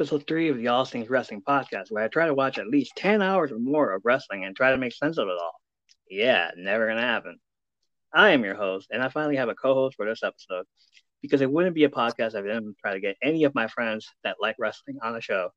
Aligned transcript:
episode 0.00 0.26
three 0.26 0.48
of 0.48 0.56
the 0.56 0.68
All 0.68 0.86
Things 0.86 1.10
Wrestling 1.10 1.42
podcast, 1.46 1.90
where 1.90 2.02
I 2.02 2.08
try 2.08 2.24
to 2.24 2.32
watch 2.32 2.56
at 2.56 2.66
least 2.66 2.92
10 2.96 3.20
hours 3.20 3.52
or 3.52 3.58
more 3.58 3.92
of 3.92 4.00
wrestling 4.02 4.46
and 4.46 4.56
try 4.56 4.70
to 4.70 4.78
make 4.78 4.94
sense 4.94 5.18
of 5.18 5.28
it 5.28 5.36
all. 5.38 5.52
Yeah, 6.08 6.50
never 6.56 6.86
gonna 6.86 7.02
happen. 7.02 7.36
I 8.10 8.30
am 8.30 8.42
your 8.42 8.54
host, 8.54 8.88
and 8.90 9.02
I 9.02 9.10
finally 9.10 9.36
have 9.36 9.50
a 9.50 9.54
co 9.54 9.74
host 9.74 9.96
for 9.96 10.06
this 10.06 10.22
episode 10.22 10.64
because 11.20 11.42
it 11.42 11.52
wouldn't 11.52 11.74
be 11.74 11.84
a 11.84 11.90
podcast 11.90 12.28
if 12.28 12.36
I 12.36 12.48
didn't 12.48 12.78
try 12.80 12.94
to 12.94 13.00
get 13.00 13.18
any 13.22 13.44
of 13.44 13.54
my 13.54 13.68
friends 13.68 14.08
that 14.24 14.36
like 14.40 14.56
wrestling 14.58 14.96
on 15.02 15.12
the 15.12 15.20
show. 15.20 15.50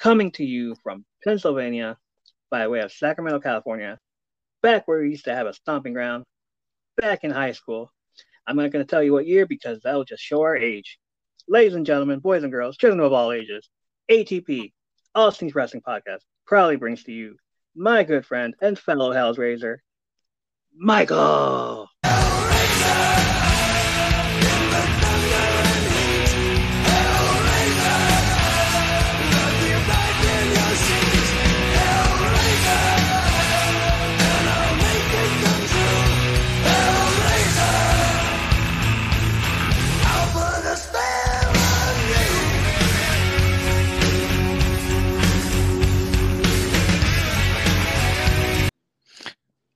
Coming 0.00 0.32
to 0.32 0.44
you 0.44 0.74
from 0.82 1.04
Pennsylvania 1.22 1.96
by 2.50 2.66
way 2.66 2.80
of 2.80 2.90
Sacramento, 2.90 3.38
California, 3.38 4.00
back 4.64 4.88
where 4.88 5.00
we 5.00 5.10
used 5.10 5.26
to 5.26 5.34
have 5.36 5.46
a 5.46 5.54
stomping 5.54 5.92
ground, 5.92 6.24
back 6.96 7.22
in 7.22 7.30
high 7.30 7.52
school. 7.52 7.92
I'm 8.48 8.56
not 8.56 8.72
going 8.72 8.84
to 8.84 8.90
tell 8.90 9.04
you 9.04 9.12
what 9.12 9.28
year 9.28 9.46
because 9.46 9.78
that 9.82 9.94
will 9.94 10.04
just 10.04 10.24
show 10.24 10.40
our 10.40 10.56
age. 10.56 10.98
Ladies 11.52 11.74
and 11.74 11.84
gentlemen, 11.84 12.20
boys 12.20 12.44
and 12.44 12.52
girls, 12.52 12.76
children 12.76 13.00
of 13.00 13.12
all 13.12 13.32
ages, 13.32 13.68
ATP, 14.08 14.72
All 15.16 15.32
Things 15.32 15.52
Wrestling 15.52 15.82
Podcast, 15.82 16.20
proudly 16.46 16.76
brings 16.76 17.02
to 17.02 17.12
you 17.12 17.38
my 17.74 18.04
good 18.04 18.24
friend 18.24 18.54
and 18.62 18.78
fellow 18.78 19.12
Hellraiser, 19.12 19.78
Michael. 20.72 21.88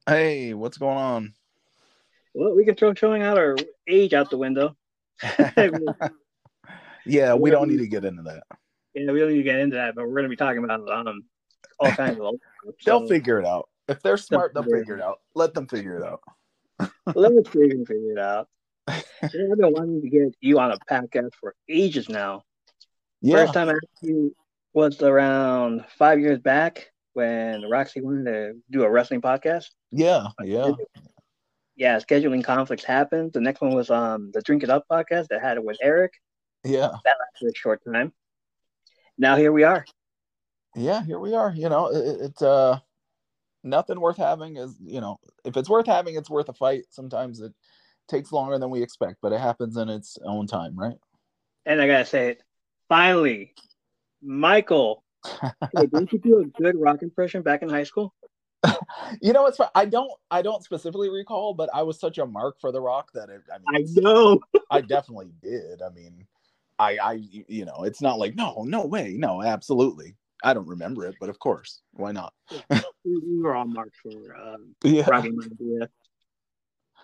Hey, 0.06 0.52
what's 0.52 0.76
going 0.76 0.98
on? 0.98 1.32
Well, 2.34 2.54
we 2.54 2.66
can 2.66 2.74
throw 2.74 2.92
showing 2.92 3.22
out 3.22 3.38
our 3.38 3.56
age 3.88 4.12
out 4.12 4.28
the 4.28 4.36
window. 4.36 4.76
yeah, 7.06 7.32
we 7.32 7.50
don't 7.50 7.70
need 7.70 7.78
to 7.78 7.86
get 7.86 8.04
into 8.04 8.22
that. 8.24 8.42
Yeah, 8.94 9.12
we 9.12 9.20
don't 9.20 9.30
need 9.30 9.38
to 9.38 9.42
get 9.42 9.60
into 9.60 9.76
that, 9.76 9.94
but 9.94 10.06
we're 10.06 10.12
going 10.12 10.24
to 10.24 10.28
be 10.28 10.36
talking 10.36 10.62
about 10.62 10.86
um, 10.90 11.24
all 11.80 11.90
kinds 11.92 12.20
of. 12.20 12.34
They'll 12.84 13.08
figure 13.08 13.38
it 13.38 13.46
out. 13.46 13.70
If 13.88 14.02
they're 14.02 14.16
smart, 14.16 14.54
they'll 14.54 14.62
figure 14.62 14.96
it 14.96 15.02
out. 15.02 15.20
Let 15.34 15.52
them 15.52 15.66
figure 15.66 15.98
it 15.98 16.02
out. 16.02 16.20
Let's 17.14 17.48
figure, 17.50 17.84
figure 17.84 18.12
it 18.12 18.18
out. 18.18 18.48
I've 18.88 19.02
been 19.22 19.72
wanting 19.72 20.00
to 20.00 20.08
get 20.08 20.34
you 20.40 20.58
on 20.58 20.72
a 20.72 20.78
podcast 20.90 21.32
for 21.38 21.54
ages 21.68 22.08
now. 22.08 22.44
Yeah, 23.20 23.36
First 23.36 23.54
time 23.54 23.68
I 23.68 23.72
asked 23.72 24.02
you 24.02 24.34
was 24.72 25.02
around 25.02 25.84
five 25.98 26.18
years 26.18 26.38
back 26.38 26.93
when 27.14 27.62
Roxy 27.68 28.00
wanted 28.00 28.24
to 28.24 28.54
do 28.70 28.82
a 28.84 28.90
wrestling 28.90 29.22
podcast. 29.22 29.66
yeah, 29.90 30.26
yeah. 30.42 30.72
Yeah, 31.76 31.98
scheduling 31.98 32.44
conflicts 32.44 32.84
happened. 32.84 33.32
The 33.32 33.40
next 33.40 33.60
one 33.60 33.74
was 33.74 33.90
um 33.90 34.30
the 34.32 34.42
Drink 34.42 34.62
It 34.62 34.70
Up 34.70 34.84
podcast 34.90 35.28
that 35.28 35.40
had 35.42 35.56
it 35.56 35.64
with 35.64 35.78
Eric. 35.82 36.12
Yeah, 36.64 36.92
That 37.04 37.16
lasted 37.20 37.48
a 37.48 37.54
short 37.56 37.82
time. 37.84 38.12
Now 39.18 39.36
here 39.36 39.52
we 39.52 39.64
are. 39.64 39.84
yeah. 40.76 41.04
Here 41.04 41.18
we 41.18 41.34
are. 41.34 41.52
You 41.54 41.68
know, 41.68 41.86
it, 41.88 42.20
it's 42.20 42.42
uh 42.42 42.78
nothing 43.62 44.00
worth 44.00 44.16
having 44.18 44.56
is 44.56 44.76
you 44.84 45.00
know 45.00 45.18
if 45.44 45.56
it's 45.56 45.68
worth 45.68 45.86
having, 45.86 46.14
it's 46.16 46.30
worth 46.30 46.48
a 46.48 46.52
fight. 46.52 46.84
Sometimes 46.90 47.40
it 47.40 47.52
takes 48.08 48.32
longer 48.32 48.58
than 48.58 48.70
we 48.70 48.82
expect, 48.82 49.16
but 49.22 49.32
it 49.32 49.40
happens 49.40 49.76
in 49.76 49.88
its 49.88 50.18
own 50.24 50.46
time, 50.46 50.78
right? 50.78 50.96
And 51.66 51.80
I 51.80 51.86
gotta 51.86 52.04
say 52.04 52.28
it, 52.30 52.42
finally, 52.88 53.54
Michael. 54.22 55.03
Hey, 55.76 55.86
didn't 55.86 56.12
you 56.12 56.18
do 56.18 56.40
a 56.40 56.62
good 56.62 56.78
rock 56.78 57.02
impression 57.02 57.42
back 57.42 57.62
in 57.62 57.68
high 57.68 57.84
school? 57.84 58.14
you 59.20 59.32
know, 59.32 59.42
what's 59.42 59.58
I 59.74 59.84
don't 59.84 60.10
I 60.30 60.42
don't 60.42 60.62
specifically 60.62 61.10
recall, 61.10 61.54
but 61.54 61.68
I 61.74 61.82
was 61.82 61.98
such 61.98 62.18
a 62.18 62.26
mark 62.26 62.60
for 62.60 62.72
The 62.72 62.80
Rock 62.80 63.10
that 63.14 63.28
it, 63.28 63.42
I 63.52 63.58
mean, 63.58 63.86
I 63.98 64.00
know. 64.00 64.40
I 64.70 64.80
definitely 64.80 65.32
did. 65.42 65.82
I 65.82 65.90
mean, 65.90 66.26
I, 66.78 66.96
I, 66.98 67.12
you 67.48 67.64
know, 67.64 67.84
it's 67.84 68.00
not 68.00 68.18
like 68.18 68.34
no, 68.34 68.64
no 68.66 68.86
way, 68.86 69.14
no, 69.18 69.42
absolutely. 69.42 70.16
I 70.42 70.54
don't 70.54 70.66
remember 70.66 71.06
it, 71.06 71.16
but 71.20 71.28
of 71.28 71.38
course, 71.38 71.80
why 71.92 72.12
not? 72.12 72.32
We 73.06 73.18
we 73.18 73.42
were 73.42 73.54
all 73.54 73.66
marked 73.66 73.96
for 74.02 74.34
um, 74.34 74.74
Yeah. 74.82 75.04
Maivia. 75.04 75.88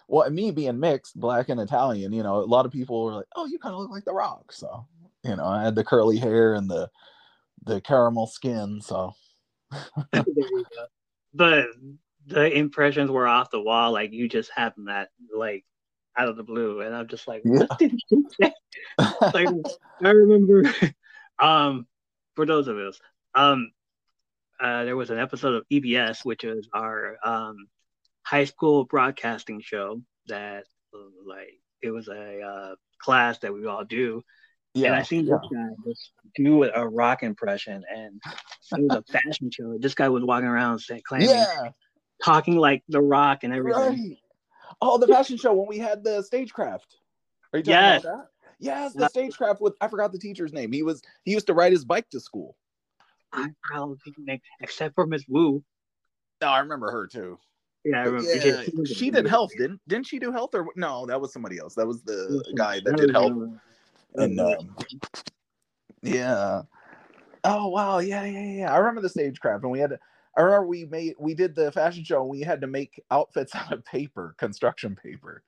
Well, 0.09 0.23
and 0.23 0.35
me 0.35 0.51
being 0.51 0.81
mixed, 0.81 1.21
black 1.21 1.51
and 1.51 1.61
Italian, 1.61 2.15
you 2.15 2.23
know, 2.23 2.37
a 2.37 2.47
lot 2.47 2.65
of 2.65 2.73
people 2.73 3.05
were 3.05 3.13
like, 3.13 3.27
"Oh, 3.37 3.45
you 3.45 3.59
kind 3.59 3.75
of 3.75 3.81
look 3.81 3.91
like 3.91 4.07
The 4.07 4.15
Rock." 4.15 4.51
So, 4.51 4.87
you 5.23 5.37
know, 5.37 5.45
I 5.45 5.63
had 5.63 5.75
the 5.75 5.85
curly 5.85 6.17
hair 6.17 6.55
and 6.55 6.71
the 6.71 6.89
the 7.65 7.81
caramel 7.81 8.27
skin. 8.27 8.81
So, 8.81 9.15
you. 10.13 10.65
But 11.33 11.67
the 12.27 12.53
impressions 12.53 13.11
were 13.11 13.27
off 13.29 13.51
the 13.51 13.61
wall. 13.61 13.93
Like 13.93 14.13
you 14.13 14.29
just 14.29 14.51
happened 14.55 14.89
that 14.89 15.09
like 15.37 15.65
out 16.17 16.29
of 16.29 16.37
the 16.37 16.43
blue, 16.43 16.81
and 16.81 16.95
I'm 16.95 17.09
just 17.09 17.29
like, 17.29 17.43
Yeah. 17.45 17.67
what 17.67 17.79
did 17.79 17.93
he 18.09 18.25
say? 18.41 18.53
like 19.35 19.49
I 20.05 20.11
remember 20.11 20.63
um 21.39 21.87
for 22.37 22.47
those 22.47 22.69
of 22.69 22.77
us 22.79 22.99
um 23.35 23.71
uh 24.61 24.85
there 24.85 24.97
was 24.97 25.11
an 25.11 25.19
episode 25.19 25.55
of 25.55 25.65
EBS 25.71 26.25
which 26.25 26.45
is 26.45 26.69
our 26.73 27.17
um 27.25 27.67
high 28.23 28.45
school 28.45 28.85
broadcasting 28.85 29.61
show 29.61 30.01
that 30.27 30.65
like 31.27 31.61
it 31.83 31.91
was 31.91 32.09
a 32.09 32.41
uh 32.41 32.75
class 33.01 33.39
that 33.39 33.53
we 33.53 33.67
all 33.67 33.85
do 33.85 34.23
and 34.75 34.95
I 34.95 34.99
yeah, 34.99 35.03
seen 35.03 35.27
yeah, 35.27 35.35
this 35.43 35.51
guy 35.53 35.69
just 35.87 36.13
do 36.37 36.65
a 36.65 36.87
rock 36.89 37.23
impression 37.23 37.83
and 37.93 38.21
it 38.73 38.83
was 38.83 38.95
a 38.95 39.03
fashion 39.13 39.51
show 39.51 39.77
this 39.79 39.95
guy 39.95 40.09
was 40.09 40.23
walking 40.25 40.49
around 40.49 40.79
saying 40.79 41.03
claiming 41.05 41.29
yeah, 41.29 41.71
talking 42.25 42.57
like 42.57 42.83
the 42.89 43.01
rock 43.01 43.41
and 43.43 43.53
everything 43.53 43.83
right. 43.83 44.17
Oh, 44.81 44.99
the 44.99 45.09
fashion 45.09 45.37
show 45.37 45.53
when 45.53 45.67
we 45.67 45.79
had 45.79 46.05
the 46.05 46.23
stagecraft. 46.23 46.97
Are 47.53 47.59
you 47.59 47.65
talking 47.65 47.73
Yes. 47.73 48.05
about 48.05 48.19
that? 48.19 48.27
Yes, 48.61 48.93
the 48.95 49.01
Yeah. 49.03 49.09
stagecraft 49.09 49.61
with 49.61 49.75
I 49.81 49.89
forgot 49.89 50.13
the 50.13 50.19
teacher's 50.19 50.53
name. 50.53 50.71
He 50.73 50.83
was 50.83 51.03
he 51.25 51.33
used 51.33 51.49
to 51.49 51.55
ride 51.55 51.73
his 51.73 51.85
bike 51.85 52.09
to 52.11 52.21
school. 52.21 52.57
I 53.33 53.49
probably 53.63 53.97
think 54.27 54.43
except 54.61 54.95
for 54.95 55.07
Miss 55.07 55.25
Wu 55.29 55.63
No, 56.41 56.49
I 56.49 56.61
remember 56.61 56.91
her 56.91 57.07
too. 57.09 57.39
yeah 57.85 57.99
I 58.03 58.05
remember 58.05 58.29
Yeah, 58.33 58.63
She 58.63 58.71
was- 58.77 58.91
she 58.91 59.11
did 59.11 59.27
health, 59.27 59.51
didn't 59.57 59.81
didn't 59.89 60.07
she 60.07 60.19
do 60.21 60.31
health 60.31 60.55
or 60.55 60.67
no? 60.77 61.07
That 61.07 61.21
was 61.21 61.33
somebody 61.33 61.59
else. 61.59 61.75
That 61.75 61.87
was 61.87 62.03
the 62.03 62.45
guy 62.57 62.77
that 62.77 62.85
That 62.85 62.97
did 62.97 63.09
was, 63.09 63.13
health. 63.13 63.61
And 64.15 64.41
um, 64.41 64.77
yeah. 66.03 66.63
Oh 67.45 67.69
wow, 67.69 67.99
yeah, 67.99 68.25
yeah, 68.25 68.45
yeah. 68.45 68.73
I 68.73 68.79
remember 68.79 69.01
the 69.01 69.09
stagecraft, 69.09 69.63
and 69.63 69.73
we 69.73 69.79
had. 69.79 69.91
To, 69.91 69.99
I 70.37 70.43
remember 70.43 70.67
we 70.67 70.85
made 70.85 71.15
we 71.19 71.35
did 71.35 71.55
the 71.55 71.73
fashion 71.73 72.05
show, 72.05 72.21
and 72.21 72.31
we 72.31 72.41
had 72.41 72.61
to 72.61 72.67
make 72.67 73.03
outfits 73.11 73.55
out 73.55 73.73
of 73.73 73.85
paper, 73.85 74.35
construction 74.39 74.97
paper. 74.97 75.43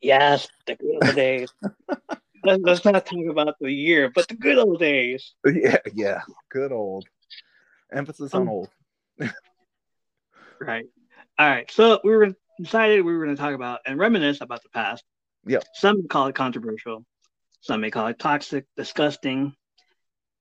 Yes, 0.00 0.48
the 0.66 0.76
good 0.76 0.98
old 1.02 1.16
days. 1.16 1.52
let's, 2.44 2.84
not 2.84 3.06
talk 3.06 3.26
about 3.28 3.56
the 3.60 3.72
year, 3.72 4.10
but 4.14 4.28
the 4.28 4.34
good 4.34 4.58
old 4.58 4.78
days. 4.78 5.34
Yeah, 5.44 5.78
yeah. 5.94 6.20
Good 6.50 6.70
old. 6.70 7.06
Emphasis 7.92 8.34
on 8.34 8.42
Um, 8.42 8.48
old. 8.48 8.68
Right. 10.58 10.86
All 11.38 11.48
right. 11.50 11.70
So 11.70 12.00
we 12.02 12.16
were 12.16 12.34
decided 12.58 13.04
we 13.04 13.14
were 13.14 13.22
going 13.24 13.36
to 13.36 13.40
talk 13.40 13.54
about 13.54 13.80
and 13.84 13.98
reminisce 13.98 14.40
about 14.40 14.62
the 14.62 14.70
past. 14.70 15.04
Yeah. 15.44 15.58
Some 15.74 16.08
call 16.08 16.28
it 16.28 16.34
controversial. 16.34 17.04
Some 17.66 17.80
may 17.80 17.90
call 17.90 18.06
it 18.06 18.20
toxic, 18.20 18.64
disgusting, 18.76 19.52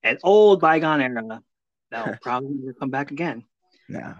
an 0.03 0.19
old 0.21 0.61
bygone 0.61 1.01
era 1.01 1.41
that 1.89 2.05
will 2.05 2.17
probably 2.21 2.51
never 2.51 2.73
come 2.79 2.91
back 2.91 3.09
again. 3.09 3.45
Yeah. 3.89 4.13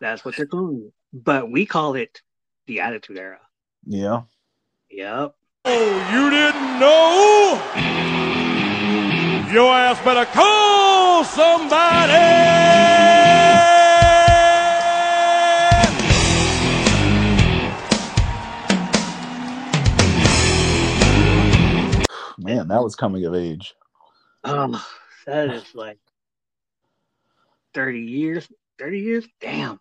That's 0.00 0.24
what 0.24 0.34
they're 0.34 0.46
calling 0.46 0.88
it. 0.88 0.92
But 1.12 1.48
we 1.48 1.64
call 1.64 1.94
it 1.94 2.20
the 2.66 2.80
Attitude 2.80 3.18
Era. 3.18 3.38
Yeah. 3.86 4.22
Yep. 4.90 5.32
Oh, 5.64 6.08
you 6.12 6.30
didn't 6.30 6.80
know? 6.80 7.60
Your 9.52 9.72
ass 9.72 10.04
better 10.04 10.28
call 10.32 11.22
somebody! 11.22 12.50
Man, 22.42 22.68
that 22.68 22.82
was 22.82 22.96
coming 22.96 23.24
of 23.26 23.34
age. 23.34 23.74
Um, 24.44 24.80
that 25.26 25.50
is 25.50 25.74
like 25.74 25.98
30 27.74 28.00
years. 28.00 28.48
30 28.78 28.98
years? 28.98 29.28
Damn. 29.40 29.78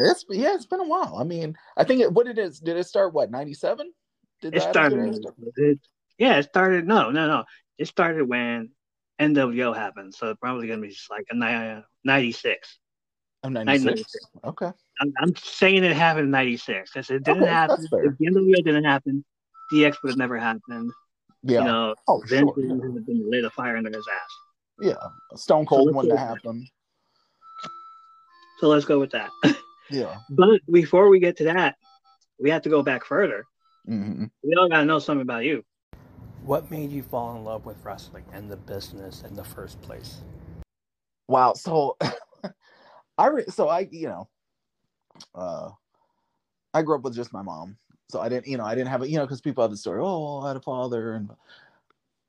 It's 0.00 0.24
yeah, 0.30 0.54
it's 0.54 0.66
been 0.66 0.80
a 0.80 0.86
while. 0.86 1.16
I 1.18 1.24
mean, 1.24 1.56
I 1.76 1.82
think 1.82 2.00
it. 2.00 2.12
What 2.12 2.26
did 2.26 2.38
it? 2.38 2.56
Did 2.62 2.76
it 2.76 2.86
start? 2.86 3.12
What 3.12 3.32
ninety 3.32 3.52
seven? 3.52 3.92
Did 4.40 4.54
It 4.54 4.62
started. 4.62 5.26
It, 5.56 5.80
yeah, 6.18 6.38
it 6.38 6.44
started. 6.44 6.86
No, 6.86 7.10
no, 7.10 7.26
no. 7.26 7.44
It 7.78 7.88
started 7.88 8.28
when 8.28 8.70
NWO 9.20 9.74
happened. 9.74 10.14
So 10.14 10.30
it's 10.30 10.38
probably 10.38 10.68
gonna 10.68 10.82
be 10.82 10.90
just 10.90 11.10
like 11.10 11.26
a 11.30 11.34
ni- 11.34 11.82
96. 12.04 12.78
Oh, 13.42 13.48
96? 13.48 13.84
96. 13.84 14.26
Okay. 14.44 14.70
I'm, 15.00 15.12
I'm 15.18 15.34
saying 15.34 15.82
it 15.82 15.96
happened 15.96 16.26
in 16.26 16.30
'96 16.30 16.92
because 16.92 17.10
it 17.10 17.24
didn't 17.24 17.42
Okay, 17.42 17.50
happen. 17.52 17.76
that's 17.76 17.88
fair. 17.88 18.04
If 18.04 18.18
the 18.18 18.26
NWO 18.26 18.64
didn't 18.64 18.84
happen, 18.84 19.24
DX 19.72 19.96
would 20.04 20.10
have 20.10 20.18
never 20.18 20.38
happened. 20.38 20.92
Yeah. 21.42 21.60
You 21.60 21.64
know, 21.66 21.94
oh, 22.08 22.22
Vince 22.26 22.40
sure. 22.40 22.54
would 22.56 22.94
have 22.94 23.06
been 23.06 23.30
lit 23.30 23.44
a 23.44 23.50
fire 23.50 23.76
under 23.76 23.90
his 23.90 24.06
ass. 24.08 24.30
Yeah. 24.80 25.36
Stone 25.36 25.66
Cold 25.66 25.86
let's 25.86 25.96
wouldn't 25.96 26.12
go 26.12 26.16
have 26.16 26.28
happened. 26.28 26.66
So 28.58 28.68
let's 28.68 28.84
go 28.84 28.98
with 28.98 29.10
that. 29.12 29.30
Yeah. 29.90 30.18
but 30.28 30.60
before 30.70 31.08
we 31.08 31.18
get 31.18 31.38
to 31.38 31.44
that, 31.44 31.76
we 32.38 32.50
have 32.50 32.60
to 32.62 32.68
go 32.68 32.82
back 32.82 33.06
further. 33.06 33.46
hmm 33.86 34.26
We 34.42 34.54
all 34.54 34.68
gotta 34.68 34.84
know 34.84 34.98
something 34.98 35.22
about 35.22 35.44
you. 35.44 35.64
What 36.42 36.70
made 36.70 36.90
you 36.92 37.02
fall 37.02 37.34
in 37.36 37.44
love 37.44 37.64
with 37.64 37.82
wrestling 37.82 38.24
and 38.34 38.50
the 38.50 38.58
business 38.58 39.22
in 39.26 39.34
the 39.34 39.44
first 39.44 39.80
place? 39.80 40.20
Wow. 41.26 41.54
So, 41.54 41.96
I 43.18 43.26
re- 43.28 43.46
so 43.48 43.68
I 43.68 43.88
you 43.90 44.08
know, 44.08 44.28
uh, 45.34 45.70
I 46.74 46.82
grew 46.82 46.96
up 46.96 47.02
with 47.02 47.14
just 47.14 47.32
my 47.32 47.42
mom, 47.42 47.78
so 48.10 48.20
I 48.20 48.28
didn't 48.28 48.46
you 48.46 48.56
know 48.56 48.64
I 48.64 48.74
didn't 48.74 48.88
have 48.88 49.02
a 49.02 49.08
you 49.08 49.16
know 49.16 49.24
because 49.24 49.40
people 49.40 49.62
have 49.62 49.70
the 49.70 49.76
story. 49.76 50.00
Oh, 50.02 50.40
I 50.40 50.48
had 50.48 50.56
a 50.56 50.60
father, 50.60 51.14
and 51.14 51.30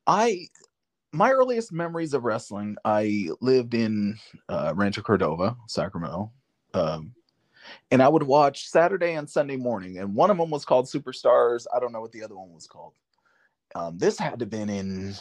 I 0.08 0.48
my 1.12 1.32
earliest 1.32 1.72
memories 1.72 2.14
of 2.14 2.24
wrestling. 2.24 2.76
I 2.86 3.30
lived 3.42 3.74
in 3.74 4.18
uh, 4.48 4.74
Rancho 4.76 5.02
Cordova, 5.02 5.58
Sacramento. 5.68 6.32
Um, 6.74 7.14
and 7.92 8.02
I 8.02 8.08
would 8.08 8.24
watch 8.24 8.68
Saturday 8.68 9.14
and 9.14 9.30
Sunday 9.30 9.58
morning, 9.58 10.00
and 10.00 10.16
one 10.16 10.32
of 10.32 10.38
them 10.38 10.50
was 10.50 10.66
called 10.66 10.86
Superstars. 10.86 11.66
I 11.76 11.80
don't 11.80 11.92
know 11.92 12.02
what 12.02 12.12
the 12.12 12.24
other 12.24 12.36
one 12.36 12.54
was 12.54 12.68
called. 12.68 12.94
Um, 13.76 13.98
this 13.98 14.18
had 14.18 14.40
to 14.40 14.46
have 14.46 14.50
been 14.50 14.70
in 14.70 15.14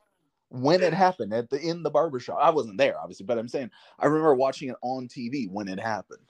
when 0.49 0.83
it 0.83 0.93
happened 0.93 1.33
at 1.33 1.49
the 1.49 1.59
in 1.59 1.83
the 1.83 1.89
barbershop. 1.89 2.37
I 2.41 2.51
wasn't 2.51 2.77
there, 2.77 2.99
obviously, 2.99 3.25
but 3.25 3.37
I'm 3.37 3.47
saying 3.47 3.71
I 3.99 4.05
remember 4.05 4.35
watching 4.35 4.69
it 4.69 4.75
on 4.81 5.07
TV 5.07 5.49
when 5.49 5.67
it 5.67 5.79
happened. 5.79 6.27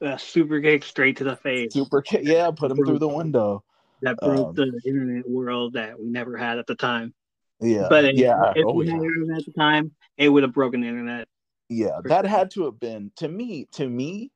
A 0.00 0.18
super 0.18 0.60
kick 0.60 0.84
straight 0.84 1.16
to 1.18 1.24
the 1.24 1.36
face 1.36 1.72
Super 1.72 2.02
Ki- 2.02 2.20
yeah, 2.22 2.50
put 2.50 2.70
him 2.70 2.76
through 2.84 2.98
the 2.98 3.08
window. 3.08 3.64
that 4.02 4.16
broke 4.20 4.48
um, 4.48 4.54
the 4.54 4.80
internet 4.84 5.28
world 5.28 5.72
that 5.72 5.98
we 5.98 6.06
never 6.06 6.36
had 6.36 6.58
at 6.58 6.66
the 6.66 6.74
time. 6.74 7.14
Yeah, 7.60 7.88
But 7.88 8.04
if, 8.04 8.16
yeah, 8.16 8.52
if 8.54 8.66
oh, 8.66 8.74
we 8.74 8.86
yeah. 8.86 8.92
had 8.92 9.02
internet 9.02 9.38
at 9.38 9.46
the 9.46 9.52
time, 9.52 9.92
it 10.18 10.28
would 10.28 10.42
have 10.42 10.52
broken 10.52 10.82
the 10.82 10.88
internet. 10.88 11.26
yeah. 11.70 12.00
That 12.04 12.26
had 12.26 12.50
to 12.52 12.66
have 12.66 12.78
been 12.78 13.10
to 13.16 13.28
me. 13.28 13.66
To 13.72 13.88
me, 13.88 14.30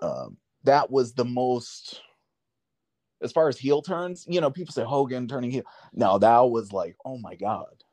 um, 0.00 0.36
that 0.64 0.90
was 0.90 1.14
the 1.14 1.24
most. 1.24 2.02
As 3.22 3.32
far 3.32 3.48
as 3.48 3.58
heel 3.58 3.82
turns, 3.82 4.24
you 4.26 4.40
know, 4.40 4.50
people 4.50 4.72
say 4.72 4.82
Hogan 4.82 5.28
turning 5.28 5.50
heel. 5.50 5.64
No, 5.92 6.18
that 6.18 6.38
was 6.38 6.72
like, 6.72 6.96
oh 7.04 7.18
my 7.18 7.34
god. 7.34 7.84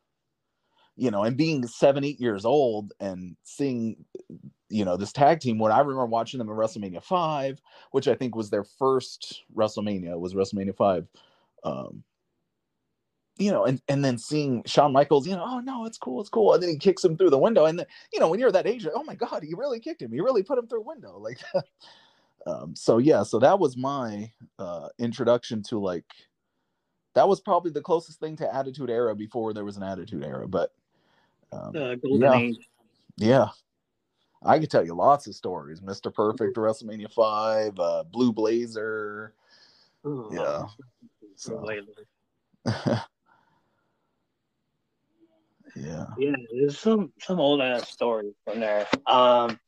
You 0.96 1.12
know, 1.12 1.24
and 1.24 1.36
being 1.36 1.68
seven, 1.68 2.04
eight 2.06 2.20
years 2.20 2.46
old 2.46 2.94
and 3.00 3.36
seeing, 3.44 4.06
you 4.70 4.86
know, 4.86 4.96
this 4.96 5.12
tag 5.12 5.42
team. 5.42 5.60
When 5.60 5.72
I 5.72 5.80
remember 5.80 6.06
watching 6.06 6.38
them 6.38 6.50
at 6.50 6.56
WrestleMania 6.56 7.04
five, 7.04 7.62
which 7.92 8.08
I 8.08 8.16
think 8.16 8.36
was 8.36 8.50
their 8.50 8.64
first 8.64 9.44
WrestleMania, 9.56 10.18
was 10.18 10.34
WrestleMania 10.34 10.76
five. 10.76 11.08
Um, 11.64 12.04
you 13.38 13.52
know, 13.52 13.66
and 13.66 13.82
and 13.88 14.04
then 14.04 14.18
seeing 14.18 14.64
Shawn 14.66 14.92
Michaels, 14.94 15.28
you 15.28 15.36
know, 15.36 15.44
oh 15.46 15.60
no, 15.60 15.86
it's 15.86 15.98
cool, 15.98 16.22
it's 16.22 16.30
cool, 16.30 16.54
and 16.54 16.64
then 16.64 16.70
he 16.70 16.78
kicks 16.78 17.04
him 17.04 17.18
through 17.18 17.30
the 17.30 17.38
window, 17.38 17.66
and 17.66 17.78
then 17.80 17.86
you 18.12 18.20
know, 18.20 18.30
when 18.30 18.40
you're 18.40 18.52
that 18.52 18.66
age, 18.68 18.88
oh 18.94 19.04
my 19.04 19.16
god, 19.16 19.44
he 19.44 19.54
really 19.54 19.80
kicked 19.80 20.02
him, 20.02 20.12
he 20.12 20.22
really 20.22 20.44
put 20.44 20.58
him 20.58 20.68
through 20.68 20.82
a 20.82 20.86
window, 20.86 21.18
like. 21.20 21.40
um, 22.48 22.76
so 22.76 22.98
yeah, 22.98 23.24
so 23.24 23.40
that 23.40 23.60
was 23.60 23.76
my 23.76 24.32
uh, 24.58 24.88
introduction 25.00 25.62
to 25.64 25.80
like, 25.80 26.06
that 27.14 27.28
was 27.28 27.42
probably 27.42 27.72
the 27.72 27.82
closest 27.82 28.20
thing 28.20 28.38
to 28.38 28.56
Attitude 28.56 28.90
Era 28.90 29.16
before 29.16 29.54
there 29.54 29.66
was 29.66 29.76
an 29.76 29.84
Attitude 29.84 30.24
Era, 30.24 30.48
but 30.48 30.72
um, 31.52 31.74
golden 31.74 32.56
Yeah. 33.18 33.28
yeah. 33.28 33.48
I 34.44 34.60
could 34.60 34.70
tell 34.70 34.86
you 34.86 34.94
lots 34.94 35.28
of 35.28 35.36
stories. 35.36 35.82
Mr. 35.82 36.14
Perfect, 36.14 36.56
WrestleMania 36.56 37.12
5, 37.12 37.80
uh, 37.80 38.04
Blue 38.12 38.32
Blazer. 38.32 39.34
Oh, 40.06 40.30
Yeah. 40.32 40.68
So, 41.36 41.70
yeah. 45.76 46.06
Yeah, 46.18 46.36
there's 46.54 46.80
some 46.80 47.12
some 47.20 47.40
old 47.40 47.62
ass 47.62 47.90
stories 47.90 48.34
from 48.46 48.60
there. 48.60 48.88
Um, 49.06 49.60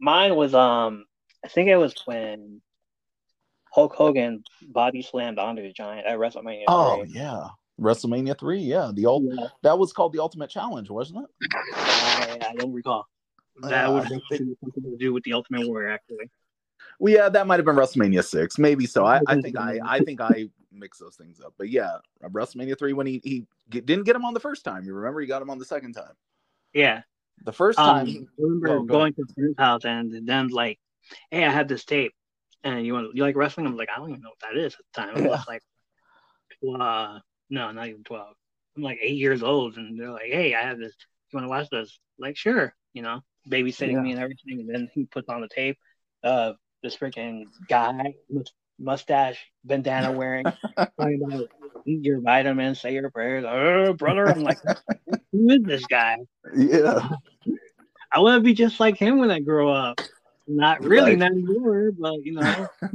mine 0.00 0.34
was 0.34 0.54
um, 0.54 1.04
I 1.44 1.48
think 1.48 1.68
it 1.68 1.76
was 1.76 1.94
when 2.06 2.60
Hulk 3.72 3.94
Hogan 3.94 4.44
body 4.68 5.02
slammed 5.02 5.38
onto 5.38 5.62
the 5.62 5.72
Giant 5.72 6.06
at 6.06 6.18
WrestleMania. 6.18 6.64
Oh, 6.68 7.04
3. 7.04 7.12
yeah. 7.12 7.48
WrestleMania 7.80 8.38
3, 8.38 8.60
yeah. 8.60 8.90
The 8.94 9.04
old 9.06 9.24
Yeah, 9.30 9.48
that 9.62 9.78
was 9.78 9.92
called 9.92 10.12
the 10.12 10.20
Ultimate 10.20 10.48
Challenge, 10.48 10.88
wasn't 10.88 11.24
it? 11.24 11.50
I, 11.74 12.38
I 12.50 12.54
don't 12.54 12.72
recall. 12.72 13.06
That 13.62 13.86
Uh, 13.86 13.92
would 13.92 14.04
have 14.04 14.22
something 14.30 14.56
to 14.74 14.96
do 14.96 15.12
with 15.12 15.24
the 15.24 15.32
Ultimate 15.32 15.68
Warrior, 15.68 15.90
actually. 15.90 16.30
Well, 16.98 17.12
yeah, 17.12 17.28
that 17.28 17.46
might 17.46 17.56
have 17.56 17.64
been 17.66 17.76
WrestleMania 17.76 18.24
6. 18.24 18.58
Maybe 18.58 18.86
so. 18.86 19.04
I, 19.04 19.20
I 19.26 19.40
think 19.40 19.56
I 19.58 19.78
I 19.84 19.98
think 20.00 20.20
I 20.20 20.48
mix 20.72 20.98
those 20.98 21.16
things 21.16 21.40
up. 21.40 21.54
But 21.58 21.68
yeah, 21.70 21.98
WrestleMania 22.22 22.78
3 22.78 22.92
when 22.92 23.06
he 23.06 23.20
he 23.24 23.46
get, 23.70 23.86
didn't 23.86 24.04
get 24.04 24.14
him 24.16 24.24
on 24.24 24.34
the 24.34 24.40
first 24.40 24.64
time. 24.64 24.84
You 24.84 24.94
remember 24.94 25.20
he 25.20 25.26
got 25.26 25.42
him 25.42 25.50
on 25.50 25.58
the 25.58 25.64
second 25.64 25.94
time. 25.94 26.14
Yeah. 26.72 27.02
The 27.44 27.52
first 27.52 27.78
Um, 27.78 27.86
time 27.86 28.06
I 28.06 28.42
remember 28.42 28.68
Oh, 28.68 28.82
go 28.82 28.94
going 28.94 29.14
to 29.14 29.24
his 29.36 29.54
house 29.58 29.84
and 29.84 30.26
then 30.28 30.48
like, 30.48 30.78
"Hey, 31.30 31.44
I 31.44 31.50
have 31.50 31.68
this 31.68 31.84
tape, 31.84 32.12
and 32.62 32.84
you 32.86 32.92
want 32.94 33.14
you 33.14 33.22
like 33.22 33.36
wrestling?" 33.36 33.66
I'm 33.66 33.76
like, 33.76 33.88
"I 33.94 33.98
don't 33.98 34.10
even 34.10 34.22
know 34.22 34.30
what 34.30 34.40
that 34.54 34.58
is 34.58 34.74
at 34.74 34.80
the 34.92 35.00
time." 35.00 35.16
I 35.16 35.28
was 35.28 35.44
like, 35.48 35.62
uh, 36.80 37.18
"No, 37.50 37.72
not 37.72 37.88
even 37.88 38.04
12. 38.04 38.34
I'm 38.76 38.82
like 38.82 38.98
eight 39.00 39.16
years 39.16 39.42
old, 39.42 39.76
and 39.76 39.98
they're 39.98 40.10
like, 40.10 40.30
"Hey, 40.30 40.54
I 40.54 40.62
have 40.62 40.78
this. 40.78 40.94
You 41.30 41.38
want 41.38 41.44
to 41.44 41.48
watch 41.50 41.68
this?" 41.70 41.98
Like, 42.18 42.36
sure, 42.36 42.74
you 42.92 43.02
know, 43.02 43.20
babysitting 43.48 43.94
Yeah. 43.94 44.02
me 44.02 44.12
and 44.12 44.20
everything. 44.20 44.60
And 44.60 44.68
then 44.68 44.88
he 44.94 45.04
puts 45.06 45.28
on 45.28 45.40
the 45.40 45.48
tape. 45.48 45.78
Uh, 46.22 46.52
this 46.82 46.96
freaking 46.96 47.44
guy, 47.68 48.14
mus- 48.30 48.52
mustache, 48.78 49.38
bandana 49.64 50.12
wearing, 50.12 50.52
talking 50.98 51.20
about 51.22 51.48
eat 51.86 52.04
your 52.04 52.20
vitamins, 52.20 52.80
say 52.80 52.92
your 52.94 53.10
prayers. 53.10 53.44
Oh, 53.46 53.92
brother, 53.94 54.30
I'm 54.30 54.42
like, 54.42 54.58
who 55.32 55.50
is 55.50 55.62
this 55.64 55.86
guy? 55.86 56.18
yeah. 56.56 57.08
I 58.12 58.20
want 58.20 58.38
to 58.40 58.44
be 58.44 58.54
just 58.54 58.80
like 58.80 58.96
him 58.96 59.18
when 59.18 59.30
I 59.30 59.40
grow 59.40 59.70
up. 59.70 59.98
Not 60.46 60.82
really, 60.82 61.10
Right. 61.12 61.18
not 61.18 61.32
anymore, 61.32 61.90
but 61.98 62.14
you 62.24 62.34
know, 62.34 62.42
I 62.82 62.88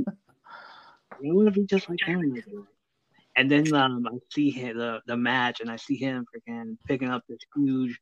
want 1.21 1.47
to 1.47 1.59
be 1.59 1.65
just 1.65 1.89
like 1.89 1.99
him. 2.01 2.19
when 2.19 2.37
I 2.37 2.41
grow 2.49 2.61
up. 2.61 2.67
And 3.35 3.49
then 3.51 3.73
um, 3.73 4.05
I 4.07 4.17
see 4.31 4.49
him, 4.51 4.77
the 4.77 5.01
the 5.07 5.17
match, 5.17 5.61
and 5.61 5.69
I 5.71 5.77
see 5.77 5.95
him 5.97 6.25
freaking 6.33 6.77
picking 6.87 7.09
up 7.09 7.23
this 7.27 7.39
huge, 7.55 7.99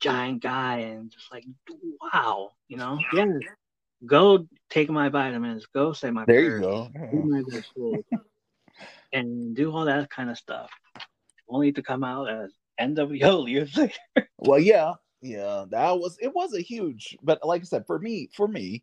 giant 0.00 0.42
guy, 0.42 0.78
and 0.78 1.10
just 1.10 1.32
like, 1.32 1.44
wow, 2.12 2.50
you 2.68 2.76
know, 2.76 2.98
yeah, 3.12 3.26
go 4.06 4.46
take 4.70 4.90
my 4.90 5.08
vitamins, 5.08 5.66
go 5.74 5.92
say 5.92 6.10
my 6.10 6.24
There 6.26 6.40
you 6.40 6.50
prayers, 6.50 6.60
go. 6.60 6.88
do 7.10 7.22
my 7.24 7.42
and 9.12 9.56
do 9.56 9.72
all 9.74 9.84
that 9.86 10.10
kind 10.10 10.30
of 10.30 10.36
stuff, 10.36 10.70
only 11.48 11.72
to 11.72 11.82
come 11.82 12.04
out 12.04 12.28
as 12.28 12.52
NWO 12.80 13.48
years 13.48 13.76
later. 13.76 13.94
Well, 14.38 14.58
yeah, 14.60 14.94
yeah, 15.26 15.64
that 15.70 15.98
was 15.98 16.18
it 16.20 16.34
was 16.34 16.54
a 16.54 16.60
huge, 16.60 17.16
but 17.22 17.44
like 17.44 17.62
I 17.62 17.64
said, 17.64 17.86
for 17.86 17.98
me, 17.98 18.28
for 18.34 18.48
me, 18.48 18.82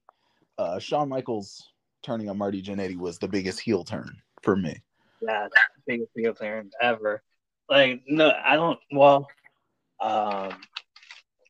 uh 0.58 0.80
Shawn 0.80 1.10
Michaels 1.10 1.70
turning 2.04 2.30
on 2.30 2.38
Marty 2.38 2.62
Jannetty 2.62 2.98
was 2.98 3.18
the 3.18 3.28
biggest 3.28 3.60
heel 3.62 3.84
turn 3.84 4.22
for 4.42 4.56
me. 4.56 4.76
Yeah, 5.22 5.44
that's 5.44 5.72
the 5.76 5.82
biggest 5.88 6.12
heel 6.16 6.34
turn 6.34 6.72
ever. 6.82 7.22
Like, 7.70 8.04
no, 8.08 8.32
I 8.44 8.56
don't. 8.56 8.80
Well, 8.92 9.28
um, 10.02 10.52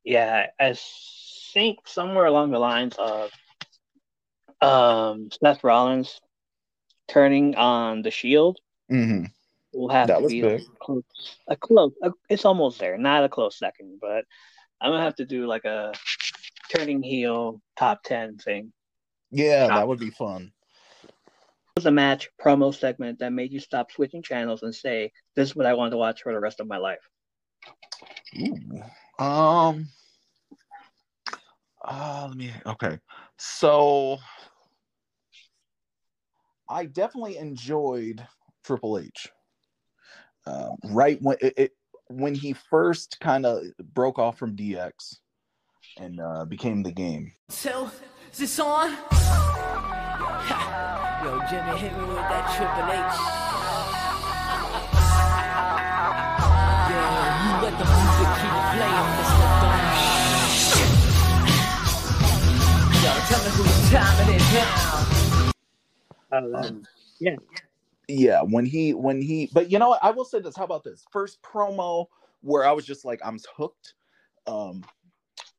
yeah, 0.03 0.47
I 0.59 0.75
think 1.53 1.79
somewhere 1.85 2.25
along 2.25 2.51
the 2.51 2.59
lines 2.59 2.95
of 2.97 3.31
um 4.61 5.29
Seth 5.43 5.63
Rollins 5.63 6.21
turning 7.07 7.55
on 7.55 8.01
the 8.01 8.11
Shield 8.11 8.59
Mm-hmm. 8.91 9.25
will 9.73 9.89
have 9.89 10.07
That 10.07 10.21
to 10.21 10.27
be 10.27 10.41
a 10.41 10.59
close, 10.79 11.03
a 11.47 11.55
close. 11.55 11.93
A, 12.03 12.11
it's 12.29 12.45
almost 12.45 12.79
there, 12.79 12.97
not 12.97 13.23
a 13.23 13.29
close 13.29 13.57
second, 13.57 13.99
but 13.99 14.25
I'm 14.83 14.91
gonna 14.91 15.01
have 15.01 15.15
to 15.15 15.25
do 15.25 15.47
like 15.47 15.63
a 15.63 15.93
turning 16.69 17.01
heel 17.01 17.61
top 17.77 18.03
ten 18.03 18.37
thing. 18.37 18.73
Yeah, 19.31 19.69
Ah. 19.71 19.75
that 19.75 19.87
would 19.87 19.99
be 19.99 20.09
fun. 20.11 20.51
was 21.77 21.85
a 21.87 21.91
match 21.91 22.29
promo 22.39 22.75
segment 22.75 23.17
that 23.17 23.31
made 23.33 23.51
you 23.51 23.59
stop 23.59 23.91
switching 23.91 24.21
channels 24.21 24.61
and 24.61 24.75
say, 24.75 25.11
"This 25.35 25.49
is 25.49 25.55
what 25.55 25.65
I 25.65 25.73
want 25.73 25.91
to 25.91 25.97
watch 25.97 26.21
for 26.21 26.33
the 26.33 26.39
rest 26.39 26.59
of 26.59 26.67
my 26.67 26.77
life." 26.77 27.09
Ooh. 28.37 29.23
Um. 29.23 29.87
Uh, 31.83 32.25
let 32.27 32.37
me. 32.37 32.53
Okay, 32.65 32.99
so 33.37 34.19
I 36.69 36.85
definitely 36.85 37.37
enjoyed 37.37 38.25
Triple 38.63 38.99
H. 38.99 39.29
Um, 40.45 40.75
right 40.91 41.21
when 41.21 41.37
it, 41.41 41.53
it 41.57 41.71
when 42.07 42.35
he 42.35 42.53
first 42.53 43.19
kind 43.19 43.45
of 43.45 43.63
broke 43.93 44.19
off 44.19 44.37
from 44.37 44.55
DX 44.55 45.17
and 45.97 46.19
uh, 46.19 46.45
became 46.45 46.83
the 46.83 46.91
game. 46.91 47.31
So, 47.49 47.89
Is 48.31 48.37
this 48.39 48.59
on? 48.59 48.89
Yo, 51.23 51.39
Jimmy, 51.49 51.77
hit 51.79 51.93
me 51.97 52.03
with 52.05 52.17
that 52.17 52.45
Triple 52.55 52.91
H. 52.91 53.13
Yeah, 56.89 57.43
you 57.43 57.51
let 57.63 57.75
the 57.79 57.85
music 57.87 58.29
keep 58.39 58.55
playing, 58.75 59.09
Mr. 59.17 59.47
Dumb. 59.63 59.81
Yo, 63.03 63.11
tell 63.27 63.41
me 63.43 63.49
whose 63.55 63.87
time 63.91 64.17
it 64.21 64.35
is 64.35 64.47
now. 64.53 64.67
Um, 66.31 66.75
yeah, 67.19 67.37
yeah 68.13 68.41
when 68.41 68.65
he 68.65 68.93
when 68.93 69.21
he 69.21 69.49
but 69.53 69.71
you 69.71 69.79
know 69.79 69.89
what? 69.89 70.03
I 70.03 70.11
will 70.11 70.25
say 70.25 70.39
this 70.39 70.55
how 70.55 70.63
about 70.65 70.83
this? 70.83 71.03
First 71.11 71.41
promo 71.41 72.07
where 72.41 72.65
i 72.65 72.71
was 72.71 72.85
just 72.85 73.05
like 73.05 73.21
i'm 73.23 73.39
hooked 73.55 73.93
um 74.47 74.83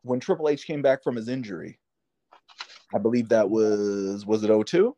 when 0.02 0.20
triple 0.20 0.48
h 0.50 0.66
came 0.66 0.82
back 0.82 1.02
from 1.02 1.16
his 1.16 1.28
injury. 1.28 1.78
I 2.94 2.98
believe 2.98 3.28
that 3.30 3.48
was 3.48 4.26
was 4.26 4.44
it 4.44 4.66
02 4.66 4.94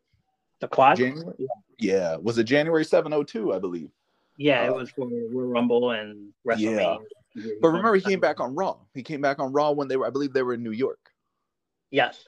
the 0.60 0.68
quad. 0.68 0.96
january? 0.96 1.36
Yeah 1.78 2.16
was 2.16 2.38
it 2.38 2.44
january 2.44 2.84
702 2.84 3.52
i 3.52 3.58
believe? 3.58 3.90
Yeah, 4.36 4.64
it 4.66 4.70
Uh, 4.70 4.74
was 4.74 4.90
for 4.90 5.08
Rumble 5.32 5.92
and 5.92 6.32
WrestleMania. 6.46 6.98
but 7.62 7.68
remember 7.68 7.94
he 7.94 8.02
came 8.02 8.20
back 8.20 8.38
on 8.40 8.54
raw. 8.54 8.76
He 8.92 9.02
came 9.02 9.20
back 9.22 9.38
on 9.38 9.52
raw 9.52 9.70
when 9.70 9.88
they 9.88 9.96
were 9.96 10.06
i 10.06 10.10
believe 10.10 10.32
they 10.32 10.42
were 10.42 10.54
in 10.54 10.62
new 10.62 10.72
york 10.72 11.05
Yes. 11.90 12.26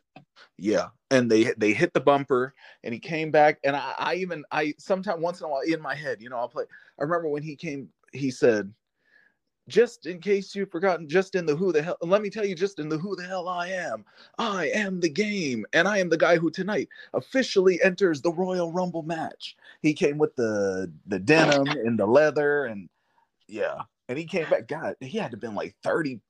Yeah, 0.56 0.88
and 1.10 1.30
they 1.30 1.52
they 1.56 1.72
hit 1.72 1.92
the 1.94 2.00
bumper, 2.00 2.54
and 2.82 2.92
he 2.92 3.00
came 3.00 3.30
back, 3.30 3.58
and 3.64 3.76
I, 3.76 3.94
I 3.98 4.14
even 4.16 4.44
I 4.50 4.74
sometimes 4.78 5.22
once 5.22 5.40
in 5.40 5.46
a 5.46 5.48
while 5.48 5.62
in 5.62 5.80
my 5.80 5.94
head, 5.94 6.20
you 6.20 6.28
know, 6.28 6.36
I'll 6.36 6.48
play. 6.48 6.64
I 6.98 7.02
remember 7.02 7.28
when 7.28 7.42
he 7.42 7.54
came, 7.54 7.88
he 8.12 8.30
said, 8.30 8.72
"Just 9.68 10.06
in 10.06 10.20
case 10.20 10.54
you've 10.54 10.70
forgotten, 10.70 11.08
just 11.08 11.34
in 11.34 11.46
the 11.46 11.54
who 11.54 11.72
the 11.72 11.82
hell, 11.82 11.96
let 12.02 12.22
me 12.22 12.30
tell 12.30 12.44
you, 12.44 12.54
just 12.54 12.78
in 12.78 12.88
the 12.88 12.98
who 12.98 13.14
the 13.14 13.24
hell 13.24 13.48
I 13.48 13.68
am. 13.68 14.04
I 14.38 14.68
am 14.68 15.00
the 15.00 15.08
game, 15.08 15.64
and 15.72 15.86
I 15.86 15.98
am 15.98 16.08
the 16.08 16.16
guy 16.16 16.36
who 16.38 16.50
tonight 16.50 16.88
officially 17.14 17.80
enters 17.82 18.20
the 18.20 18.32
Royal 18.32 18.72
Rumble 18.72 19.02
match." 19.02 19.56
He 19.80 19.94
came 19.94 20.18
with 20.18 20.34
the 20.34 20.92
the 21.06 21.20
denim 21.20 21.68
and 21.68 21.98
the 21.98 22.06
leather, 22.06 22.64
and 22.64 22.88
yeah, 23.46 23.82
and 24.08 24.18
he 24.18 24.24
came 24.24 24.48
back. 24.50 24.66
God, 24.66 24.96
he 25.00 25.18
had 25.18 25.30
to 25.30 25.36
been 25.36 25.54
like 25.54 25.76
thirty 25.82 26.20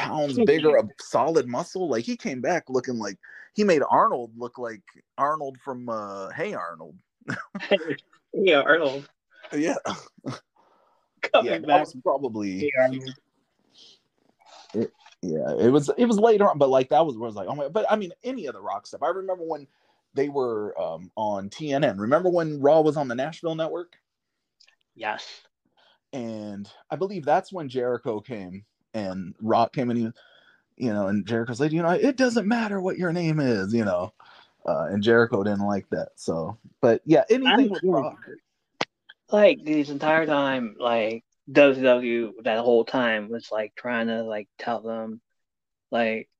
pounds 0.00 0.38
bigger 0.46 0.76
of 0.76 0.90
solid 1.00 1.46
muscle. 1.46 1.88
Like 1.88 2.04
he 2.04 2.16
came 2.16 2.40
back 2.40 2.64
looking 2.68 2.98
like 2.98 3.18
he 3.54 3.64
made 3.64 3.82
Arnold 3.88 4.32
look 4.36 4.58
like 4.58 4.82
Arnold 5.18 5.58
from 5.64 5.88
uh 5.88 6.30
Hey 6.30 6.54
Arnold. 6.54 6.96
yeah, 8.32 8.60
Arnold 8.60 9.08
Yeah. 9.52 9.76
coming 11.32 11.52
Yeah, 11.52 11.58
back. 11.58 11.80
was 11.80 11.96
probably 12.02 12.60
Hey, 12.60 12.70
Arnold. 12.80 13.14
yeah, 15.22 15.54
it 15.58 15.70
was 15.70 15.90
it 15.96 16.06
was 16.06 16.18
later 16.18 16.48
on, 16.48 16.58
but 16.58 16.70
like 16.70 16.88
that 16.90 17.04
was 17.04 17.16
where 17.16 17.26
I 17.26 17.28
was 17.28 17.36
like, 17.36 17.48
oh 17.48 17.54
my 17.54 17.68
but 17.68 17.86
I 17.90 17.96
mean 17.96 18.12
any 18.24 18.46
of 18.46 18.54
the 18.54 18.60
rock 18.60 18.86
stuff. 18.86 19.02
I 19.02 19.08
remember 19.08 19.44
when 19.44 19.66
they 20.14 20.28
were 20.28 20.78
um 20.80 21.10
on 21.16 21.50
TNN. 21.50 21.98
Remember 22.00 22.30
when 22.30 22.60
Raw 22.60 22.80
was 22.80 22.96
on 22.96 23.08
the 23.08 23.14
Nashville 23.14 23.54
network? 23.54 23.96
Yes. 24.94 25.26
And 26.12 26.68
I 26.90 26.96
believe 26.96 27.24
that's 27.24 27.52
when 27.52 27.68
Jericho 27.68 28.20
came 28.20 28.64
and 28.94 29.34
Rock 29.40 29.72
came 29.72 29.90
and 29.90 29.98
he 29.98 30.10
you 30.80 30.94
know, 30.94 31.08
and 31.08 31.26
Jericho's 31.26 31.60
like, 31.60 31.72
you 31.72 31.82
know, 31.82 31.90
it 31.90 32.16
doesn't 32.16 32.48
matter 32.48 32.80
what 32.80 32.96
your 32.96 33.12
name 33.12 33.38
is, 33.38 33.74
you 33.74 33.84
know. 33.84 34.14
Uh, 34.66 34.86
and 34.90 35.02
Jericho 35.02 35.44
didn't 35.44 35.66
like 35.66 35.88
that. 35.90 36.08
So, 36.16 36.56
but 36.80 37.02
yeah, 37.04 37.24
anything 37.28 37.70
with 37.70 37.82
Rock. 37.84 38.18
Like 39.30 39.62
this 39.62 39.90
entire 39.90 40.26
time, 40.26 40.76
like 40.78 41.22
WCW 41.52 42.32
that 42.44 42.60
whole 42.60 42.84
time 42.84 43.28
was 43.28 43.50
like 43.52 43.74
trying 43.76 44.06
to 44.06 44.22
like 44.22 44.48
tell 44.58 44.80
them, 44.80 45.20
like, 45.90 46.30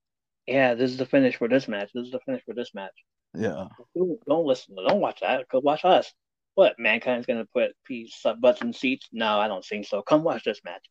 yeah, 0.47 0.75
this 0.75 0.91
is 0.91 0.97
the 0.97 1.07
finish 1.07 1.37
for 1.37 1.47
this 1.47 1.69
match. 1.69 1.91
This 1.95 2.07
is 2.07 2.13
the 2.13 2.21
finish 2.21 2.43
for 2.45 2.55
this 2.55 2.75
match. 2.75 2.95
Yeah. 3.35 3.69
Don't, 3.95 4.19
don't 4.27 4.47
listen. 4.47 4.75
Don't 4.75 5.01
watch 5.01 5.21
that. 5.21 5.49
Go 5.49 5.61
watch 5.61 5.85
us. 5.85 6.11
What 6.55 6.79
mankind's 6.79 7.27
gonna 7.27 7.47
put 7.55 7.73
peace 7.85 8.25
butts 8.41 8.63
in 8.63 8.73
seats? 8.73 9.09
No, 9.13 9.39
I 9.39 9.49
don't 9.49 9.65
think 9.65 9.87
so. 9.87 10.01
Come 10.01 10.25
watch 10.25 10.45
this 10.45 10.63
match. 10.65 10.85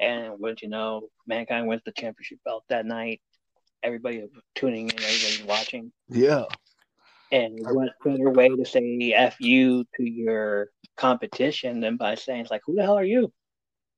And 0.00 0.38
wouldn't 0.38 0.62
you 0.62 0.68
know, 0.68 1.08
mankind 1.26 1.66
wins 1.68 1.82
the 1.84 1.92
championship 1.92 2.38
belt 2.44 2.64
that 2.68 2.86
night. 2.86 3.20
Everybody 3.82 4.20
was 4.20 4.30
tuning 4.54 4.88
in. 4.88 4.94
Everybody's 4.94 5.44
watching. 5.44 5.92
Yeah. 6.08 6.44
And 7.30 7.58
what 7.62 7.90
better 8.04 8.30
way 8.30 8.48
to 8.48 8.64
say 8.64 9.12
"f 9.14 9.40
you" 9.40 9.84
to 9.96 10.04
your 10.04 10.68
competition 10.96 11.80
than 11.80 11.96
by 11.96 12.14
saying 12.14 12.42
it's 12.42 12.50
like, 12.50 12.62
"Who 12.66 12.74
the 12.74 12.82
hell 12.82 12.98
are 12.98 13.04
you? 13.04 13.32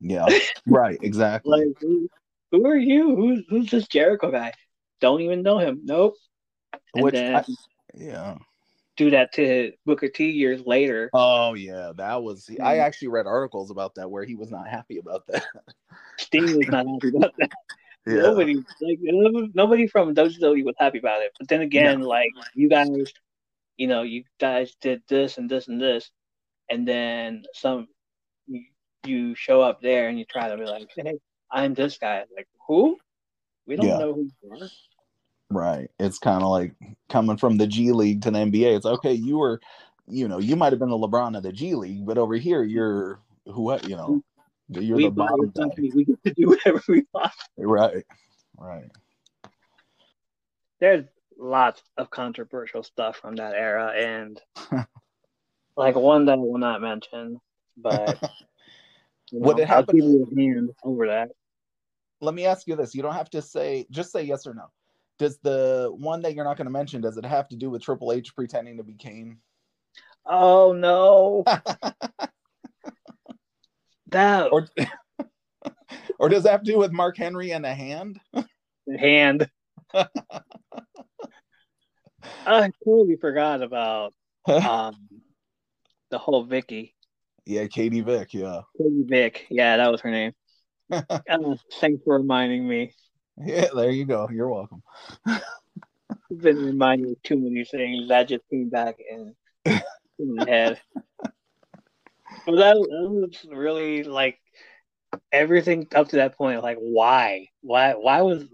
Yeah. 0.01 0.27
right. 0.67 0.99
Exactly. 1.03 1.67
Like, 1.67 1.77
who, 1.81 2.09
who 2.53 2.67
are 2.67 2.77
you? 2.77 3.15
Who's 3.17 3.45
who's 3.49 3.71
this 3.71 3.89
Jericho 3.89 4.31
guy? 4.31 4.53
Don't 5.01 5.21
even 5.21 5.43
know 5.43 5.59
him. 5.59 5.81
Nope." 5.85 6.15
And 6.95 7.05
Which 7.05 7.15
then 7.15 7.37
I- 7.37 7.45
yeah. 7.95 8.37
Do 8.97 9.11
that 9.11 9.33
to 9.35 9.73
Booker 9.85 10.09
T 10.09 10.31
years 10.31 10.63
later. 10.67 11.11
Oh 11.13 11.55
yeah, 11.55 11.93
that 11.97 12.23
was. 12.23 12.49
I 12.63 12.77
Mhm. 12.77 12.81
actually 12.81 13.09
read 13.09 13.27
articles 13.27 13.71
about 13.71 13.95
that 13.97 14.11
where 14.11 14.25
he 14.25 14.35
was 14.35 14.51
not 14.51 14.69
happy 14.69 14.99
about 14.99 15.27
that. 15.29 15.45
Sting 16.19 16.57
was 16.57 16.69
not 16.69 16.87
happy 16.87 17.09
about 17.17 17.33
that. 17.39 17.51
yeah. 18.07 18.23
Nobody, 18.23 18.57
like 18.81 18.99
nobody 19.55 19.87
from 19.87 20.15
WCW 20.15 20.65
was 20.65 20.75
happy 20.79 20.99
about 20.99 21.23
it. 21.23 21.33
But 21.39 21.49
then 21.49 21.61
again, 21.61 22.01
like 22.01 22.33
you 22.55 22.69
guys, 22.69 23.13
you 23.77 23.87
know, 23.87 24.03
you 24.03 24.25
guys 24.41 24.75
did 24.81 25.03
this 25.09 25.39
and 25.39 25.49
this 25.51 25.69
and 25.69 25.81
this, 25.81 26.11
and 26.71 26.87
then 26.87 27.45
some. 27.55 27.89
You, 28.47 28.63
you 29.05 29.35
show 29.35 29.61
up 29.61 29.81
there 29.81 30.09
and 30.09 30.19
you 30.19 30.25
try 30.25 30.49
to 30.49 30.57
be 30.57 30.65
like, 30.65 30.89
"Hey, 30.97 31.19
I'm 31.51 31.75
this 31.75 31.99
guy." 31.99 32.25
Like 32.35 32.49
who? 32.67 32.97
We 33.67 33.77
don't 33.77 33.87
Yeah. 33.87 33.99
know 33.99 34.15
who 34.15 34.31
you 34.43 34.53
are. 34.53 34.69
Right. 35.51 35.91
It's 35.99 36.19
kind 36.19 36.43
of 36.43 36.49
like 36.51 36.75
coming 37.09 37.37
from 37.37 37.57
the 37.57 37.67
G 37.67 37.93
League 37.93 38.23
to 38.23 38.31
the 38.31 38.39
NBA. 38.39 38.77
It's 38.77 38.87
okay. 38.87 39.13
You 39.13 39.39
were, 39.39 39.61
you 40.09 40.27
know, 40.29 40.39
you 40.39 40.57
might 40.57 40.73
have 40.73 40.81
been 40.81 40.91
the 40.91 40.99
LeBron 40.99 41.37
of 41.37 41.43
the 41.43 41.53
G 41.53 41.75
League, 41.75 42.05
but 42.05 42.19
over 42.19 42.35
here 42.35 42.63
you're 42.63 43.21
who? 43.47 43.73
You 43.87 43.97
know, 43.97 44.23
you're 44.69 44.97
we 44.97 45.05
the 45.05 45.11
bottom 45.11 45.53
company. 45.53 45.93
We 45.95 46.05
get 46.05 46.23
to 46.25 46.35
do 46.35 46.49
whatever 46.49 46.83
we 46.89 47.05
want. 47.15 47.33
Right. 47.57 48.05
Right. 48.59 48.91
There's 50.81 51.05
lots 51.39 51.83
of 51.97 52.11
controversial 52.11 52.83
stuff 52.83 53.17
from 53.17 53.37
that 53.37 53.55
era, 53.55 53.93
and 53.97 54.41
like 55.77 55.95
one 55.95 56.25
that 56.27 56.33
I 56.33 56.37
will 56.37 56.59
not 56.59 56.83
mention, 56.83 57.41
but 57.77 58.19
you 59.31 59.41
Would 59.41 59.59
know, 59.59 59.63
it 59.63 59.71
I'll 59.71 59.77
happen- 59.77 59.97
give 59.97 60.05
you 60.05 60.29
a 60.31 60.41
hand 60.41 60.71
over 60.83 61.07
that. 61.07 61.31
Let 62.21 62.35
me 62.35 62.47
ask 62.47 62.67
you 62.67 62.75
this. 62.77 62.95
You 62.95 63.03
don't 63.03 63.15
have 63.15 63.31
to 63.31 63.43
say. 63.43 63.87
Just 63.91 64.11
say 64.11 64.23
yes 64.25 64.47
or 64.47 64.55
no. 64.55 64.65
Does 65.19 65.39
the 65.39 65.93
one 65.97 66.23
that 66.23 66.35
you're 66.35 66.45
not 66.45 66.57
going 66.57 66.67
to 66.67 66.73
mention 66.73 67.01
does 67.01 67.17
it 67.17 67.25
have 67.25 67.49
to 67.49 67.57
do 67.57 67.71
with 67.71 67.83
Triple 67.83 68.13
H 68.13 68.35
pretending 68.35 68.77
to 68.77 68.83
be 68.83 68.95
Kane? 68.95 69.39
Oh 70.27 70.73
no, 70.73 71.45
that 74.09 74.53
or 74.53 74.69
or 76.19 76.29
does 76.29 76.43
that 76.43 76.51
have 76.51 76.63
to 76.65 76.73
do 76.73 76.79
with 76.79 76.93
Mark 76.93 77.17
Henry 77.17 77.53
and 77.53 77.65
a 77.65 77.75
hand? 77.75 78.21
hand. 78.99 79.49
I 82.45 82.71
totally 82.85 83.17
forgot 83.17 83.63
about 83.63 84.13
um 84.49 84.95
the 86.11 86.19
whole 86.19 86.45
Vicky. 86.45 86.95
yeah, 87.47 87.67
Katie 87.67 88.01
Vick. 88.01 88.35
Yeah, 88.35 88.63
Katie 88.77 89.05
Vick. 89.07 89.47
Yeah, 89.49 89.79
that 89.79 89.91
was 89.91 90.03
her 90.03 90.11
name. 90.11 90.33
Uh, 90.91 91.57
thanks 91.81 92.03
for 92.05 92.19
reminding 92.19 92.69
me. 92.69 92.93
Yeah. 93.45 93.67
There 93.75 93.91
you 93.91 94.05
go. 94.05 94.29
You're 94.31 94.49
welcome. 94.49 94.83
You've 96.29 96.43
been 96.43 96.65
reminding 96.65 97.07
me 97.07 97.13
of 97.13 97.23
too 97.23 97.37
many 97.37 97.65
things. 97.65 98.09
That 98.09 98.29
just 98.29 98.49
came 98.51 98.69
back 98.69 98.97
my 100.19 100.49
head. 100.49 100.81
But 102.45 102.57
that, 102.57 102.75
that 102.75 103.11
was 103.11 103.47
really 103.51 104.05
like 104.05 104.39
everything 105.33 105.87
up 105.95 106.09
to 106.09 106.17
that 106.17 106.37
point. 106.37 106.63
Like, 106.63 106.79
why? 106.79 107.49
Why? 107.61 107.93
Why 107.93 108.23
was? 108.23 108.45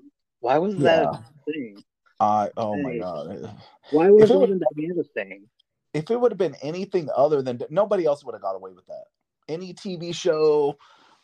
Why 0.41 0.59
was 0.59 0.77
that 0.77 1.05
Yeah. 1.05 1.11
a 1.11 1.53
thing? 1.53 1.85
I 2.21 2.51
oh 2.57 2.77
my 2.77 2.99
god. 2.99 3.55
Why 3.91 4.11
was 4.11 4.31
it 4.31 4.39
would- 4.39 4.49
even 4.49 4.61
Diana's 4.77 5.09
thing? 5.15 5.49
If 5.95 6.11
it 6.11 6.19
would 6.19 6.33
have 6.33 6.39
been 6.39 6.57
anything 6.62 7.11
other 7.15 7.43
than 7.43 7.61
nobody 7.69 8.07
else 8.07 8.25
would 8.25 8.35
have 8.35 8.41
got 8.41 8.57
away 8.57 8.73
with 8.73 8.87
that. 8.87 9.05
Any 9.47 9.75
TV 9.75 10.15
show, 10.15 10.79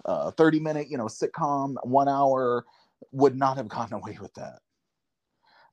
uh, 0.05 0.31
30 0.33 0.61
minute, 0.61 0.89
you 0.91 0.99
know, 0.99 1.07
sitcom, 1.07 1.77
one 1.85 2.07
hour 2.07 2.67
would 3.13 3.37
not 3.37 3.57
have 3.57 3.69
gotten 3.69 3.95
away 4.01 4.19
with 4.21 4.33
that. 4.35 4.61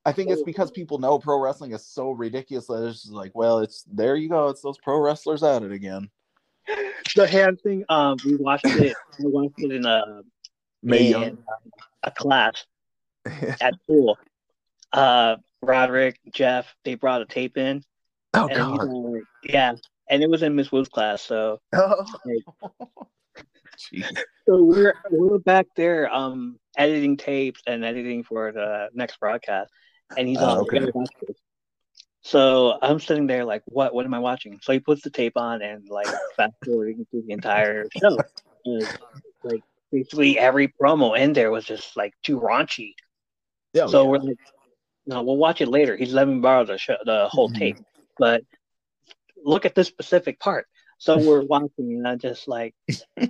I 0.08 0.12
think 0.12 0.30
it's 0.30 0.44
because 0.44 0.70
people 0.70 1.00
know 1.00 1.18
pro 1.18 1.39
wrestling 1.39 1.72
is 1.72 1.84
so 1.88 2.12
ridiculous 2.12 2.68
that 2.68 2.84
it's 2.86 3.01
just 3.01 3.13
like, 3.13 3.32
well, 3.34 3.60
it's 3.60 3.84
there 3.92 4.15
you 4.15 4.30
go. 4.30 4.50
It's 4.50 4.62
those 4.62 4.77
pro 4.77 5.00
wrestlers 5.00 5.42
at 5.42 5.63
it 5.63 5.72
again. 5.72 6.10
The 7.15 7.25
hand 7.27 7.60
thing. 7.62 7.86
Um, 7.89 8.18
we 8.24 8.36
watched 8.36 8.65
it. 8.65 8.96
We 9.20 9.32
watched 9.32 9.56
it 9.58 9.72
in 9.72 9.86
a 9.86 10.22
Mae 10.84 11.08
in 11.08 11.12
Young. 11.22 11.38
a 12.04 12.12
class 12.12 12.65
at 13.25 13.74
school. 13.84 14.18
Uh, 14.94 15.38
Roderick, 15.63 16.20
Jeff, 16.32 16.68
they 16.84 16.94
brought 16.96 17.22
a 17.22 17.25
tape 17.25 17.58
in, 17.58 17.84
oh 18.36 18.48
and 18.48 18.77
god. 18.77 19.22
yeah, 19.44 19.74
and 20.10 20.22
it 20.22 20.30
was 20.30 20.44
in 20.44 20.56
Miss 20.56 20.72
Wood's 20.72 20.89
class. 20.89 21.24
So, 21.24 21.60
Oh. 21.74 22.06
Like-. 22.25 22.77
So 23.77 24.63
we're 24.63 24.96
we're 25.10 25.39
back 25.39 25.67
there, 25.75 26.13
um, 26.13 26.60
editing 26.77 27.17
tapes 27.17 27.62
and 27.67 27.84
editing 27.84 28.24
for 28.24 28.51
the 28.51 28.89
next 28.94 29.20
broadcast, 29.20 29.72
and 30.17 30.27
he's 30.27 30.38
Oh, 30.39 30.46
on. 30.46 30.58
okay. 30.60 30.77
"You 30.77 30.86
gotta 30.86 30.91
watch 30.96 31.10
this." 31.27 31.38
So 32.22 32.79
I'm 32.82 33.00
sitting 33.00 33.27
there 33.27 33.46
like, 33.46 33.62
what? 33.65 33.94
What 33.94 34.05
am 34.05 34.13
I 34.13 34.20
watching? 34.20 34.60
So 34.63 34.74
he 34.74 34.79
puts 34.79 35.03
the 35.03 35.12
tape 35.12 35.38
on 35.38 35.62
and 35.62 35.88
like 35.89 36.08
fast 36.36 36.53
forwarding 36.63 37.05
through 37.12 37.24
the 37.27 37.34
entire 37.34 37.88
show. 38.01 38.20
Like 39.44 39.62
basically 39.91 40.39
every 40.39 40.70
promo 40.70 41.17
in 41.17 41.34
there 41.34 41.51
was 41.51 41.65
just 41.65 41.96
like 41.96 42.13
too 42.24 42.39
raunchy. 42.39 42.94
Yeah. 43.74 43.88
so 43.88 44.08
we're 44.08 44.17
like, 44.17 44.38
no, 45.05 45.22
we'll 45.22 45.38
watch 45.38 45.62
it 45.62 45.67
later. 45.67 45.96
He's 45.96 46.13
letting 46.13 46.36
me 46.36 46.41
borrow 46.41 46.65
the 46.65 46.77
show, 46.79 46.96
the 47.05 47.27
whole 47.29 47.50
Mhm. 47.50 47.60
tape, 47.60 47.77
but 48.17 48.41
look 49.44 49.65
at 49.65 49.75
this 49.75 49.88
specific 49.88 50.39
part. 50.39 50.65
So 50.98 51.18
we're 51.18 51.44
watching, 51.44 51.70
and 51.94 52.08
I'm 52.08 52.20
just 52.20 52.48
like, 52.48 52.74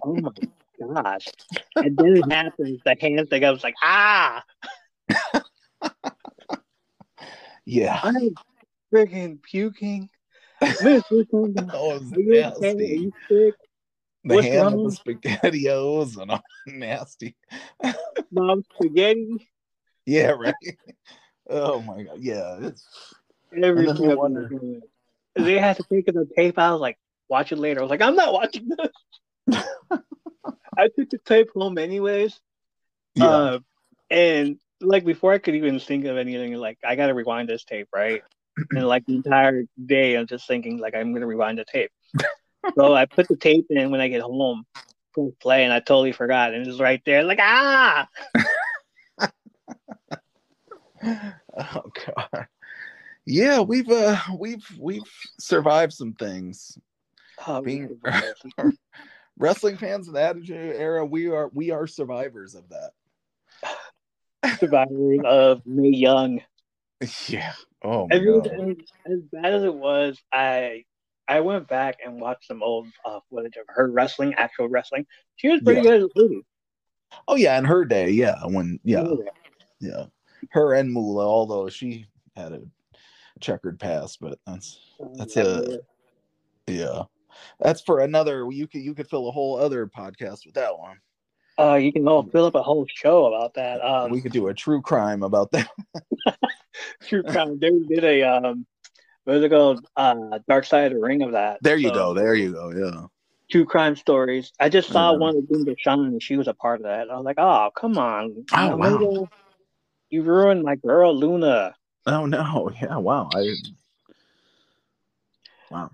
oh 0.04 0.16
my 0.16 0.32
gosh! 0.80 1.28
And 1.76 1.98
then 1.98 2.18
it 2.18 2.32
happens. 2.32 2.80
The 2.86 2.96
hand 3.00 3.30
thing. 3.30 3.44
I 3.44 3.52
was 3.52 3.64
like, 3.64 3.76
ah! 3.84 4.44
yeah. 7.66 8.00
I'm 8.04 8.32
freaking 8.94 9.42
puking. 9.42 10.10
Miss, 10.62 11.04
what's 11.10 11.30
going 11.32 11.58
on? 11.60 11.72
Oh, 11.74 11.96
it 11.96 12.02
was 12.02 12.14
Are 12.14 12.20
you 12.20 12.44
okay? 12.44 12.70
Are 12.70 12.74
nasty. 12.74 13.12
The 13.30 14.36
what's 14.36 14.48
with 14.48 15.06
the 15.06 15.14
spaghettios 15.30 16.18
and 16.22 16.32
all 16.32 16.42
nasty. 16.66 17.36
Mom 18.32 18.64
spaghetti. 18.74 19.50
Yeah, 20.06 20.30
right. 20.32 20.54
Oh 21.50 21.82
my 21.82 22.04
god. 22.04 22.18
Yeah. 22.20 22.58
It's 22.62 22.88
Every 23.52 23.86
then 23.86 23.96
we 23.98 24.06
step 24.06 24.18
wonder- 24.18 24.44
of 24.46 24.50
the 24.50 24.56
way. 24.56 24.82
They 25.36 25.58
had 25.60 25.76
to 25.78 25.84
take 25.84 26.06
the 26.06 26.28
tape. 26.36 26.58
I 26.58 26.72
was 26.72 26.80
like, 26.80 26.98
watch 27.30 27.52
it 27.52 27.58
later. 27.58 27.80
I 27.80 27.84
was 27.84 27.90
like, 27.90 28.02
I'm 28.02 28.16
not 28.16 28.34
watching 28.34 28.70
this. 28.70 29.60
I 30.78 30.90
took 30.90 31.10
the 31.10 31.20
tape 31.26 31.50
home 31.56 31.78
anyways. 31.78 32.40
yeah. 33.16 33.26
Uh, 33.26 33.60
and 34.10 34.58
like 34.82 35.06
before 35.06 35.34
I 35.34 35.38
could 35.38 35.56
even 35.56 35.80
think 35.80 36.06
of 36.06 36.18
anything, 36.18 36.54
like 36.56 36.78
I 36.84 36.96
gotta 36.96 37.14
rewind 37.14 37.50
this 37.50 37.64
tape, 37.64 37.88
right? 37.94 38.22
and 38.72 38.88
like 38.88 39.06
the 39.06 39.16
entire 39.16 39.64
day, 39.86 40.16
I'm 40.16 40.28
just 40.28 40.48
thinking 40.48 40.80
like 40.80 40.96
I'm 40.96 41.14
gonna 41.14 41.28
rewind 41.28 41.58
the 41.58 41.66
tape. 41.66 41.92
so 42.76 42.94
I 42.94 43.06
put 43.06 43.28
the 43.28 43.36
tape 43.36 43.68
in 43.70 43.92
when 43.92 44.02
I 44.02 44.08
get 44.08 44.22
home, 44.22 44.66
play, 45.40 45.64
and 45.64 45.74
I 45.74 45.80
totally 45.80 46.12
forgot, 46.12 46.54
and 46.54 46.68
it's 46.68 46.80
right 46.80 47.02
there, 47.06 47.24
like 47.24 47.40
ah. 47.42 48.08
oh 51.04 51.92
god. 52.06 52.48
Yeah, 53.26 53.62
we've 53.62 53.90
uh 53.90 54.18
we've 54.38 54.68
we've 54.80 55.12
survived 55.40 55.94
some 55.94 56.14
things. 56.14 56.78
Oh, 57.48 57.62
Being 57.62 58.00
wrestling 59.38 59.78
fans 59.78 60.08
in 60.08 60.14
the 60.14 60.22
attitude 60.22 60.76
era, 60.76 61.06
we 61.06 61.28
are 61.30 61.50
we 61.54 61.72
are 61.72 61.88
survivors 61.88 62.56
of 62.56 62.64
that. 62.70 62.92
survivors 64.60 65.20
of 65.26 65.62
Mae 65.66 65.90
Young. 65.90 66.42
Yeah. 67.28 67.52
Oh 67.84 68.08
my 68.08 68.16
I 68.16 68.20
mean, 68.20 68.42
god. 68.42 68.48
as, 68.48 68.78
as 69.14 69.20
bad 69.32 69.54
as 69.54 69.64
it 69.64 69.74
was, 69.76 70.18
I 70.32 70.86
I 71.28 71.42
went 71.42 71.68
back 71.68 71.98
and 72.04 72.22
watched 72.22 72.48
some 72.48 72.64
old 72.64 72.88
uh, 73.06 73.20
footage 73.30 73.58
of 73.58 73.66
her 73.68 73.92
wrestling, 73.92 74.34
actual 74.36 74.70
wrestling. 74.70 75.06
She 75.36 75.50
was 75.50 75.62
pretty 75.62 75.82
Yeah. 75.82 75.98
good 76.00 76.04
as 76.04 76.24
a. 76.24 76.42
Oh 77.28 77.36
yeah, 77.36 77.58
in 77.60 77.66
her 77.66 77.84
day, 77.86 78.10
yeah. 78.12 78.38
When 78.46 78.80
yeah, 78.84 79.08
yeah. 79.80 80.06
Her 80.52 80.74
and 80.74 80.92
Moolah, 80.92 81.28
although 81.28 81.68
she 81.70 82.08
had 82.36 82.54
a 82.54 82.62
checkered 83.42 83.80
past, 83.80 84.20
but 84.22 84.40
that's 84.48 84.80
That's 85.16 85.36
a- 85.38 85.80
yeah. 86.68 87.04
That's 87.60 87.82
for 87.82 88.00
another 88.02 88.48
you 88.52 88.68
could 88.68 88.82
you 88.82 88.94
could 88.94 89.08
fill 89.08 89.28
a 89.28 89.32
whole 89.32 89.58
other 89.58 89.88
podcast 89.88 90.46
with 90.46 90.56
that 90.56 90.78
one. 90.78 90.98
Uh, 91.58 91.76
you 91.76 91.94
can 91.94 92.06
all 92.08 92.24
fill 92.24 92.46
up 92.46 92.56
a 92.56 92.62
whole 92.64 92.86
show 92.88 93.34
about 93.34 93.54
that. 93.54 93.82
Um, 93.84 94.12
we 94.12 94.22
could 94.22 94.34
do 94.34 94.48
a 94.48 94.54
true 94.54 94.82
crime 94.82 95.24
about 95.24 95.52
that. 95.52 95.70
true 97.04 97.24
crime. 97.24 97.58
They 97.60 97.70
did 97.88 98.04
a 98.04 98.24
um, 98.24 98.66
what 99.24 99.38
is 99.38 99.44
it 99.44 99.50
called? 99.50 99.86
Uh, 99.96 100.40
Dark 100.48 100.66
Side 100.66 100.92
of 100.92 100.98
the 100.98 101.04
Ring 101.04 101.22
of 101.24 101.32
that. 101.32 101.60
There 101.62 101.78
you 101.78 101.90
So, 101.90 101.94
go. 101.94 102.14
There 102.14 102.36
you 102.36 102.52
go. 102.52 102.72
Yeah. 102.72 103.08
True 103.50 103.66
crime 103.66 103.96
stories. 103.96 104.52
I 104.60 104.70
just 104.70 104.90
saw 104.90 105.12
Yeah. 105.12 105.18
one 105.18 105.38
of 105.38 105.44
Linda 105.50 105.76
Shawn 105.78 106.06
and 106.08 106.22
she 106.22 106.36
was 106.36 106.48
a 106.48 106.54
part 106.54 106.80
of 106.80 106.84
that. 106.84 107.10
I 107.10 107.16
was 107.16 107.26
like, 107.26 107.38
oh 107.40 107.70
come 107.76 107.98
on, 107.98 108.46
Oh, 108.54 108.70
You 108.72 108.76
wow. 108.76 108.90
Linda, 108.90 109.30
you 110.10 110.24
ruined 110.24 110.64
my 110.64 110.76
girl 110.76 111.16
Luna. 111.16 111.76
Oh 112.06 112.26
no. 112.26 112.72
Yeah. 112.82 112.98
Wow. 112.98 113.30
I. 113.34 113.54
Wow. 115.72 115.90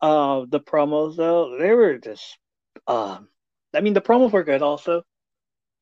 Uh, 0.00 0.44
the 0.48 0.60
promos 0.60 1.16
though, 1.16 1.56
they 1.58 1.72
were 1.72 1.98
just 1.98 2.38
um, 2.86 3.28
I 3.74 3.80
mean 3.80 3.94
the 3.94 4.00
promos 4.00 4.32
were 4.32 4.44
good 4.44 4.62
also, 4.62 5.02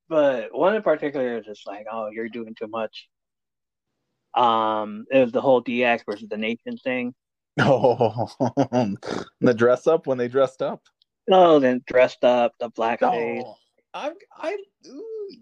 but 0.08 0.56
one 0.56 0.76
in 0.76 0.82
particular 0.82 1.38
is 1.38 1.46
just 1.46 1.66
like, 1.66 1.86
oh, 1.90 2.10
you're 2.12 2.28
doing 2.28 2.54
too 2.54 2.68
much. 2.68 3.08
Um, 4.34 5.06
it 5.10 5.18
was 5.18 5.32
the 5.32 5.40
whole 5.40 5.62
DX 5.62 6.04
versus 6.06 6.28
the 6.28 6.36
Nation 6.36 6.76
thing. 6.82 7.14
Oh, 7.60 8.28
the 9.40 9.54
dress 9.54 9.86
up 9.86 10.06
when 10.06 10.18
they 10.18 10.28
dressed 10.28 10.60
up. 10.60 10.82
Oh, 11.30 11.58
then 11.58 11.82
dressed 11.86 12.24
up, 12.24 12.52
the 12.58 12.70
blackface. 12.70 13.42
Oh, 13.44 13.56
I, 13.94 14.10
I, 14.36 14.58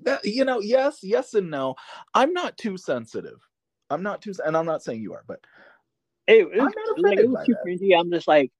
that, 0.02 0.24
you 0.24 0.44
know, 0.44 0.60
yes, 0.60 0.98
yes, 1.02 1.34
and 1.34 1.50
no. 1.50 1.74
I'm 2.14 2.32
not 2.32 2.58
too 2.58 2.76
sensitive. 2.76 3.40
I'm 3.88 4.02
not 4.02 4.22
too, 4.22 4.32
and 4.44 4.56
I'm 4.56 4.66
not 4.66 4.82
saying 4.82 5.02
you 5.02 5.14
are, 5.14 5.24
but 5.26 5.40
It, 6.26 6.46
it 6.54 6.62
was, 6.62 6.72
like, 6.98 7.18
it 7.18 7.28
was 7.28 7.46
too 7.46 7.54
that. 7.54 7.66
cringy. 7.66 7.98
I'm 7.98 8.10
just 8.10 8.28
like, 8.28 8.52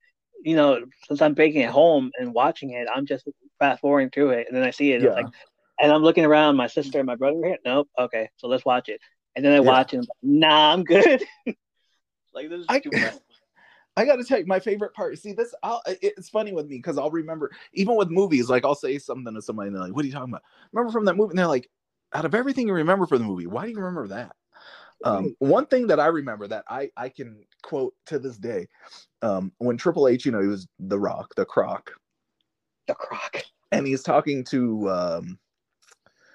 you 0.43 0.55
know, 0.55 0.85
since 1.07 1.21
I'm 1.21 1.33
baking 1.33 1.63
at 1.63 1.71
home 1.71 2.11
and 2.19 2.33
watching 2.33 2.71
it, 2.71 2.87
I'm 2.93 3.05
just 3.05 3.27
fast 3.59 3.81
forwarding 3.81 4.09
through 4.09 4.31
it, 4.31 4.47
and 4.47 4.55
then 4.55 4.63
I 4.63 4.71
see 4.71 4.91
it, 4.91 5.01
Yeah. 5.01 5.07
it's 5.07 5.15
like, 5.15 5.27
and 5.79 5.91
I'm 5.91 6.03
looking 6.03 6.25
around. 6.25 6.55
My 6.55 6.67
sister 6.67 6.99
and 6.99 7.07
my 7.07 7.15
brother 7.15 7.39
here. 7.43 7.57
Nope. 7.65 7.89
Okay, 7.97 8.29
so 8.37 8.47
let's 8.47 8.63
watch 8.65 8.89
it. 8.89 9.01
And 9.35 9.43
then 9.43 9.53
I 9.53 9.55
Yeah. 9.55 9.61
watch 9.61 9.93
it. 9.93 9.97
And 9.97 10.07
I'm 10.23 10.39
like, 10.39 10.49
nah, 10.49 10.73
I'm 10.73 10.83
good. 10.83 11.23
like 12.33 12.49
this 12.49 12.61
is 12.61 12.65
I, 12.69 12.79
too 12.79 12.91
much. 12.91 13.13
I 13.97 14.05
got 14.05 14.17
to 14.17 14.23
tell 14.23 14.39
you, 14.39 14.45
my 14.45 14.59
favorite 14.59 14.93
part. 14.93 15.17
See, 15.19 15.33
this, 15.33 15.53
I'll, 15.61 15.81
it's 15.85 16.29
funny 16.29 16.51
with 16.51 16.67
me 16.67 16.77
because 16.77 16.97
I'll 16.97 17.11
remember, 17.11 17.51
even 17.73 17.95
with 17.95 18.09
movies, 18.09 18.49
like 18.49 18.65
I'll 18.65 18.75
say 18.75 18.97
something 18.97 19.33
to 19.33 19.41
somebody 19.41 19.67
and 19.67 19.75
they're 19.75 19.83
like, 19.83 19.95
"What 19.95 20.03
are 20.03 20.07
you 20.07 20.13
talking 20.13 20.33
about?" 20.33 20.43
Remember 20.71 20.91
from 20.91 21.05
that 21.05 21.15
movie? 21.15 21.31
And 21.31 21.39
they're 21.39 21.47
like, 21.47 21.69
"Out 22.13 22.25
of 22.25 22.33
everything 22.33 22.67
you 22.67 22.73
remember 22.73 23.05
from 23.05 23.19
the 23.19 23.25
movie, 23.25 23.47
why 23.47 23.65
do 23.65 23.71
you 23.71 23.77
remember 23.77 24.07
that?" 24.09 24.35
Um, 25.03 25.35
one 25.39 25.65
thing 25.65 25.87
that 25.87 25.99
I 25.99 26.07
remember 26.07 26.47
that 26.47 26.63
I 26.69 26.89
I 26.97 27.09
can 27.09 27.43
quote 27.61 27.93
to 28.07 28.19
this 28.19 28.37
day, 28.37 28.67
um, 29.21 29.51
when 29.57 29.77
Triple 29.77 30.07
H, 30.07 30.25
you 30.25 30.31
know, 30.31 30.41
he 30.41 30.47
was 30.47 30.67
the 30.79 30.99
Rock, 30.99 31.33
the 31.35 31.45
Croc, 31.45 31.91
The 32.87 32.95
Croc. 32.95 33.43
and 33.71 33.85
he's 33.87 34.03
talking 34.03 34.43
to 34.45 34.89
um, 34.89 35.39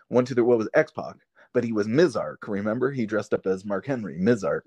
one 0.09 0.25
to 0.27 0.35
the 0.35 0.45
what 0.45 0.59
was 0.59 0.69
X 0.75 0.93
Pac, 0.93 1.17
but 1.55 1.65
he 1.65 1.73
was 1.73 1.87
Mizark. 1.87 2.37
Remember, 2.47 2.91
he 2.91 3.07
dressed 3.07 3.33
up 3.35 3.47
as 3.47 3.65
Mark 3.65 3.87
Henry, 3.87 4.19
Mizark 4.19 4.61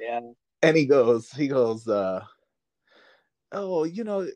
Yeah. 0.00 0.20
and 0.62 0.76
he 0.76 0.86
goes 0.86 1.30
he 1.32 1.48
goes 1.48 1.88
uh 1.88 2.24
oh 3.52 3.84
you 3.84 4.04
know 4.04 4.26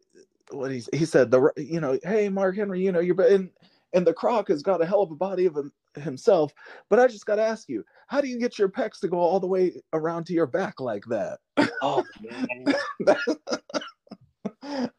what 0.50 0.70
he 0.70 0.82
he 0.92 1.04
said 1.04 1.30
the 1.30 1.50
you 1.56 1.80
know 1.80 1.98
hey 2.04 2.28
mark 2.28 2.56
henry 2.56 2.80
you 2.84 2.92
know 2.92 3.00
you're 3.00 3.20
and 3.22 3.50
and 3.92 4.06
the 4.06 4.12
croc 4.12 4.48
has 4.48 4.62
got 4.62 4.82
a 4.82 4.86
hell 4.86 5.02
of 5.02 5.10
a 5.10 5.16
body 5.16 5.46
of 5.46 5.56
him, 5.56 5.72
himself 5.96 6.52
but 6.90 6.98
i 6.98 7.06
just 7.06 7.26
got 7.26 7.36
to 7.36 7.42
ask 7.42 7.68
you 7.68 7.84
how 8.06 8.20
do 8.20 8.28
you 8.28 8.38
get 8.38 8.58
your 8.58 8.68
pecs 8.68 9.00
to 9.00 9.08
go 9.08 9.18
all 9.18 9.40
the 9.40 9.46
way 9.46 9.72
around 9.92 10.24
to 10.26 10.32
your 10.32 10.46
back 10.46 10.80
like 10.80 11.04
that 11.06 11.38
Oh 11.82 12.04
man. 12.22 12.74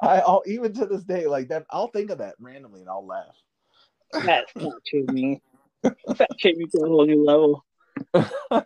i 0.01 0.19
I'll, 0.19 0.43
even 0.47 0.73
to 0.73 0.85
this 0.85 1.03
day 1.03 1.27
like 1.27 1.49
that 1.49 1.65
i'll 1.69 1.89
think 1.89 2.09
of 2.09 2.17
that 2.19 2.35
randomly 2.39 2.81
and 2.81 2.89
i'll 2.89 3.05
laugh 3.05 3.35
That 4.25 4.49
fat 4.57 4.71
shamed 4.85 5.09
me. 5.11 5.41
Fat 6.15 6.29
shamed 6.37 6.57
me 6.57 6.65
to 6.67 6.81
a 6.83 6.87
whole 6.87 7.05
new 7.05 7.23
level. 7.23 7.63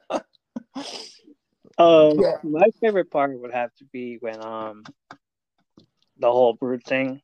Um, 1.78 2.20
Yeah. 2.20 2.38
my 2.44 2.68
favorite 2.80 3.10
part 3.10 3.40
would 3.40 3.54
have 3.54 3.74
to 3.76 3.86
be 3.86 4.18
when 4.20 4.44
um 4.46 4.84
the 6.18 6.32
whole 6.32 6.54
brood 6.54 6.84
thing. 6.86 7.22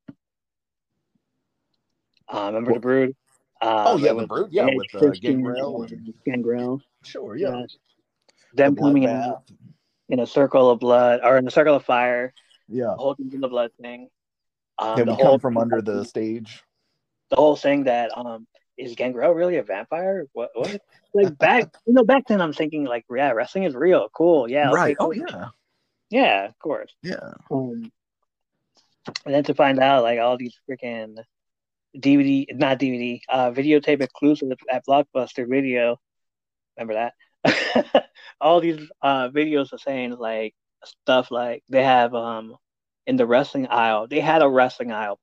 Uh, 2.30 2.48
remember 2.48 2.74
the 2.74 2.80
brood? 2.80 3.16
Uh, 3.62 3.84
oh 3.88 3.98
yeah 3.98 4.14
the 4.14 4.28
brood 4.28 4.50
yeah 4.52 4.68
with 4.68 4.94
uh, 4.96 5.10
gangrel 5.22 5.84
and 5.84 6.14
Gangrel. 6.26 6.82
sure 7.04 7.36
yeah 7.36 7.62
Yes. 7.62 7.78
Them 8.54 8.76
the 8.76 8.82
coming 8.82 9.06
out 9.08 9.44
in 10.10 10.20
a 10.20 10.28
circle 10.28 10.70
of 10.70 10.80
blood 10.80 11.22
or 11.24 11.38
in 11.38 11.48
a 11.48 11.52
circle 11.52 11.76
of 11.76 11.84
fire, 11.84 12.34
yeah 12.68 12.94
holding 12.96 13.32
in 13.34 13.42
the 13.42 13.48
blood 13.48 13.72
thing. 13.82 14.10
Um, 14.80 15.00
and 15.00 15.08
the 15.08 15.12
we 15.14 15.16
whole 15.16 15.32
come 15.34 15.40
from 15.40 15.58
under 15.58 15.82
the 15.82 16.06
stage 16.06 16.64
the 17.30 17.36
whole 17.36 17.56
thing 17.56 17.86
that 17.86 18.16
um 18.18 18.48
is 18.78 18.96
Gangrel 18.96 19.34
really 19.34 19.58
a 19.58 19.64
vampire? 19.64 20.26
What 20.34 20.52
what? 20.54 20.82
Like 21.14 21.38
back 21.38 21.74
you 21.88 21.94
know 21.94 22.04
back 22.04 22.28
then 22.28 22.42
I'm 22.42 22.54
thinking 22.54 22.86
like 22.86 23.06
yeah 23.14 23.32
wrestling 23.32 23.64
is 23.64 23.76
real 23.76 24.08
cool 24.14 24.50
yeah 24.50 24.72
right 24.72 24.96
oh 25.00 25.12
yeah 25.12 25.48
yeah 26.10 26.46
of 26.46 26.60
course 26.60 26.94
yeah 27.04 27.34
um 27.52 27.92
and 29.26 29.34
then 29.34 29.44
to 29.46 29.54
find 29.54 29.80
out 29.80 30.04
like 30.04 30.20
all 30.20 30.38
these 30.38 30.56
freaking 30.70 31.18
DVD 32.00 32.46
not 32.54 32.80
DVD 32.80 33.20
uh 33.30 33.52
videotape 33.52 34.02
exclusive 34.02 34.50
at 34.72 34.86
Blockbuster 34.86 35.48
Video. 35.48 35.98
Remember 36.78 37.12
that? 37.46 38.10
All 38.42 38.60
these 38.60 38.80
uh 39.02 39.30
videos 39.30 39.74
are 39.74 39.78
saying 39.78 40.18
like 40.18 40.54
stuff 40.86 41.32
like 41.32 41.64
they 41.70 41.84
have 41.84 42.14
um 42.14 42.56
in 43.06 43.16
the 43.16 43.26
wrestling 43.26 43.68
aisle. 43.68 44.08
They 44.08 44.20
had 44.20 44.42
a 44.42 44.50
wrestling 44.50 44.92
aisle 44.92 45.20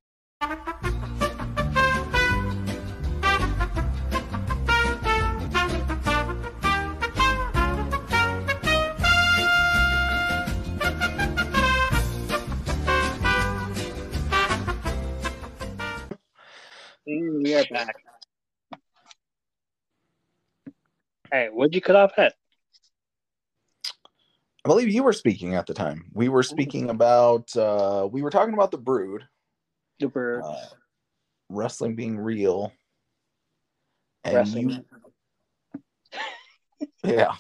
we 17.55 17.61
are 17.61 17.67
back. 17.71 17.97
Hey, 21.31 21.49
what'd 21.53 21.75
you 21.75 21.81
cut 21.81 21.95
off 21.95 22.13
at? 22.17 22.35
I 24.65 24.69
believe 24.69 24.89
you 24.89 25.03
were 25.03 25.13
speaking 25.13 25.55
at 25.55 25.67
the 25.67 25.75
time. 25.75 26.07
We 26.13 26.29
were 26.29 26.43
speaking 26.43 26.91
about 26.91 27.55
uh 27.57 28.09
we 28.11 28.23
were 28.23 28.31
talking 28.31 28.55
about 28.55 28.71
the 28.71 28.79
brood, 28.79 29.25
Super 30.01 30.43
uh, 30.45 30.67
wrestling 31.49 31.95
being 31.95 32.19
real. 32.19 32.73
And 34.25 34.35
wrestling. 34.37 34.71
you 34.71 36.11
Yeah. 37.05 37.35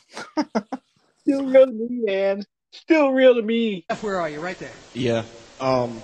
Still 1.20 1.46
real 1.46 1.66
to 1.66 1.72
me, 1.72 2.02
man. 2.04 2.44
Still 2.72 3.10
real 3.10 3.34
to 3.34 3.42
me. 3.42 3.86
Where 4.00 4.20
are 4.20 4.28
you? 4.28 4.40
Right 4.40 4.58
there. 4.58 4.70
Yeah. 4.92 5.24
Um, 5.60 6.02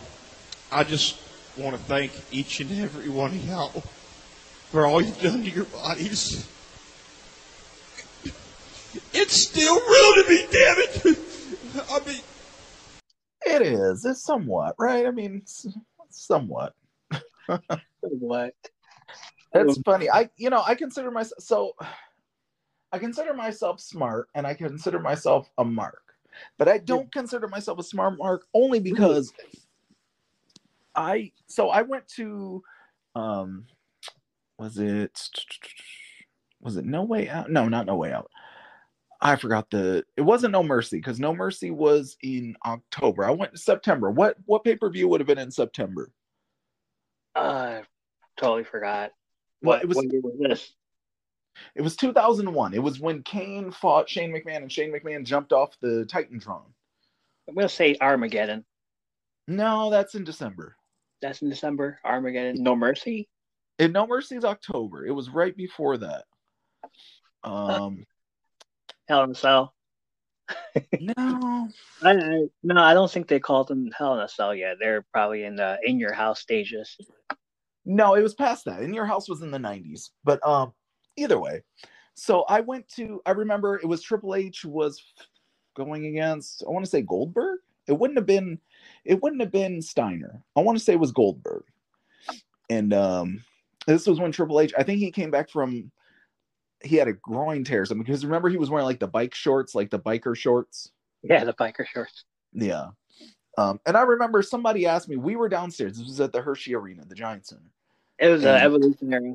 I 0.73 0.85
just 0.85 1.21
want 1.57 1.77
to 1.77 1.83
thank 1.83 2.13
each 2.33 2.61
and 2.61 2.73
every 2.81 3.09
one 3.09 3.31
of 3.31 3.45
y'all 3.47 3.83
for 4.71 4.87
all 4.87 5.01
you've 5.03 5.21
done 5.21 5.43
to 5.43 5.51
your 5.51 5.65
bodies. 5.67 6.49
It's 9.13 9.35
still 9.35 9.75
real 9.75 10.15
to 10.15 10.29
me, 10.29 10.47
damn 10.51 10.77
it. 10.79 11.19
I 11.91 12.01
mean, 12.07 12.21
It 13.47 13.63
is. 13.63 14.05
It's 14.05 14.23
somewhat, 14.23 14.75
right? 14.79 15.07
I 15.07 15.11
mean, 15.11 15.43
s- 15.45 15.67
somewhat. 16.11 16.75
What? 18.03 18.55
That's 19.53 19.79
funny. 19.83 20.09
I, 20.09 20.31
you 20.37 20.51
know, 20.51 20.63
I 20.65 20.75
consider 20.75 21.11
myself 21.11 21.43
so. 21.43 21.73
I 22.93 22.99
consider 22.99 23.35
myself 23.35 23.81
smart, 23.81 24.29
and 24.35 24.47
I 24.47 24.55
consider 24.55 24.99
myself 24.99 25.49
a 25.59 25.65
mark, 25.65 26.03
but 26.59 26.69
I 26.69 26.79
don't 26.79 27.11
consider 27.13 27.47
myself 27.49 27.79
a 27.79 27.83
smart 27.83 28.17
mark 28.19 28.47
only 28.55 28.81
because 28.81 29.33
I. 30.95 31.33
So 31.47 31.69
I 31.69 31.83
went 31.83 32.07
to, 32.17 32.63
um, 33.15 33.67
was 34.61 34.77
it, 34.79 35.19
was 36.61 36.77
it 36.77 36.85
No 36.85 37.03
Way 37.03 37.29
Out? 37.31 37.51
No, 37.51 37.67
not 37.69 37.87
No 37.87 37.97
Way 37.97 38.13
Out. 38.13 38.31
I 39.23 39.37
forgot 39.37 39.71
the. 39.71 40.05
It 40.17 40.23
wasn't 40.23 40.53
No 40.53 40.63
Mercy 40.63 40.99
because 40.99 41.19
No 41.19 41.35
Mercy 41.35 41.71
was 41.71 42.17
in 42.23 42.57
October. 42.65 43.25
I 43.25 43.31
went 43.31 43.59
September. 43.59 44.11
What 44.11 44.37
what 44.45 44.63
pay 44.65 44.77
per 44.77 44.91
view 44.91 45.09
would 45.09 45.21
have 45.21 45.27
been 45.27 45.39
in 45.39 45.51
September? 45.51 46.11
Uh, 47.35 47.81
totally 48.37 48.65
forgot. 48.65 49.13
Well, 49.63 49.79
What, 49.79 49.83
it 49.83 49.89
was- 49.89 49.97
was 49.97 50.39
this? 50.39 50.73
It 51.75 51.83
was 51.83 51.97
2001. 51.97 52.75
It 52.75 52.83
was 52.83 53.01
when 53.01 53.23
Kane 53.23 53.71
fought 53.71 54.09
Shane 54.09 54.31
McMahon 54.33 54.59
and 54.59 54.73
Shane 54.73 54.93
McMahon 54.93 55.25
jumped 55.25 55.53
off 55.53 55.77
the 55.81 56.07
Titantron. 56.07 56.63
I'm 57.49 57.55
gonna 57.55 57.69
say 57.69 57.97
Armageddon. 58.01 58.65
No, 59.49 59.91
that's 59.91 60.15
in 60.15 60.25
December. 60.25 60.77
That's 61.21 61.43
in 61.43 61.51
December. 61.51 61.99
Armageddon. 62.05 62.63
No 62.63 62.75
Mercy. 62.77 63.29
And 63.81 63.95
No 63.95 64.07
Mercy's 64.07 64.45
October. 64.45 65.07
It 65.07 65.13
was 65.13 65.31
right 65.31 65.57
before 65.57 65.97
that. 65.97 66.25
Um, 67.43 68.05
Hell 69.09 69.25
in 69.25 69.31
a 69.31 69.35
Cell. 69.35 69.75
no, 71.01 71.15
I, 72.03 72.11
I 72.11 72.47
no, 72.63 72.83
I 72.83 72.93
don't 72.93 73.11
think 73.11 73.27
they 73.27 73.41
called 73.41 73.69
them 73.69 73.91
Hell 73.97 74.15
in 74.15 74.21
a 74.21 74.29
Cell 74.29 74.55
yet. 74.55 74.77
They're 74.79 75.07
probably 75.13 75.45
in 75.45 75.57
the 75.57 75.79
in 75.83 75.99
your 75.99 76.13
house 76.13 76.41
stages. 76.41 76.97
no, 77.87 78.15
it 78.15 78.23
was 78.23 78.35
past 78.35 78.67
that. 78.67 78.81
And 78.81 78.95
Your 78.95 79.07
House 79.07 79.29
was 79.29 79.41
in 79.41 79.51
the 79.51 79.59
90s. 79.59 80.11
But 80.25 80.47
um, 80.47 80.75
either 81.17 81.41
way, 81.41 81.63
so 82.15 82.43
I 82.43 82.61
went 82.61 82.87
to. 82.97 83.23
I 83.25 83.31
remember 83.31 83.77
it 83.77 83.87
was 83.87 84.03
Triple 84.03 84.35
H 84.35 84.65
was 84.65 85.03
going 85.75 86.05
against. 86.05 86.63
I 86.67 86.71
want 86.71 86.85
to 86.85 86.91
say 86.91 87.01
Goldberg. 87.01 87.61
It 87.89 87.99
wouldn't 87.99 88.19
have 88.19 88.27
been. 88.27 88.59
It 89.07 89.23
wouldn't 89.23 89.41
have 89.41 89.53
been 89.53 89.81
Steiner. 89.81 90.43
I 90.55 90.61
want 90.61 90.77
to 90.77 90.85
say 90.85 90.93
it 90.93 91.01
was 91.01 91.13
Goldberg. 91.13 91.63
And 92.69 92.93
um, 92.93 93.43
this 93.87 94.07
was 94.07 94.21
when 94.21 94.33
Triple 94.33 94.61
H. 94.61 94.73
I 94.77 94.83
think 94.83 94.99
he 94.99 95.11
came 95.11 95.31
back 95.31 95.51
from. 95.51 95.91
He 96.83 96.97
had 96.97 97.09
a 97.09 97.13
groin 97.13 97.63
tear 97.65 97.83
or 97.83 97.87
something 97.87 98.05
because 98.05 98.25
remember 98.25 98.49
he 98.49 98.57
was 98.57 98.71
wearing 98.71 98.87
like 98.87 99.01
the 99.01 99.07
bike 99.07 99.35
shorts, 99.35 99.75
like 99.75 99.91
the 99.91 99.99
biker 99.99 100.35
shorts. 100.35 100.93
Yeah, 101.23 101.45
the 101.45 101.53
biker 101.53 101.87
shorts. 101.87 102.25
Yeah. 102.55 102.89
Um, 103.59 103.79
and 103.85 103.97
I 103.97 104.03
remember 104.03 104.41
somebody 104.43 104.87
asked 104.87 105.09
me, 105.09 105.17
we 105.17 105.37
were 105.37 105.51
downstairs. 105.51 105.99
This 105.99 106.07
was 106.07 106.21
at 106.21 106.33
the 106.33 106.41
Hershey 106.41 106.75
Arena, 106.75 107.05
the 107.05 107.15
Giant 107.15 107.47
Center. 107.47 107.71
It 108.19 108.29
was 108.29 108.45
uh, 108.45 108.49
And- 108.49 108.65
evolutionary. 108.65 109.35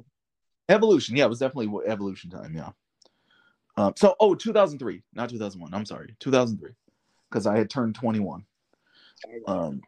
Evolution. 0.70 1.16
Yeah, 1.16 1.26
it 1.26 1.30
was 1.30 1.38
definitely 1.38 1.72
evolution 1.86 2.32
time. 2.32 2.56
Yeah. 2.56 2.70
Um, 3.78 3.94
so, 3.96 4.16
oh, 4.20 4.34
2003, 4.34 5.04
not 5.14 5.30
2001. 5.30 5.74
I'm 5.74 5.86
sorry, 5.86 6.16
2003, 6.20 6.72
because 7.30 7.46
I 7.46 7.58
had 7.58 7.70
turned 7.70 7.94
21. 7.94 8.44
Um, 9.48 9.82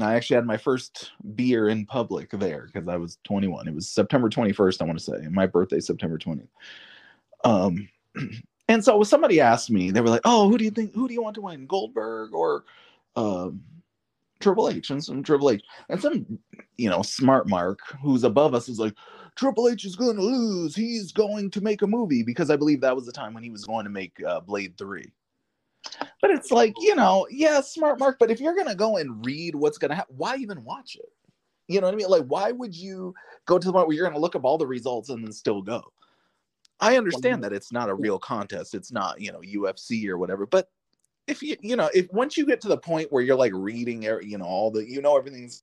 I 0.00 0.14
actually 0.14 0.36
had 0.36 0.46
my 0.46 0.56
first 0.56 1.12
beer 1.34 1.68
in 1.68 1.84
public 1.84 2.30
there 2.30 2.68
because 2.72 2.88
I 2.88 2.96
was 2.96 3.18
21. 3.24 3.68
It 3.68 3.74
was 3.74 3.88
September 3.88 4.30
21st, 4.30 4.80
I 4.80 4.84
want 4.84 4.98
to 4.98 5.04
say. 5.04 5.28
My 5.30 5.46
birthday, 5.46 5.80
September 5.80 6.18
20th. 6.18 6.48
Um, 7.44 7.88
and 8.68 8.82
so 8.82 9.02
somebody 9.02 9.40
asked 9.40 9.70
me, 9.70 9.90
they 9.90 10.00
were 10.00 10.08
like, 10.08 10.22
"Oh, 10.24 10.48
who 10.48 10.56
do 10.56 10.64
you 10.64 10.70
think? 10.70 10.94
Who 10.94 11.08
do 11.08 11.14
you 11.14 11.22
want 11.22 11.34
to 11.34 11.42
win, 11.42 11.66
Goldberg 11.66 12.32
or 12.34 12.64
um, 13.16 13.62
Triple 14.40 14.70
H?" 14.70 14.90
And 14.90 15.04
some 15.04 15.22
Triple 15.22 15.50
H, 15.50 15.62
and 15.90 16.00
some, 16.00 16.38
you 16.78 16.88
know, 16.88 17.02
smart 17.02 17.48
Mark 17.48 17.80
who's 18.02 18.24
above 18.24 18.54
us 18.54 18.68
is 18.70 18.78
like, 18.78 18.94
"Triple 19.36 19.68
H 19.68 19.84
is 19.84 19.96
going 19.96 20.16
to 20.16 20.22
lose. 20.22 20.74
He's 20.74 21.12
going 21.12 21.50
to 21.50 21.60
make 21.60 21.82
a 21.82 21.86
movie 21.86 22.22
because 22.22 22.50
I 22.50 22.56
believe 22.56 22.80
that 22.80 22.96
was 22.96 23.04
the 23.04 23.12
time 23.12 23.34
when 23.34 23.42
he 23.42 23.50
was 23.50 23.66
going 23.66 23.84
to 23.84 23.90
make 23.90 24.22
uh, 24.26 24.40
Blade 24.40 24.78
Three. 24.78 25.12
But 26.20 26.30
it's 26.30 26.50
like, 26.50 26.74
you 26.78 26.94
know, 26.94 27.26
yeah, 27.30 27.60
smart 27.60 27.98
Mark. 27.98 28.18
But 28.18 28.30
if 28.30 28.40
you're 28.40 28.54
gonna 28.54 28.74
go 28.74 28.96
and 28.96 29.24
read 29.24 29.54
what's 29.54 29.78
gonna 29.78 29.94
happen, 29.94 30.14
why 30.16 30.36
even 30.36 30.64
watch 30.64 30.96
it? 30.96 31.12
You 31.68 31.80
know 31.80 31.86
what 31.86 31.94
I 31.94 31.96
mean? 31.96 32.08
Like, 32.08 32.24
why 32.26 32.52
would 32.52 32.74
you 32.74 33.14
go 33.46 33.58
to 33.58 33.66
the 33.66 33.72
point 33.72 33.88
where 33.88 33.96
you're 33.96 34.06
gonna 34.06 34.20
look 34.20 34.36
up 34.36 34.44
all 34.44 34.58
the 34.58 34.66
results 34.66 35.08
and 35.08 35.24
then 35.24 35.32
still 35.32 35.62
go? 35.62 35.82
I 36.80 36.96
understand 36.96 37.44
that 37.44 37.52
it's 37.52 37.72
not 37.72 37.88
a 37.88 37.94
real 37.94 38.18
contest. 38.18 38.74
It's 38.74 38.90
not, 38.90 39.20
you 39.20 39.30
know, 39.30 39.40
UFC 39.40 40.08
or 40.08 40.18
whatever. 40.18 40.46
But 40.46 40.68
if 41.28 41.40
you, 41.40 41.56
you 41.60 41.76
know, 41.76 41.88
if 41.94 42.12
once 42.12 42.36
you 42.36 42.44
get 42.44 42.60
to 42.62 42.68
the 42.68 42.76
point 42.76 43.12
where 43.12 43.22
you're 43.22 43.36
like 43.36 43.52
reading, 43.54 44.06
er, 44.06 44.20
you 44.20 44.36
know, 44.36 44.44
all 44.44 44.70
the, 44.72 44.84
you 44.84 45.00
know, 45.00 45.16
everything's, 45.16 45.62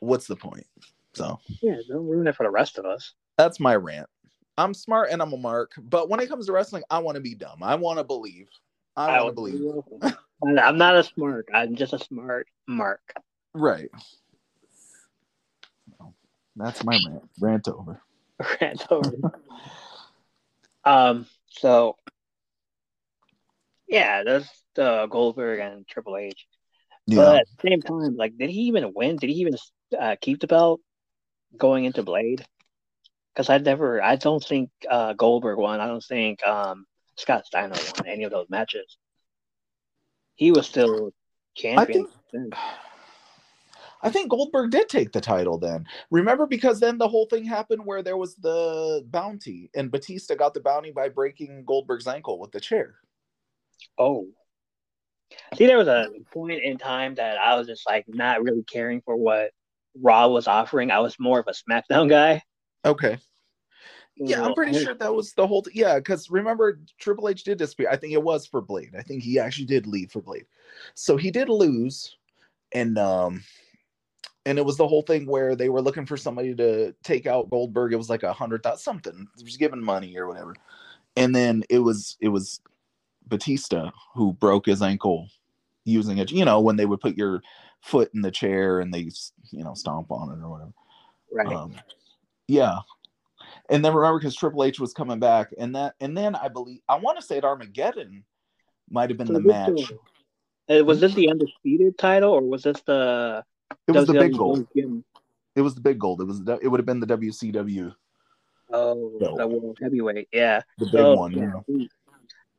what's 0.00 0.26
the 0.26 0.36
point? 0.36 0.66
So 1.14 1.38
Yeah, 1.62 1.76
don't 1.88 2.06
ruin 2.06 2.26
it 2.26 2.36
for 2.36 2.44
the 2.44 2.50
rest 2.50 2.78
of 2.78 2.84
us. 2.84 3.14
that's 3.38 3.58
my 3.58 3.74
rant. 3.74 4.08
I'm 4.58 4.74
smart 4.74 5.08
and 5.10 5.22
I'm 5.22 5.32
a 5.32 5.38
mark, 5.38 5.72
but 5.78 6.10
when 6.10 6.20
it 6.20 6.28
comes 6.28 6.44
to 6.46 6.52
wrestling, 6.52 6.82
I 6.90 6.98
want 6.98 7.14
to 7.14 7.22
be 7.22 7.34
dumb. 7.34 7.62
I 7.62 7.74
want 7.74 7.98
to 7.98 8.04
believe. 8.04 8.48
I 8.96 9.22
want 9.22 9.30
to 9.30 9.34
believe. 9.34 9.82
I'm 10.42 10.78
not 10.78 10.96
a 10.96 11.04
smart. 11.04 11.48
I'm 11.52 11.76
just 11.76 11.92
a 11.92 11.98
smart 11.98 12.48
mark. 12.66 13.00
Right. 13.54 13.90
Well, 15.98 16.14
That's 16.56 16.84
my 16.84 16.98
rant. 17.06 17.28
Rant 17.40 17.68
over. 17.68 18.00
Rant 18.60 18.86
over. 18.90 19.12
um. 20.84 21.26
So. 21.48 21.96
Yeah, 23.88 24.22
there's 24.22 24.48
uh, 24.78 25.06
Goldberg 25.06 25.58
and 25.58 25.86
Triple 25.86 26.16
H. 26.16 26.46
Yeah. 27.06 27.16
But 27.16 27.36
at 27.40 27.46
the 27.48 27.68
same 27.68 27.82
time, 27.82 28.16
like, 28.16 28.38
did 28.38 28.50
he 28.50 28.62
even 28.62 28.92
win? 28.94 29.16
Did 29.16 29.30
he 29.30 29.36
even 29.36 29.56
uh, 29.98 30.14
keep 30.20 30.40
the 30.40 30.46
belt 30.46 30.80
going 31.56 31.84
into 31.84 32.04
Blade? 32.04 32.44
Because 33.34 33.50
I 33.50 33.58
never, 33.58 34.00
I 34.00 34.14
don't 34.14 34.44
think 34.44 34.70
uh, 34.88 35.14
Goldberg 35.14 35.58
won. 35.58 35.80
I 35.80 35.88
don't 35.88 36.04
think 36.04 36.46
um, 36.46 36.86
Scott 37.20 37.46
Steiner 37.46 37.74
won 37.74 38.06
any 38.08 38.24
of 38.24 38.30
those 38.30 38.48
matches. 38.48 38.96
He 40.36 40.50
was 40.50 40.66
still 40.66 41.12
champion. 41.54 42.08
then. 42.32 42.50
I 44.02 44.08
think 44.08 44.30
Goldberg 44.30 44.70
did 44.70 44.88
take 44.88 45.12
the 45.12 45.20
title 45.20 45.58
then. 45.58 45.84
Remember, 46.10 46.46
because 46.46 46.80
then 46.80 46.96
the 46.96 47.08
whole 47.08 47.26
thing 47.26 47.44
happened 47.44 47.84
where 47.84 48.02
there 48.02 48.16
was 48.16 48.34
the 48.36 49.04
bounty, 49.10 49.70
and 49.74 49.90
Batista 49.90 50.34
got 50.34 50.54
the 50.54 50.60
bounty 50.60 50.90
by 50.90 51.10
breaking 51.10 51.64
Goldberg's 51.66 52.06
ankle 52.06 52.38
with 52.38 52.50
the 52.52 52.60
chair. 52.60 52.94
Oh. 53.98 54.26
See, 55.56 55.66
there 55.66 55.76
was 55.76 55.88
a 55.88 56.08
point 56.32 56.62
in 56.62 56.78
time 56.78 57.14
that 57.16 57.36
I 57.38 57.56
was 57.56 57.66
just 57.66 57.86
like 57.86 58.06
not 58.08 58.42
really 58.42 58.64
caring 58.64 59.02
for 59.02 59.16
what 59.16 59.50
Raw 60.00 60.28
was 60.28 60.48
offering. 60.48 60.90
I 60.90 61.00
was 61.00 61.16
more 61.20 61.40
of 61.40 61.46
a 61.48 61.52
SmackDown 61.52 62.08
guy. 62.08 62.42
Okay. 62.84 63.18
Yeah, 64.22 64.44
I'm 64.44 64.54
pretty 64.54 64.78
sure 64.78 64.94
that 64.94 65.14
was 65.14 65.32
the 65.32 65.46
whole. 65.46 65.64
Yeah, 65.72 65.96
because 65.96 66.30
remember, 66.30 66.78
Triple 66.98 67.28
H 67.28 67.42
did 67.42 67.56
dispute. 67.56 67.88
I 67.90 67.96
think 67.96 68.12
it 68.12 68.22
was 68.22 68.46
for 68.46 68.60
Blade. 68.60 68.94
I 68.96 69.00
think 69.00 69.22
he 69.22 69.38
actually 69.38 69.64
did 69.64 69.86
leave 69.86 70.12
for 70.12 70.20
Blade. 70.20 70.44
So 70.94 71.16
he 71.16 71.30
did 71.30 71.48
lose, 71.48 72.16
and 72.72 72.98
um, 72.98 73.42
and 74.44 74.58
it 74.58 74.64
was 74.64 74.76
the 74.76 74.86
whole 74.86 75.00
thing 75.00 75.26
where 75.26 75.56
they 75.56 75.70
were 75.70 75.80
looking 75.80 76.04
for 76.04 76.18
somebody 76.18 76.54
to 76.54 76.94
take 77.02 77.26
out 77.26 77.48
Goldberg. 77.48 77.94
It 77.94 77.96
was 77.96 78.10
like 78.10 78.22
a 78.22 78.32
hundred 78.32 78.62
thousand 78.62 78.82
something. 78.82 79.26
He 79.38 79.44
was 79.44 79.56
given 79.56 79.82
money 79.82 80.18
or 80.18 80.26
whatever, 80.26 80.54
and 81.16 81.34
then 81.34 81.64
it 81.70 81.78
was 81.78 82.18
it 82.20 82.28
was 82.28 82.60
Batista 83.26 83.90
who 84.14 84.34
broke 84.34 84.66
his 84.66 84.82
ankle 84.82 85.28
using 85.86 86.18
it. 86.18 86.30
You 86.30 86.44
know, 86.44 86.60
when 86.60 86.76
they 86.76 86.84
would 86.84 87.00
put 87.00 87.16
your 87.16 87.40
foot 87.80 88.10
in 88.12 88.20
the 88.20 88.30
chair 88.30 88.80
and 88.80 88.92
they 88.92 89.10
you 89.50 89.64
know 89.64 89.72
stomp 89.72 90.10
on 90.12 90.30
it 90.30 90.44
or 90.44 90.50
whatever. 90.50 90.72
Right. 91.32 91.56
Um, 91.56 91.74
yeah. 92.48 92.80
And 93.70 93.84
then 93.84 93.94
remember 93.94 94.18
because 94.18 94.34
Triple 94.34 94.64
H 94.64 94.80
was 94.80 94.92
coming 94.92 95.20
back, 95.20 95.54
and 95.56 95.74
that 95.76 95.94
and 96.00 96.16
then 96.16 96.34
I 96.34 96.48
believe 96.48 96.80
I 96.88 96.96
want 96.96 97.18
to 97.18 97.24
say 97.24 97.38
at 97.38 97.44
Armageddon 97.44 98.24
might 98.90 99.10
have 99.10 99.16
been 99.16 99.28
So 99.28 99.34
the 99.34 99.40
match. 99.40 99.92
Uh, 100.68 100.84
was 100.84 101.00
this 101.00 101.14
the 101.14 101.28
undisputed 101.30 101.96
title 101.98 102.32
or 102.32 102.42
was 102.42 102.64
this 102.64 102.80
the 102.82 103.44
It 103.86 103.92
was 103.92 104.06
the 104.06 104.14
big 104.14 104.36
gold. 104.36 104.66
Gym? 104.76 105.04
It 105.56 105.62
was 105.62 105.74
the 105.74 105.80
big 105.80 105.98
gold. 105.98 106.20
It 106.20 106.24
was 106.24 106.42
the, 106.44 106.58
it 106.62 106.68
would 106.68 106.78
have 106.78 106.86
been 106.86 107.00
the 107.00 107.06
WCW, 107.06 107.92
Oh, 108.72 109.12
No. 109.20 109.36
the 109.36 109.46
world 109.48 109.78
heavyweight. 109.82 110.28
Yeah. 110.32 110.62
the 110.78 110.86
big 110.86 110.92
So, 110.92 111.14
one. 111.16 111.32
Yeah. 111.32 111.86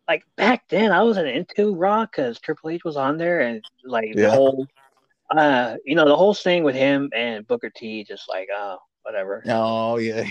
Like 0.08 0.26
back 0.36 0.68
then, 0.68 0.92
I 0.92 1.04
wasn't 1.04 1.28
into 1.28 1.74
Raw 1.74 2.06
because 2.06 2.40
Triple 2.40 2.72
H 2.72 2.84
was 2.84 2.98
on 2.98 3.18
there, 3.18 3.42
and 3.42 3.64
like 3.86 4.14
the 4.14 4.30
whole, 4.30 4.68
uh, 5.30 5.76
you 5.86 5.96
know, 5.96 6.06
the 6.06 6.16
whole 6.16 6.34
thing 6.34 6.64
with 6.64 6.76
him 6.76 7.10
and 7.16 7.48
Booker 7.48 7.72
T, 7.74 8.04
just 8.04 8.28
like, 8.28 8.50
oh, 8.54 8.78
whatever. 9.04 9.44
Oh 9.48 9.98
yeah. 9.98 10.26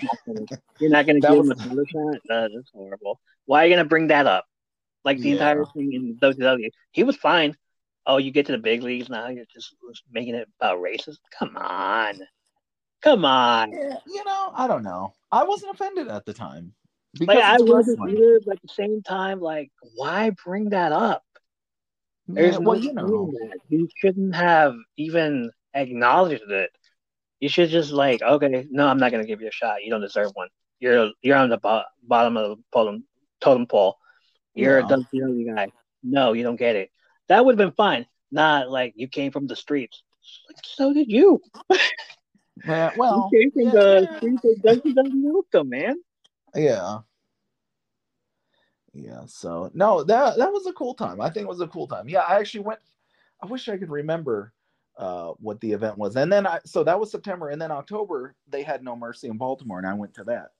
You're 0.78 0.90
not 0.90 1.06
gonna 1.06 1.20
That 1.20 1.30
give 1.32 1.38
was- 1.38 1.50
him 1.50 1.52
a 1.52 1.54
title 1.54 1.84
shot. 1.86 2.14
Uh, 2.30 2.48
that's 2.54 2.70
horrible. 2.72 3.20
Why 3.46 3.64
are 3.64 3.66
you 3.68 3.74
gonna 3.76 3.88
bring 3.88 4.08
that 4.08 4.26
up? 4.26 4.44
Like 5.04 5.18
the 5.18 5.28
Yeah. 5.28 5.32
entire 5.34 5.64
thing 5.66 5.92
in 5.92 6.16
WCW, 6.20 6.70
he 6.92 7.04
was 7.04 7.16
fine. 7.16 7.56
Oh, 8.06 8.16
you 8.16 8.30
get 8.30 8.46
to 8.46 8.52
the 8.52 8.58
big 8.58 8.82
leagues 8.82 9.08
now, 9.08 9.28
you're 9.28 9.44
just 9.52 9.74
making 10.10 10.34
it 10.34 10.48
about 10.58 10.80
races. 10.80 11.18
Come 11.38 11.56
on, 11.56 12.18
come 13.02 13.24
on. 13.24 13.72
Yeah, 13.72 13.96
you 14.06 14.24
know, 14.24 14.52
I 14.54 14.66
don't 14.66 14.82
know. 14.82 15.12
I 15.30 15.44
wasn't 15.44 15.74
offended 15.74 16.08
at 16.08 16.24
the 16.26 16.32
time. 16.32 16.72
Because 17.18 17.34
Like 17.36 17.44
I 17.44 17.56
wasn't 17.60 17.98
wrestling. 18.00 18.16
either, 18.18 18.40
but 18.46 18.56
at 18.56 18.62
the 18.62 18.68
same 18.68 19.02
time, 19.02 19.40
like, 19.40 19.70
why 19.96 20.30
bring 20.44 20.70
that 20.70 20.92
up? 20.92 21.22
There's 22.28 22.52
Yeah, 22.54 22.58
no 22.60 22.70
well, 22.70 22.78
you 22.78 22.92
know. 22.92 23.32
that. 23.32 23.58
You 23.68 23.88
shouldn't 23.98 24.34
have 24.36 24.74
even 24.96 25.50
acknowledged 25.74 26.48
it. 26.50 26.70
You 27.40 27.48
should 27.48 27.70
just 27.70 27.90
like, 27.92 28.22
okay, 28.22 28.66
no, 28.70 28.86
I'm 28.86 28.98
not 28.98 29.10
gonna 29.10 29.24
give 29.24 29.40
you 29.40 29.48
a 29.48 29.52
shot. 29.52 29.82
You 29.82 29.90
don't 29.90 30.00
deserve 30.00 30.30
one. 30.34 30.48
You're 30.78 31.10
you're 31.22 31.36
on 31.36 31.48
the 31.48 31.58
bo- 31.58 31.84
bottom 32.02 32.36
of 32.36 32.58
the 32.58 32.62
totem 32.72 33.04
totem 33.40 33.66
pole. 33.66 33.96
You're 34.54 34.78
Yeah. 34.80 34.84
a 34.84 34.88
WCW 34.88 35.54
guy. 35.54 35.72
No, 36.02 36.32
you 36.32 36.42
don't 36.42 36.56
get 36.56 36.76
it. 36.76 36.90
That 37.28 37.44
would 37.44 37.58
have 37.58 37.68
been 37.68 37.74
fine. 37.76 38.06
Not 38.30 38.70
like 38.70 38.92
you 38.96 39.08
came 39.08 39.32
from 39.32 39.46
the 39.46 39.56
streets. 39.56 40.02
Like, 40.48 40.58
so 40.64 40.92
did 40.92 41.10
you. 41.10 41.40
Yeah, 42.66 42.90
well, 42.96 43.30
you 43.32 43.40
came 43.40 43.50
from 43.52 43.62
yeah, 43.64 43.70
the 43.72 44.08
yeah. 44.10 44.16
streets 44.18 44.44
of 44.44 44.82
WCW, 44.84 45.34
also, 45.34 45.64
man. 45.64 45.96
yeah. 46.54 46.98
Yeah, 48.92 49.22
so 49.26 49.70
no, 49.72 50.02
that 50.02 50.36
that 50.36 50.52
was 50.52 50.66
a 50.66 50.72
cool 50.72 50.94
time. 50.94 51.20
I 51.20 51.30
think 51.30 51.44
it 51.44 51.48
was 51.48 51.60
a 51.60 51.68
cool 51.68 51.86
time. 51.86 52.08
Yeah, 52.08 52.20
I 52.20 52.38
actually 52.38 52.60
went 52.64 52.80
I 53.42 53.46
wish 53.46 53.68
I 53.68 53.76
could 53.78 53.90
remember 53.90 54.52
uh 55.00 55.32
what 55.40 55.60
the 55.60 55.72
event 55.72 55.98
was. 55.98 56.16
And 56.16 56.32
then 56.32 56.46
I 56.46 56.60
so 56.64 56.84
that 56.84 56.98
was 56.98 57.10
September 57.10 57.48
and 57.48 57.60
then 57.60 57.70
October 57.70 58.34
they 58.48 58.62
had 58.62 58.84
No 58.84 58.94
Mercy 58.94 59.28
in 59.28 59.38
Baltimore 59.38 59.78
and 59.78 59.86
I 59.86 59.94
went 59.94 60.14
to 60.14 60.24
that 60.24 60.50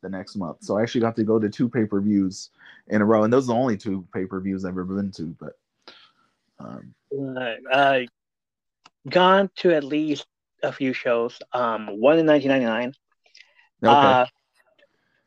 the 0.00 0.08
next 0.08 0.36
month. 0.36 0.58
So 0.60 0.78
I 0.78 0.82
actually 0.82 1.00
got 1.00 1.16
to 1.16 1.24
go 1.24 1.38
to 1.38 1.48
two 1.48 1.68
pay-per-views 1.68 2.50
in 2.86 3.02
a 3.02 3.04
row 3.04 3.24
and 3.24 3.32
those 3.32 3.46
are 3.46 3.54
the 3.54 3.58
only 3.58 3.76
two 3.76 4.06
pay-per-views 4.14 4.64
I've 4.64 4.72
ever 4.72 4.84
been 4.84 5.10
to, 5.12 5.36
but 5.38 5.58
um 6.60 6.94
uh, 7.70 8.00
gone 9.08 9.50
to 9.56 9.74
at 9.74 9.84
least 9.84 10.26
a 10.62 10.72
few 10.72 10.92
shows. 10.92 11.38
Um, 11.52 11.86
one 12.00 12.18
in 12.18 12.26
1999. 12.26 12.92
okay. 13.84 13.92
Uh, 13.92 14.26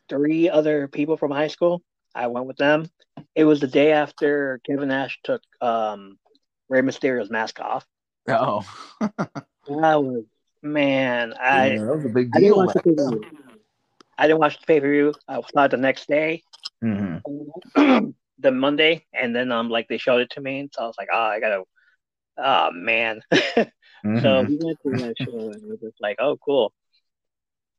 three 0.09 0.49
other 0.49 0.87
people 0.87 1.17
from 1.17 1.31
high 1.31 1.47
school. 1.47 1.81
I 2.13 2.27
went 2.27 2.47
with 2.47 2.57
them. 2.57 2.89
It 3.35 3.45
was 3.45 3.61
the 3.61 3.67
day 3.67 3.93
after 3.93 4.59
Kevin 4.65 4.89
Nash 4.89 5.19
took 5.23 5.41
um, 5.61 6.17
Rey 6.69 6.81
Mysterio's 6.81 7.29
mask 7.29 7.59
off. 7.59 7.85
Oh. 8.27 8.65
That 9.67 10.03
was 10.03 10.23
man. 10.61 11.33
I 11.39 11.73
yeah, 11.73 11.85
that 11.85 11.95
was 11.95 12.05
a 12.05 12.09
big 12.09 12.31
I 12.33 12.39
didn't 12.39 12.55
deal. 12.55 12.65
watch 12.65 12.73
the 12.73 12.81
pay-per-view. 12.81 13.25
I 14.17 14.27
didn't 14.27 14.39
watch 14.39 14.59
the 14.59 14.65
pay 14.65 14.79
per 14.79 14.91
view. 14.91 15.13
I 15.27 15.41
saw 15.53 15.63
it 15.65 15.71
the 15.71 15.77
next 15.77 16.07
day, 16.07 16.43
Mhm. 16.83 17.21
the 18.39 18.51
Monday, 18.51 19.05
and 19.13 19.35
then 19.35 19.51
um 19.51 19.69
like 19.69 19.87
they 19.87 19.97
showed 19.97 20.21
it 20.21 20.29
to 20.31 20.41
me, 20.41 20.59
and 20.59 20.71
so 20.73 20.83
I 20.83 20.87
was 20.87 20.95
like, 20.97 21.09
oh, 21.11 21.17
I 21.17 21.39
gotta. 21.39 21.63
Oh 22.37 22.71
man. 22.73 23.21
So 24.21 24.43
Mhm. 24.43 24.47
we 24.49 24.57
went 24.59 24.77
to 24.83 24.89
that 24.91 25.15
show 25.17 25.51
and 25.51 25.61
was 25.63 25.79
just 25.79 26.01
like, 26.01 26.17
oh, 26.19 26.37
cool. 26.43 26.73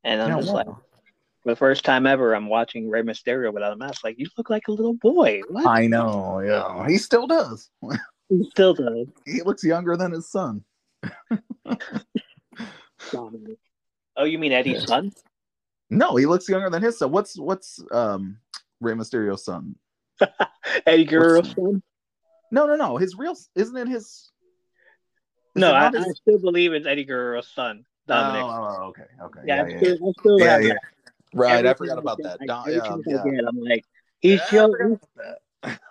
And 0.03 0.21
I'm 0.21 0.29
Yeah, 0.31 0.37
just 0.37 0.49
wow. 0.49 0.55
like, 0.55 0.65
for 0.67 1.51
the 1.51 1.55
first 1.55 1.85
time 1.85 2.07
ever, 2.07 2.33
I'm 2.35 2.49
watching 2.49 2.89
Rey 2.89 3.01
Mysterio 3.01 3.53
without 3.53 3.73
a 3.73 3.75
mask. 3.75 4.03
Like, 4.03 4.17
you 4.17 4.27
look 4.37 4.49
like 4.49 4.67
a 4.67 4.71
little 4.71 4.95
boy. 4.95 5.41
What? 5.49 5.67
I 5.67 5.87
know, 5.87 6.39
yeah. 6.39 6.87
He 6.87 6.97
still 6.97 7.27
does. 7.27 7.69
He 8.29 8.43
still 8.49 8.73
does. 8.73 9.07
He 9.25 9.41
looks 9.41 9.63
younger 9.63 9.95
than 9.97 10.11
his 10.11 10.29
son. 10.29 10.63
Oh, 14.15 14.25
you 14.25 14.37
mean 14.37 14.51
Eddie's 14.51 14.79
Yeah. 14.79 14.85
son? 14.85 15.11
No, 15.89 16.15
he 16.15 16.25
looks 16.25 16.47
younger 16.49 16.69
than 16.69 16.81
his 16.81 16.97
son. 16.97 17.11
What's 17.11 17.37
what's 17.37 17.83
um 17.91 18.37
Rey 18.79 18.93
Mysterio's 18.93 19.43
son? 19.45 19.75
Eddie 20.85 21.05
Guerrero's 21.05 21.53
son? 21.53 21.81
No, 22.51 22.67
no, 22.67 22.75
no. 22.75 22.97
His 22.97 23.15
real 23.17 23.35
isn't 23.55 23.75
it 23.77 23.87
his? 23.87 24.03
is 24.03 24.31
No, 25.55 25.71
it 25.71 25.73
I, 25.73 25.89
not 25.89 25.95
I 25.95 26.09
still 26.09 26.39
believe 26.39 26.73
it's 26.73 26.87
Eddie 26.87 27.05
Guerrero's 27.05 27.47
son, 27.47 27.85
Dominic. 28.07 28.43
Oh, 28.43 28.49
oh, 28.49 28.83
okay, 28.89 29.03
okay. 29.21 29.39
yeah, 29.45 29.55
Yeah, 29.55 29.63
I 29.63 29.69
yeah, 29.69 29.77
still, 29.77 30.13
still 30.19 30.39
yeah. 30.39 30.59
yeah, 30.59 30.73
Right, 31.33 31.65
Every 31.65 31.69
I 31.69 31.73
forgot 31.73 31.97
about 31.97 32.17
that. 32.23 32.39
Like, 32.39 32.47
Don, 32.47 32.71
yeah, 32.71 32.97
yeah. 33.07 33.23
I 33.25 33.47
am 33.47 33.59
like, 33.59 33.85
he's 34.21 34.39
Yeah, 34.39 34.43
I 34.43 34.47
still 34.47 34.99
that. 35.17 35.37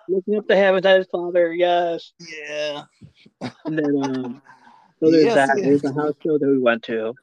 Looking 0.09 0.35
up 0.37 0.47
to 0.47 0.55
heaven 0.55 0.85
at 0.85 0.97
his 0.99 1.07
father. 1.11 1.53
Yes. 1.53 2.13
Yeah. 2.19 2.83
And 3.65 3.77
then, 3.77 4.03
um, 4.03 4.41
so 4.99 5.11
there's 5.11 5.25
Yes, 5.25 5.35
that. 5.35 5.57
yes. 5.57 5.65
There's 5.65 5.83
a 5.85 5.93
house 5.93 6.15
show 6.23 6.37
that 6.37 6.47
we 6.47 6.59
went 6.59 6.83
to. 6.83 7.13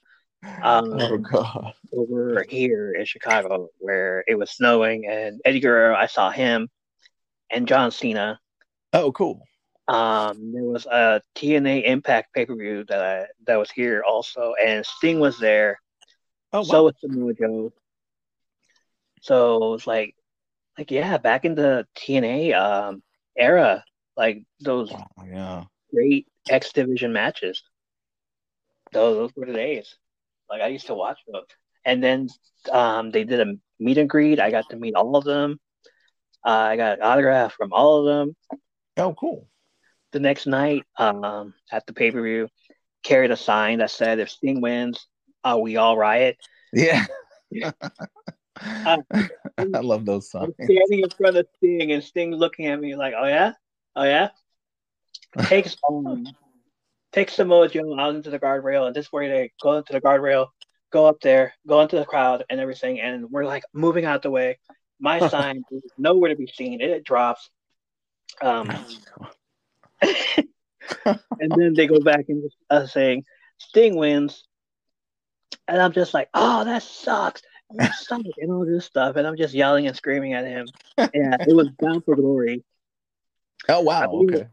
Um, 0.62 0.94
oh 0.94 1.18
god. 1.18 1.74
over 1.92 2.44
here 2.48 2.94
in 2.94 3.04
Chicago 3.04 3.68
where 3.78 4.24
it 4.26 4.36
was 4.36 4.50
snowing 4.50 5.06
and 5.06 5.38
Eddie 5.44 5.60
Guerrero, 5.60 5.94
I 5.94 6.06
saw 6.06 6.30
him 6.30 6.68
and 7.50 7.68
John 7.68 7.90
Cena. 7.90 8.40
Oh, 8.94 9.12
cool. 9.12 9.42
Um, 9.86 10.52
there 10.52 10.62
was 10.64 10.86
a 10.86 11.20
TNA 11.36 11.84
Impact 11.84 12.32
pay 12.32 12.46
per 12.46 12.54
view 12.56 12.84
that 12.88 13.00
I, 13.02 13.26
that 13.46 13.56
was 13.56 13.70
here 13.70 14.02
also, 14.08 14.54
and 14.64 14.86
Sting 14.86 15.20
was 15.20 15.38
there. 15.38 15.78
Oh, 16.52 16.62
So 16.62 16.78
wow. 16.78 16.84
was 16.86 16.94
Samoa 17.00 17.34
Joe. 17.34 17.72
So 19.20 19.56
it 19.56 19.70
was 19.72 19.86
like, 19.86 20.14
like 20.80 20.90
yeah, 20.90 21.18
back 21.18 21.44
in 21.44 21.54
the 21.54 21.86
TNA 21.96 22.54
um 22.54 23.02
era, 23.36 23.84
like 24.16 24.42
those 24.60 24.90
Oh, 24.90 25.24
yeah. 25.26 25.64
great 25.92 26.26
X 26.48 26.72
Division 26.72 27.12
matches. 27.12 27.62
Those, 28.92 29.16
those 29.16 29.30
were 29.36 29.46
the 29.46 29.52
days. 29.52 29.94
Like 30.48 30.62
I 30.62 30.68
used 30.68 30.86
to 30.86 30.94
watch 30.94 31.18
those. 31.30 31.44
And 31.84 32.02
then 32.02 32.28
um, 32.72 33.10
they 33.10 33.24
did 33.24 33.40
a 33.40 33.54
meet 33.78 33.98
and 33.98 34.08
greet. 34.08 34.40
I 34.40 34.50
got 34.50 34.68
to 34.70 34.76
meet 34.76 34.94
all 34.94 35.16
of 35.16 35.24
them. 35.24 35.60
Uh, 36.46 36.50
I 36.72 36.76
got 36.76 36.98
an 36.98 37.04
autograph 37.04 37.52
from 37.52 37.72
all 37.72 37.98
of 37.98 38.06
them. 38.06 38.36
Oh, 38.96 39.14
cool. 39.14 39.46
The 40.12 40.20
next 40.20 40.46
night 40.46 40.84
um, 40.98 41.54
at 41.70 41.86
the 41.86 41.92
pay 41.92 42.10
per 42.10 42.22
view, 42.22 42.48
carried 43.02 43.30
a 43.30 43.36
sign 43.36 43.78
that 43.78 43.90
said, 43.90 44.18
"If 44.18 44.30
Sting 44.30 44.60
wins, 44.60 45.06
uh, 45.44 45.58
we 45.60 45.76
all 45.76 45.96
riot." 45.96 46.36
Yeah. 46.72 47.06
Uh, 48.60 48.98
I 49.58 49.64
love 49.64 50.04
those 50.04 50.32
I'm 50.34 50.52
songs. 50.52 50.54
standing 50.54 51.00
in 51.00 51.10
front 51.10 51.36
of 51.36 51.46
Sting, 51.56 51.92
and 51.92 52.02
Sting 52.02 52.32
looking 52.32 52.66
at 52.66 52.80
me 52.80 52.96
like, 52.96 53.14
"Oh 53.16 53.26
yeah, 53.26 53.52
oh 53.96 54.04
yeah." 54.04 54.30
Takes 55.38 55.76
um, 55.88 56.26
takes 57.12 57.34
Samoa 57.34 57.68
Joe 57.68 57.98
out 57.98 58.14
into 58.14 58.30
the 58.30 58.38
guardrail, 58.38 58.86
and 58.86 58.94
this 58.94 59.06
is 59.06 59.12
where 59.12 59.28
they 59.28 59.52
go 59.62 59.78
into 59.78 59.92
the 59.92 60.00
guardrail, 60.00 60.48
go 60.90 61.06
up 61.06 61.20
there, 61.20 61.54
go 61.66 61.80
into 61.80 61.96
the 61.96 62.04
crowd, 62.04 62.44
and 62.50 62.60
everything, 62.60 63.00
and 63.00 63.30
we're 63.30 63.44
like 63.44 63.64
moving 63.72 64.04
out 64.04 64.22
the 64.22 64.30
way. 64.30 64.58
My 64.98 65.18
sign 65.28 65.62
is 65.70 65.82
nowhere 65.96 66.30
to 66.30 66.36
be 66.36 66.46
seen. 66.46 66.80
It 66.80 67.04
drops. 67.04 67.50
Um, 68.42 68.70
and 70.02 71.52
then 71.56 71.74
they 71.74 71.86
go 71.86 72.00
back 72.00 72.26
and 72.28 72.50
uh, 72.68 72.86
saying 72.86 73.24
Sting 73.58 73.96
wins, 73.96 74.44
and 75.66 75.80
I'm 75.80 75.92
just 75.92 76.14
like, 76.14 76.28
"Oh, 76.34 76.64
that 76.64 76.82
sucks." 76.82 77.42
Suck, 77.94 78.22
and 78.38 78.50
all 78.50 78.66
this 78.66 78.84
stuff, 78.84 79.16
and 79.16 79.26
I'm 79.26 79.36
just 79.36 79.54
yelling 79.54 79.86
and 79.86 79.96
screaming 79.96 80.34
at 80.34 80.44
him. 80.44 80.66
Yeah, 80.98 81.36
it 81.40 81.54
was 81.54 81.68
Bound 81.78 82.04
for 82.04 82.16
Glory. 82.16 82.64
Oh, 83.68 83.80
wow. 83.80 84.10
believe 84.10 84.34
Okay. 84.34 84.46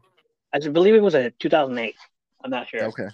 I 0.52 0.58
believe 0.60 0.94
it 0.94 1.02
was 1.02 1.14
a 1.14 1.30
2008. 1.30 1.94
I'm 2.44 2.50
not 2.50 2.68
sure, 2.68 2.84
Okay. 2.84 3.08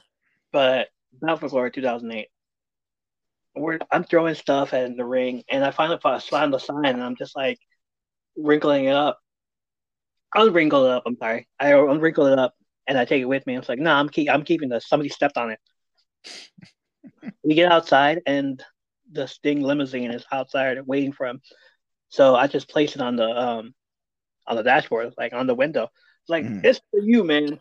but 0.52 0.88
Bound 1.20 1.40
for 1.40 1.48
Glory 1.48 1.70
2008. 1.70 2.28
We're, 3.56 3.78
I'm 3.90 4.04
throwing 4.04 4.34
stuff 4.34 4.74
at 4.74 4.96
the 4.96 5.04
ring, 5.04 5.44
and 5.48 5.64
I 5.64 5.70
finally 5.70 5.98
fi- 6.02 6.18
find 6.18 6.52
the 6.52 6.58
sign, 6.58 6.86
and 6.86 7.02
I'm 7.02 7.16
just 7.16 7.36
like 7.36 7.58
wrinkling 8.36 8.86
it 8.86 8.94
up. 8.94 9.20
I'll 10.34 10.50
wrinkle 10.50 10.84
it 10.84 10.90
up. 10.90 11.04
I'm 11.06 11.16
sorry. 11.16 11.48
I 11.58 11.70
unwrinkle 11.72 12.30
it 12.32 12.38
up, 12.38 12.54
and 12.86 12.98
I 12.98 13.04
take 13.04 13.22
it 13.22 13.26
with 13.26 13.46
me. 13.46 13.54
I'm 13.54 13.62
like, 13.68 13.78
no, 13.78 13.92
I'm 13.92 14.08
keep, 14.08 14.28
I'm 14.28 14.44
keeping 14.44 14.68
this. 14.68 14.88
Somebody 14.88 15.08
stepped 15.08 15.38
on 15.38 15.50
it. 15.52 15.60
we 17.44 17.54
get 17.54 17.70
outside, 17.70 18.20
and 18.26 18.62
the 19.14 19.26
Sting 19.28 19.62
limousine 19.62 20.10
is 20.10 20.24
outside 20.32 20.78
waiting 20.86 21.12
for 21.12 21.26
him. 21.26 21.40
So 22.10 22.36
I 22.36 22.46
just 22.48 22.68
place 22.68 22.96
it 22.96 23.02
on 23.02 23.16
the 23.16 23.28
um 23.28 23.74
on 24.46 24.56
the 24.56 24.62
dashboard, 24.62 25.14
like 25.18 25.32
on 25.32 25.46
the 25.46 25.54
window. 25.54 25.88
Like 26.28 26.44
Mhm. 26.44 26.64
it's 26.64 26.80
for 26.90 27.00
you, 27.00 27.24
man. 27.24 27.60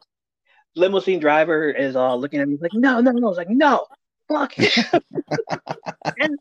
Limousine 0.76 1.20
driver 1.20 1.70
is 1.70 1.96
uh 1.96 2.16
looking 2.16 2.42
at 2.42 2.48
me. 2.48 2.58
Like, 2.62 2.74
no, 2.74 3.00
no, 3.02 3.12
no. 3.12 3.28
I 3.28 3.30
was 3.30 3.38
like, 3.38 3.50
no, 3.50 3.86
fuck 4.28 4.54
and, 6.18 6.40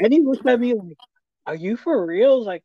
and 0.00 0.12
he 0.12 0.20
looks 0.20 0.46
at 0.46 0.60
me 0.60 0.74
like, 0.74 0.98
are 1.46 1.54
you 1.54 1.76
for 1.76 2.06
real? 2.06 2.44
Like, 2.44 2.64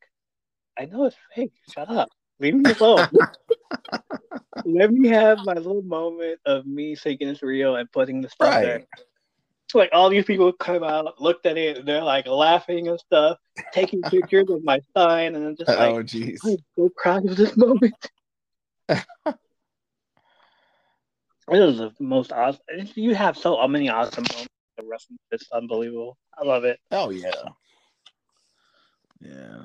I 0.77 0.85
know 0.85 1.05
it's 1.05 1.17
fake. 1.35 1.53
Shut 1.69 1.89
up. 1.89 2.09
Leave 2.39 2.55
me 2.55 2.71
alone. 2.71 3.09
Let 4.65 4.91
me 4.91 5.09
have 5.09 5.43
my 5.43 5.53
little 5.55 5.81
moment 5.81 6.39
of 6.45 6.65
me 6.65 6.95
thinking 6.95 7.27
it's 7.27 7.43
real 7.43 7.75
and 7.75 7.91
putting 7.91 8.21
the 8.21 8.29
stuff 8.29 8.61
there. 8.61 8.83
So 9.73 9.79
like 9.79 9.89
all 9.91 10.07
these 10.11 10.23
people 10.23 10.53
come 10.53 10.83
out, 10.83 11.19
looked 11.19 11.47
at 11.47 11.57
it, 11.57 11.79
and 11.79 11.87
they're 11.87 12.03
like 12.03 12.27
laughing 12.27 12.89
and 12.89 12.99
stuff, 12.99 13.39
taking 13.73 14.01
pictures 14.03 14.47
of 14.51 14.63
my 14.63 14.79
sign, 14.95 15.33
and 15.33 15.47
I'm 15.47 15.57
just 15.57 15.67
like, 15.67 15.79
oh 15.79 16.03
jeez. 16.03 16.37
I'm 16.45 16.57
so 16.77 16.91
proud 16.95 17.27
of 17.27 17.35
this 17.35 17.57
moment. 17.57 17.95
It 21.51 21.59
is 21.59 21.77
the 21.77 21.91
most 21.99 22.31
awesome. 22.31 22.61
You 22.95 23.13
have 23.15 23.37
so 23.37 23.67
many 23.67 23.89
awesome 23.89 24.23
moments 24.31 24.53
of 24.77 24.85
wrestling. 24.87 25.19
It's 25.29 25.51
unbelievable. 25.51 26.17
I 26.37 26.45
love 26.45 26.63
it. 26.63 26.79
Oh 26.89 27.09
yeah. 27.09 27.31
Yeah. 29.19 29.63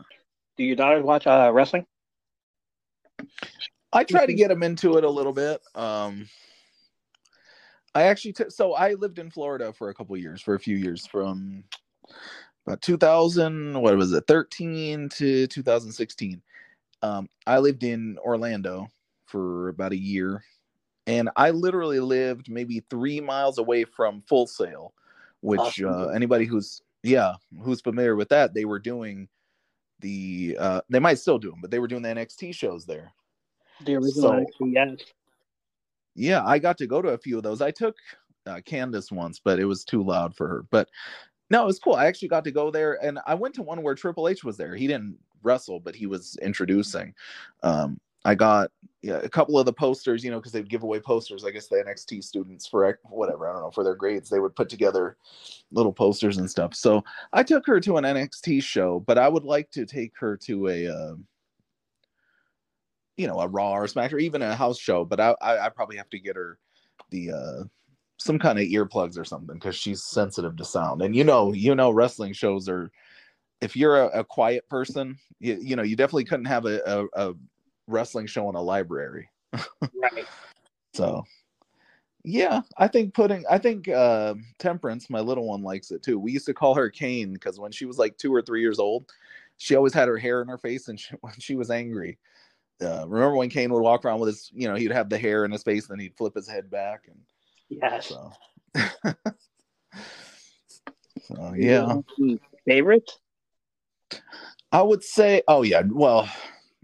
Do 0.56 0.64
your 0.64 0.74
daughters 0.74 1.04
watch 1.04 1.28
uh, 1.28 1.52
wrestling? 1.54 1.86
I 3.92 4.02
try 4.02 4.26
to 4.26 4.34
get 4.34 4.48
them 4.48 4.64
into 4.64 4.96
it 4.96 5.04
a 5.04 5.08
little 5.08 5.32
bit. 5.32 5.60
Um, 5.76 6.28
I 7.94 8.03
actually 8.05 8.33
took 8.33 8.51
so 8.51 8.74
I 8.74 8.94
lived 8.94 9.18
in 9.18 9.31
Florida 9.31 9.72
for 9.72 9.88
a 9.88 9.94
couple 9.94 10.16
years, 10.16 10.40
for 10.42 10.55
a 10.55 10.61
few 10.61 10.77
years, 10.77 11.07
from 11.07 11.64
about 12.66 12.83
2000, 12.83 13.81
what 13.81 13.96
was 13.96 14.12
it, 14.12 14.24
13 14.27 15.09
to 15.11 15.46
2016. 15.46 16.42
Um, 17.03 17.29
I 17.46 17.59
lived 17.59 17.83
in 17.85 18.18
Orlando 18.18 18.88
for 19.24 19.68
about 19.68 19.92
a 19.92 19.96
year, 19.96 20.44
and 21.07 21.31
I 21.37 21.51
literally 21.51 22.01
lived 22.01 22.51
maybe 22.51 22.83
three 22.90 23.20
miles 23.20 23.59
away 23.59 23.85
from 23.85 24.20
Full 24.22 24.46
Sail, 24.46 24.92
which 25.40 25.61
Awesome. 25.61 25.88
uh, 25.88 26.07
anybody 26.09 26.44
who's 26.44 26.83
yeah 27.05 27.35
who's 27.62 27.81
familiar 27.81 28.16
with 28.16 28.29
that, 28.31 28.53
they 28.55 28.64
were 28.64 28.79
doing 28.81 29.29
the 30.01 30.57
uh, 30.61 30.81
they 30.90 30.98
might 30.98 31.18
still 31.18 31.38
do 31.38 31.51
them, 31.51 31.61
but 31.61 31.70
they 31.70 31.79
were 31.79 31.88
doing 31.88 32.03
the 32.03 32.09
NXT 32.11 32.55
shows 32.55 32.85
there. 32.85 33.12
The 33.85 33.94
original 33.94 34.12
So- 34.12 34.33
NXT, 34.33 34.72
yes. 34.74 34.98
Yeah, 36.18 36.44
I 36.44 36.59
got 36.59 36.76
to 36.78 36.87
go 36.87 37.00
to 37.00 37.11
a 37.11 37.18
few 37.18 37.37
of 37.37 37.44
those. 37.44 37.62
I 37.62 37.70
took 37.70 37.96
uh, 38.46 38.61
Candace 38.64 39.12
once, 39.12 39.40
but 39.42 39.59
it 39.59 39.64
was 39.64 39.85
too 39.85 40.02
loud 40.02 40.35
for 40.35 40.48
her. 40.48 40.64
But 40.70 40.88
no, 41.50 41.62
it 41.62 41.66
was 41.66 41.78
cool. 41.78 41.94
I 41.94 42.07
actually 42.07 42.28
got 42.28 42.44
to 42.44 42.50
go 42.50 42.70
there, 42.70 43.02
and 43.02 43.20
I 43.26 43.35
went 43.35 43.54
to 43.54 43.62
one 43.62 43.83
where 43.83 43.94
Triple 43.94 44.28
H 44.28 44.44
was 44.44 44.57
there. 44.57 44.74
He 44.74 44.87
didn't 44.87 45.16
wrestle, 45.42 45.81
but 45.81 45.94
he 45.94 46.07
was 46.07 46.37
introducing. 46.42 47.14
Um, 47.62 48.00
I 48.24 48.35
got 48.35 48.70
yeah, 49.00 49.20
a 49.22 49.28
couple 49.28 49.59
of 49.59 49.64
the 49.64 49.72
posters, 49.72 50.24
you 50.24 50.31
know, 50.31 50.38
because 50.38 50.50
they'd 50.50 50.68
give 50.68 50.83
away 50.83 50.98
posters. 50.98 51.44
I 51.44 51.52
guess 51.52 51.68
the 51.68 51.76
NXT 51.76 52.24
students 52.24 52.66
for 52.66 52.98
whatever 53.04 53.48
I 53.48 53.52
don't 53.52 53.62
know 53.62 53.70
for 53.70 53.85
their 53.85 53.94
grades, 53.94 54.28
they 54.28 54.40
would 54.40 54.57
put 54.57 54.68
together 54.68 55.16
little 55.70 55.92
posters 55.92 56.38
and 56.38 56.50
stuff. 56.50 56.74
So 56.74 57.04
I 57.33 57.44
took 57.44 57.64
her 57.66 57.78
to 57.81 57.96
an 57.96 58.04
NXT 58.04 58.62
show, 58.62 59.00
but 59.07 59.18
I 59.18 59.28
would 59.28 59.44
like 59.44 59.70
to 59.70 59.87
take 59.87 60.12
her 60.18 60.37
to 60.38 60.68
a. 60.68 60.88
Uh, 60.88 61.14
you 63.18 63.26
know, 63.26 63.40
a 63.40 63.48
Raw 63.48 63.72
or 63.72 63.87
Smash 63.87 64.12
or 64.12 64.18
even 64.18 64.40
a 64.40 64.54
house 64.54 64.78
show, 64.78 65.04
but 65.04 65.20
I, 65.20 65.35
I, 65.42 65.66
I 65.66 65.68
probably 65.68 65.96
have 65.96 66.09
to 66.11 66.18
get 66.18 66.37
her 66.37 66.59
the 67.11 67.33
uh 67.33 67.64
some 68.18 68.38
kind 68.38 68.59
of 68.59 68.64
earplugs 68.66 69.18
or 69.18 69.24
something 69.24 69.54
because 69.57 69.76
she's 69.76 70.02
sensitive 70.02 70.57
to 70.57 70.64
sound. 70.64 71.02
And 71.02 71.14
you 71.14 71.24
know, 71.24 71.52
you 71.52 71.74
know, 71.74 71.90
wrestling 71.90 72.33
shows 72.33 72.68
are 72.68 72.90
if 73.61 73.76
you're 73.76 74.00
a, 74.00 74.20
a 74.20 74.24
quiet 74.24 74.68
person, 74.68 75.18
you, 75.40 75.59
you 75.61 75.76
know, 75.76 75.83
you 75.83 75.96
definitely 75.96 76.24
couldn't 76.24 76.46
have 76.46 76.64
a, 76.64 76.81
a, 76.87 77.31
a 77.31 77.35
wrestling 77.87 78.26
show 78.26 78.48
in 78.48 78.54
a 78.54 78.62
library. 78.62 79.28
Right. 79.52 80.26
So 80.94 81.22
yeah, 82.24 82.62
I 82.76 82.88
think 82.88 83.14
putting 83.14 83.44
I 83.48 83.59
think 83.59 83.88
uh 83.88 84.35
Temperance, 84.59 85.09
my 85.11 85.20
little 85.20 85.46
one, 85.46 85.62
likes 85.62 85.90
it 85.92 86.02
too. 86.02 86.18
We 86.18 86.33
used 86.33 86.46
to 86.46 86.54
call 86.54 86.74
her 86.74 86.90
Kane 86.90 87.33
because 87.33 87.61
when 87.61 87.70
she 87.70 87.85
was 87.85 87.98
like 87.98 88.16
two 88.16 88.35
or 88.35 88.42
three 88.42 88.61
years 88.61 88.78
old, 88.78 89.12
she 89.59 89.76
always 89.76 89.94
had 89.94 90.09
her 90.09 90.18
hair 90.18 90.42
in 90.42 90.48
her 90.48 90.59
face 90.59 90.88
and 90.88 90.98
she, 90.98 91.14
when 91.20 91.35
she 91.38 91.54
was 91.54 91.70
angry. 91.70 92.18
Uh, 92.80 93.04
remember 93.08 93.34
when 93.36 93.50
Kane 93.50 93.72
would 93.72 93.82
walk 93.82 94.04
around 94.04 94.20
with 94.20 94.28
his, 94.28 94.50
you 94.54 94.68
know, 94.68 94.74
he'd 94.76 94.92
have 94.92 95.08
the 95.08 95.18
hair 95.18 95.44
in 95.44 95.50
his 95.50 95.62
face, 95.62 95.88
and 95.88 95.98
then 95.98 96.02
he'd 96.02 96.16
flip 96.16 96.34
his 96.34 96.48
head 96.48 96.70
back, 96.70 97.08
and 97.08 97.18
Yes. 97.68 98.06
so, 98.06 98.32
so 101.26 101.54
yeah, 101.56 101.96
Favorite? 102.66 103.10
I 104.72 104.82
would 104.82 105.02
say, 105.02 105.42
oh 105.48 105.62
yeah, 105.62 105.82
well, 105.90 106.28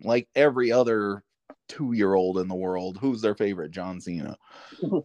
like 0.02 0.28
every 0.34 0.72
other 0.72 1.22
two-year-old 1.68 2.38
in 2.38 2.48
the 2.48 2.54
world, 2.54 2.98
who's 3.00 3.20
their 3.22 3.34
favorite? 3.34 3.70
John 3.70 4.00
Cena. 4.00 4.36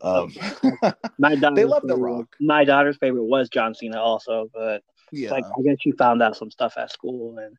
Um, 0.01 0.33
My 1.19 1.35
daughter's 1.35 1.55
They 1.55 1.65
love 1.65 1.83
The 1.83 1.93
favorite- 1.95 2.11
Rock. 2.11 2.35
My 2.41 2.63
daughter's 2.65 2.97
favorite 2.97 3.25
was 3.25 3.49
John 3.49 3.73
Cena 3.75 3.99
also, 4.01 4.49
but 4.53 4.81
yeah, 5.11 5.31
like 5.31 5.45
I 5.45 5.61
guess 5.63 5.77
she 5.81 5.91
found 5.91 6.21
out 6.21 6.35
some 6.35 6.51
stuff 6.51 6.73
at 6.77 6.91
school 6.91 7.37
and 7.37 7.55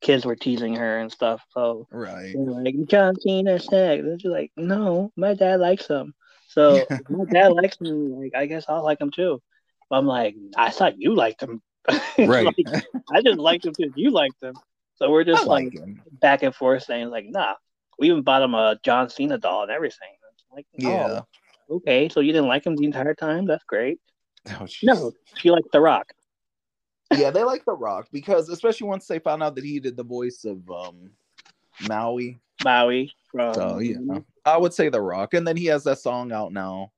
kids 0.00 0.24
were 0.24 0.36
teasing 0.36 0.76
her 0.76 0.98
and 0.98 1.10
stuff. 1.10 1.42
So 1.50 1.86
right. 1.90 2.34
like 2.36 2.74
John 2.86 3.14
Cena 3.20 3.58
sex. 3.58 4.02
And 4.04 4.20
she's 4.20 4.30
like, 4.30 4.52
no, 4.56 5.12
my 5.16 5.34
dad 5.34 5.60
likes 5.60 5.86
him. 5.86 6.14
So 6.48 6.84
my 7.08 7.24
dad 7.24 7.52
likes 7.52 7.78
him. 7.80 8.18
Like 8.18 8.32
I 8.34 8.46
guess 8.46 8.64
I'll 8.68 8.84
like 8.84 9.00
him 9.00 9.10
too. 9.10 9.40
But 9.90 9.96
I'm 9.96 10.06
like, 10.06 10.36
I 10.56 10.70
thought 10.70 11.00
you 11.00 11.14
liked 11.14 11.42
him. 11.42 11.62
Right. 12.18 12.44
Like, 12.44 12.84
I 13.12 13.22
just 13.22 13.38
liked 13.38 13.64
him 13.64 13.72
because 13.76 13.92
you 13.96 14.10
liked 14.10 14.42
him. 14.42 14.54
So 14.96 15.10
we're 15.10 15.20
I 15.20 15.24
just 15.24 15.46
like 15.46 15.72
like 15.74 15.96
back 16.20 16.42
and 16.42 16.54
forth 16.54 16.82
saying 16.82 17.10
like, 17.10 17.26
nah. 17.28 17.54
We 18.00 18.10
even 18.10 18.22
bought 18.22 18.42
him 18.42 18.54
a 18.54 18.78
John 18.84 19.08
Cena 19.08 19.38
doll 19.38 19.62
and 19.62 19.72
everything. 19.72 20.08
Like, 20.52 20.66
Yeah. 20.76 21.20
oh, 21.68 21.76
okay. 21.76 22.08
So 22.08 22.20
you 22.20 22.32
didn't 22.32 22.48
like 22.48 22.64
him 22.64 22.76
the 22.76 22.84
entire 22.84 23.14
time? 23.14 23.46
That's 23.46 23.64
great. 23.64 23.98
Oh. 24.50 24.66
No, 24.82 25.12
she 25.36 25.50
liked 25.50 25.72
The 25.72 25.80
Rock. 25.80 26.12
Yeah, 27.16 27.30
they 27.30 27.44
like 27.44 27.64
The 27.64 27.72
Rock 27.72 28.08
because 28.12 28.48
especially 28.48 28.88
once 28.88 29.06
they 29.06 29.18
found 29.18 29.42
out 29.42 29.54
that 29.54 29.64
he 29.64 29.80
did 29.80 29.96
the 29.96 30.04
voice 30.04 30.44
of 30.44 30.68
um 30.70 31.10
Maui. 31.80 32.38
Maui 32.64 33.12
from 33.30 33.54
So 33.54 33.78
yeah, 33.78 34.18
I 34.44 34.56
would 34.56 34.74
say 34.74 34.88
The 34.88 35.00
Rock, 35.00 35.34
and 35.34 35.46
then 35.46 35.56
he 35.56 35.66
has 35.66 35.84
that 35.84 35.98
song 35.98 36.32
out 36.32 36.52
now. 36.52 36.92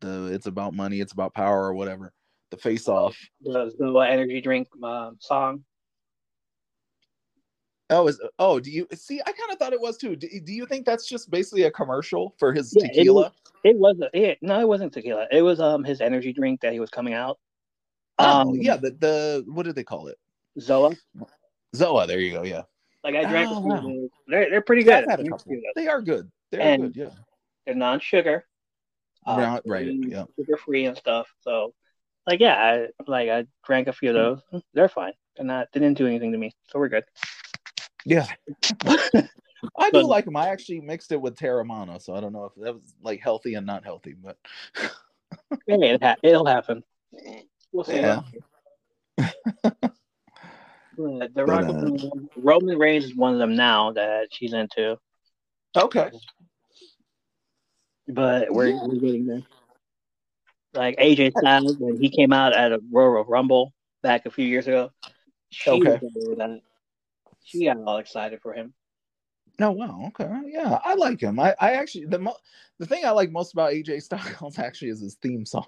The 0.00 0.26
it's 0.32 0.46
about 0.46 0.74
money, 0.74 1.00
it's 1.00 1.12
about 1.12 1.34
power, 1.34 1.64
or 1.66 1.74
whatever. 1.74 2.12
The 2.50 2.56
Face 2.56 2.88
Off. 2.88 3.16
the 3.42 3.72
Zoa 3.80 4.08
energy 4.10 4.40
drink 4.40 4.68
um, 4.82 5.16
song. 5.20 5.64
Oh, 7.90 8.08
is 8.08 8.20
oh, 8.38 8.60
do 8.60 8.70
you 8.70 8.86
see? 8.94 9.20
I 9.20 9.32
kind 9.32 9.52
of 9.52 9.58
thought 9.58 9.72
it 9.72 9.80
was 9.80 9.98
too. 9.98 10.16
Do, 10.16 10.28
do 10.44 10.52
you 10.52 10.66
think 10.66 10.86
that's 10.86 11.06
just 11.06 11.30
basically 11.30 11.64
a 11.64 11.70
commercial 11.70 12.34
for 12.38 12.52
his 12.52 12.74
Yeah, 12.74 12.86
it 12.86 12.94
tequila? 12.94 13.32
It 13.62 13.76
was 13.76 13.96
it, 14.14 14.38
no, 14.40 14.58
it 14.60 14.68
wasn't 14.68 14.92
tequila. 14.92 15.26
It 15.30 15.42
was 15.42 15.60
um 15.60 15.84
his 15.84 16.00
energy 16.00 16.32
drink 16.32 16.60
that 16.62 16.72
he 16.72 16.80
was 16.80 16.90
coming 16.90 17.14
out. 17.14 17.38
Oh, 18.18 18.40
Um, 18.40 18.54
yeah, 18.54 18.76
the 18.76 18.90
the 18.92 19.44
what 19.48 19.64
do 19.64 19.72
they 19.72 19.84
call 19.84 20.08
it? 20.08 20.18
Zoa. 20.58 20.96
Zoa. 21.74 22.06
There 22.06 22.20
you 22.20 22.32
go. 22.32 22.42
Yeah, 22.44 22.62
Like 23.02 23.14
I 23.16 23.24
drank 23.28 23.48
Oh, 23.50 23.58
a 23.58 23.60
few 23.80 23.90
wow. 24.02 24.08
They're 24.28 24.50
they're 24.50 24.62
pretty 24.62 24.82
good. 24.84 24.94
I've 25.04 25.10
had 25.10 25.20
a 25.20 25.24
They're 25.24 25.32
good. 25.32 25.62
They 25.74 25.88
are 25.88 26.00
good. 26.02 26.30
They're 26.50 26.60
And- 26.60 26.94
good. 26.94 26.96
Yeah. 26.96 27.10
They're 27.66 27.74
non-sugar. 27.74 28.44
uh, 29.26 29.36
Right, 29.38 29.62
right, 29.66 29.86
yeah. 30.06 30.24
Sugar 30.38 30.58
free 30.58 30.84
and 30.84 30.96
stuff. 30.98 31.26
So, 31.40 31.72
like, 32.26 32.40
yeah, 32.40 32.56
I 32.56 32.88
like 33.10 33.30
I 33.30 33.46
drank 33.64 33.88
a 33.88 33.92
few 33.94 34.10
of 34.10 34.14
those. 34.52 34.62
They're 34.74 34.88
fine. 34.88 35.14
They're 35.36 35.46
not. 35.46 35.68
They 35.72 35.80
didn't 35.80 35.96
do 35.96 36.06
anything 36.06 36.30
to 36.32 36.38
me, 36.38 36.52
so 36.68 36.78
we're 36.78 36.90
good. 36.90 37.04
Yeah. 38.04 38.26
I 39.78 39.90
do 39.92 40.02
like 40.06 40.26
them. 40.26 40.36
I 40.36 40.48
actually 40.48 40.80
mixed 40.82 41.10
it 41.10 41.20
with 41.20 41.36
Teremana, 41.36 42.02
so 42.02 42.14
I 42.14 42.20
don't 42.20 42.34
know 42.34 42.44
if 42.44 42.52
that 42.62 42.74
was 42.74 42.94
like 43.02 43.20
healthy 43.20 43.54
and 43.54 43.66
not 43.66 43.82
healthy, 43.82 44.12
but 44.14 44.36
Hey, 45.66 45.94
it 45.94 46.02
it'll 46.22 46.44
happen. 46.44 46.84
We'll 47.74 47.84
see. 47.84 47.96
Yeah. 47.96 48.22
But 50.96 51.34
the 51.34 51.44
But, 51.44 51.48
Rock 51.48 51.64
uh, 51.64 51.90
Roman 52.36 52.78
Reigns 52.78 53.06
is 53.06 53.16
one 53.16 53.32
of 53.32 53.40
them 53.40 53.56
now 53.56 53.90
that 53.94 54.28
she's 54.30 54.52
into. 54.52 54.96
okay. 55.76 56.12
but 58.06 58.54
we're, 58.54 58.68
Yeah. 58.68 58.80
we're 58.84 59.00
getting 59.00 59.26
there. 59.26 59.42
Like 60.72 60.96
AJ 60.98 61.32
Styles 61.36 61.76
when 61.78 62.00
he 62.00 62.10
came 62.10 62.32
out 62.32 62.52
at 62.52 62.70
a 62.70 62.80
Royal 62.92 63.24
Rumble 63.24 63.72
back 64.04 64.24
a 64.26 64.30
few 64.30 64.46
years 64.46 64.68
ago, 64.68 64.92
she 65.50 65.70
Okay. 65.72 65.98
that. 66.36 66.60
She 67.42 67.64
got 67.64 67.78
all 67.78 67.98
excited 67.98 68.40
for 68.40 68.52
him. 68.52 68.72
Oh 69.60 69.70
wow, 69.70 70.00
okay, 70.08 70.28
yeah, 70.46 70.78
I 70.84 70.94
like 70.94 71.20
him. 71.20 71.38
I, 71.38 71.54
I 71.60 71.72
actually 71.72 72.06
the 72.06 72.18
mo- 72.18 72.36
the 72.78 72.86
thing 72.86 73.04
I 73.04 73.10
like 73.10 73.30
most 73.30 73.52
about 73.52 73.72
AJ 73.72 74.02
Styles 74.02 74.58
actually 74.58 74.88
is 74.88 75.00
his 75.00 75.14
theme 75.14 75.44
song. 75.46 75.64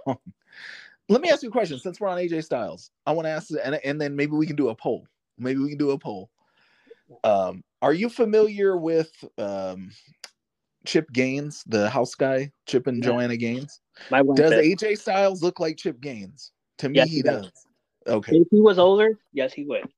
Let 1.08 1.20
me 1.20 1.30
ask 1.30 1.42
you 1.42 1.48
a 1.48 1.52
question. 1.52 1.78
Since 1.78 2.00
we're 2.00 2.08
on 2.08 2.18
AJ 2.18 2.44
Styles, 2.44 2.90
I 3.06 3.12
want 3.12 3.26
to 3.26 3.30
ask, 3.30 3.50
and 3.62 3.76
and 3.84 4.00
then 4.00 4.16
maybe 4.16 4.32
we 4.32 4.46
can 4.46 4.56
do 4.56 4.68
a 4.70 4.74
poll. 4.74 5.06
Maybe 5.38 5.60
we 5.60 5.68
can 5.68 5.78
do 5.78 5.90
a 5.90 5.98
poll. 5.98 6.30
Um, 7.22 7.62
are 7.82 7.92
you 7.92 8.08
familiar 8.08 8.76
with 8.76 9.12
um, 9.38 9.92
Chip 10.84 11.10
Gaines, 11.12 11.62
the 11.66 11.88
house 11.88 12.14
guy, 12.16 12.50
Chip 12.66 12.88
and 12.88 12.98
Yeah. 13.02 13.10
Joanna 13.10 13.36
Gaines? 13.36 13.80
My 14.10 14.22
Does 14.22 14.50
said, 14.50 14.64
AJ 14.64 14.98
Styles 14.98 15.42
look 15.42 15.60
like 15.60 15.76
Chip 15.76 16.00
Gaines? 16.00 16.50
To 16.78 16.88
me, 16.88 16.96
Yes, 16.96 17.08
he 17.08 17.16
he 17.16 17.22
does. 17.22 17.42
does. 17.44 17.66
Okay, 18.08 18.36
if 18.36 18.48
he 18.50 18.60
was 18.60 18.78
older, 18.78 19.18
yes, 19.32 19.52
he 19.52 19.64
would. 19.64 19.88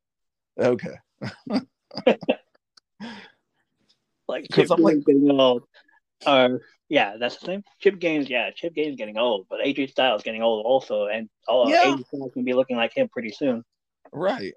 okay. 0.59 0.97
Like 4.29 4.47
Chip 4.53 4.71
I'm 4.71 4.83
like- 4.83 4.97
old. 5.09 5.63
Or 6.27 6.61
yeah, 6.89 7.17
that's 7.19 7.37
the 7.37 7.47
same. 7.47 7.65
Chip 7.81 7.99
Gaines, 7.99 8.29
yeah, 8.31 8.51
Chip 8.55 8.75
Gaines 8.75 8.97
getting 8.97 9.19
old, 9.19 9.47
but 9.51 9.61
AJ 9.61 9.91
Styles 9.91 10.23
getting 10.23 10.43
old 10.43 10.65
also, 10.67 11.07
and 11.07 11.29
all 11.47 11.69
Yeah. 11.71 11.85
AJ 11.85 12.07
Styles 12.07 12.33
can 12.33 12.45
be 12.45 12.55
looking 12.55 12.77
like 12.77 12.93
him 12.95 13.09
pretty 13.09 13.31
soon. 13.31 13.65
Right. 14.13 14.55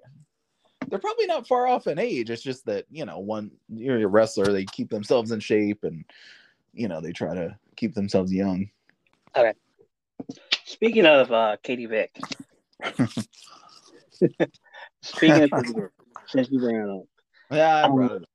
They're 0.88 1.00
probably 1.00 1.26
not 1.28 1.48
far 1.48 1.68
off 1.68 1.88
in 1.88 2.00
age. 2.00 2.30
It's 2.30 2.42
just 2.42 2.66
that, 2.66 2.86
you 2.90 3.06
know, 3.06 3.20
one 3.20 3.52
you're 3.70 3.98
a 4.02 4.08
wrestler, 4.08 4.52
they 4.52 4.66
keep 4.66 4.90
themselves 4.90 5.32
in 5.32 5.40
shape 5.40 5.84
and 5.84 6.04
you 6.74 6.88
know, 6.88 7.02
they 7.02 7.12
try 7.12 7.36
to 7.36 7.58
keep 7.76 7.94
themselves 7.94 8.32
young. 8.34 8.70
Okay. 9.36 9.54
Speaking 10.66 11.06
of 11.06 11.32
uh, 11.32 11.58
Katie 11.64 11.86
Vick. 11.86 12.18
Speaking 15.02 15.44
of 15.44 15.52
Katie 15.52 15.74
Vick, 15.74 15.92
since 16.28 16.50
you 16.50 16.60
brought 16.60 16.76
it 16.86 16.90
up, 16.90 17.04
Yeah, 17.52 17.76
I 17.76 17.84
Um, 17.84 17.96
brought 17.96 18.12
it. 18.12 18.22
up. 18.24 18.30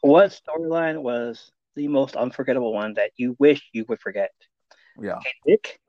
what 0.00 0.30
storyline 0.30 1.00
was 1.02 1.52
the 1.76 1.88
most 1.88 2.16
unforgettable 2.16 2.72
one 2.72 2.94
that 2.94 3.10
you 3.16 3.36
wish 3.38 3.68
you 3.72 3.84
would 3.88 4.00
forget? 4.00 4.32
Yeah. 5.00 5.18
Katie 5.22 5.38
Vick, 5.46 5.80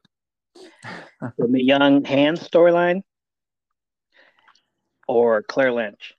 the 1.38 1.64
young 1.64 2.04
hand 2.04 2.40
storyline, 2.40 3.02
or 5.08 5.42
Claire 5.44 5.72
Lynch? 5.72 6.14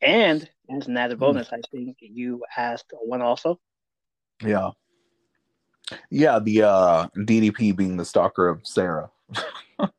And 0.00 0.48
as 0.70 0.86
an 0.86 0.96
added 0.96 1.18
bonus, 1.18 1.52
I 1.52 1.60
think 1.70 1.96
you 2.00 2.42
asked 2.56 2.92
one 3.02 3.22
also. 3.22 3.58
Yeah. 4.42 4.70
Yeah, 6.10 6.38
the 6.38 6.62
uh 6.62 7.06
DDP 7.16 7.76
being 7.76 7.96
the 7.96 8.04
stalker 8.04 8.48
of 8.48 8.66
Sarah. 8.66 9.10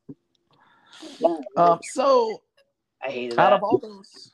Um, 1.55 1.79
so 1.83 2.41
I 3.01 3.09
hated 3.09 3.39
out 3.39 3.49
that. 3.49 3.53
of 3.53 3.63
all 3.63 3.77
those 3.77 4.32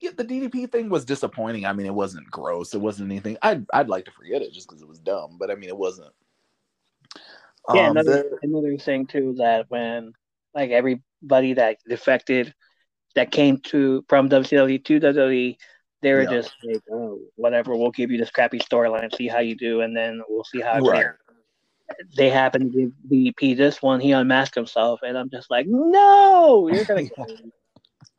yeah 0.00 0.10
the 0.16 0.24
ddp 0.24 0.70
thing 0.70 0.88
was 0.88 1.04
disappointing 1.04 1.64
i 1.66 1.72
mean 1.72 1.86
it 1.86 1.94
wasn't 1.94 2.30
gross 2.30 2.74
it 2.74 2.80
wasn't 2.80 3.10
anything 3.10 3.36
i'd, 3.42 3.64
I'd 3.72 3.88
like 3.88 4.04
to 4.06 4.10
forget 4.12 4.42
it 4.42 4.52
just 4.52 4.68
because 4.68 4.82
it 4.82 4.88
was 4.88 4.98
dumb 4.98 5.36
but 5.38 5.50
i 5.50 5.54
mean 5.54 5.68
it 5.70 5.76
wasn't 5.76 6.12
Yeah, 7.74 7.86
Um, 7.88 7.90
another 7.96 8.22
the- 8.30 8.38
another 8.42 8.76
thing 8.78 9.06
too 9.06 9.34
that 9.38 9.66
when 9.70 10.12
like 10.54 10.70
everybody 10.70 11.54
that 11.54 11.78
defected 11.88 12.54
that 13.14 13.30
came 13.30 13.58
to 13.58 14.04
from 14.08 14.28
WCW 14.28 14.84
to 14.84 15.00
WWE, 15.00 15.56
they 16.02 16.12
were 16.12 16.22
Yeah. 16.22 16.30
just 16.30 16.52
like, 16.62 16.82
oh, 16.92 17.18
whatever, 17.36 17.74
we'll 17.74 17.90
give 17.90 18.10
you 18.10 18.18
this 18.18 18.30
crappy 18.30 18.58
storyline, 18.58 19.14
see 19.14 19.26
how 19.26 19.40
you 19.40 19.56
do, 19.56 19.80
and 19.80 19.96
then 19.96 20.20
we'll 20.28 20.44
see 20.44 20.60
how 20.60 20.76
it 20.76 20.82
Right. 20.82 21.06
They 22.16 22.28
happened 22.30 22.72
to 22.72 22.78
give 22.78 22.92
DDP 23.10 23.56
this 23.56 23.80
one. 23.80 24.00
He 24.00 24.12
unmasked 24.12 24.54
himself, 24.54 25.00
and 25.02 25.16
I'm 25.16 25.30
just 25.30 25.50
like, 25.50 25.66
no, 25.66 26.68
you're 26.68 26.84
gonna. 26.84 27.02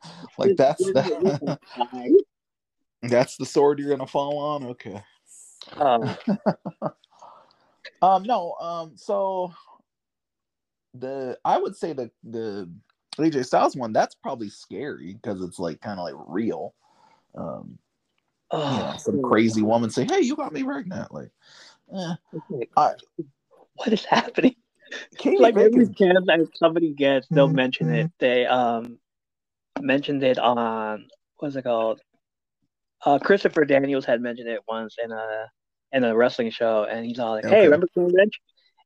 like 0.38 0.56
that's 0.56 0.80
You're 0.80 0.92
the, 0.94 1.58
that's 3.02 3.36
the 3.36 3.46
sword 3.46 3.78
you're 3.78 3.90
gonna 3.90 4.06
fall 4.06 4.38
on? 4.38 4.64
Okay. 4.66 5.02
Um, 5.76 6.16
um 8.02 8.22
no 8.22 8.54
um 8.60 8.92
so 8.96 9.52
the 10.94 11.36
i 11.44 11.58
would 11.58 11.76
say 11.76 11.92
the 11.92 12.10
the 12.24 12.70
aj 13.18 13.44
styles 13.44 13.76
one 13.76 13.92
that's 13.92 14.14
probably 14.14 14.48
scary 14.48 15.14
because 15.14 15.42
it's 15.42 15.58
like 15.58 15.80
kind 15.80 15.98
of 15.98 16.04
like 16.04 16.14
real. 16.28 16.74
Um 17.34 17.78
you 18.52 18.58
know, 18.58 18.92
oh, 18.94 18.96
some 18.98 19.22
crazy 19.22 19.60
woman 19.62 19.90
say 19.90 20.04
hey 20.04 20.20
you 20.20 20.34
got 20.34 20.52
me 20.52 20.62
pregnant 20.62 21.12
like 21.12 21.30
eh. 21.94 22.14
I- 22.76 22.94
what 23.74 23.92
is 23.92 24.04
happening? 24.04 24.56
Katie 25.18 25.38
like 25.38 25.54
Vick 25.54 25.66
every 25.66 25.82
is- 25.82 25.94
chance 25.94 26.24
that 26.26 26.40
somebody 26.54 26.92
gets, 26.94 27.28
they'll 27.28 27.48
mention 27.48 27.92
it. 27.92 28.10
They 28.18 28.46
um 28.46 28.98
mentioned 29.80 30.22
it 30.22 30.38
on 30.38 31.06
what's 31.38 31.56
it 31.56 31.62
called? 31.62 32.00
Uh, 33.04 33.18
Christopher 33.18 33.64
Daniels 33.64 34.04
had 34.04 34.20
mentioned 34.20 34.48
it 34.48 34.60
once 34.68 34.96
in 35.02 35.12
a 35.12 35.46
in 35.92 36.04
a 36.04 36.14
wrestling 36.16 36.50
show, 36.50 36.84
and 36.84 37.06
he's 37.06 37.18
all 37.18 37.32
like, 37.32 37.44
"Hey, 37.44 37.50
Okay. 37.50 37.64
remember 37.64 37.86
Queen 37.94 38.08
Lynch?" 38.12 38.40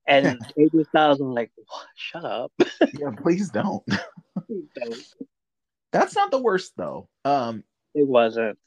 And 0.07 0.39
AJ 0.59 0.87
Styles 0.89 1.19
was 1.19 1.35
like, 1.35 1.51
"Shut 1.97 2.25
up." 2.25 2.53
yeah 2.95 3.09
please 3.23 3.49
don't 3.49 3.83
it 4.49 4.99
that's 5.93 6.15
not 6.15 6.31
the 6.31 6.43
worst 6.43 6.73
though 6.77 7.09
um 7.25 7.65
it 7.95 8.07
wasn't. 8.07 8.59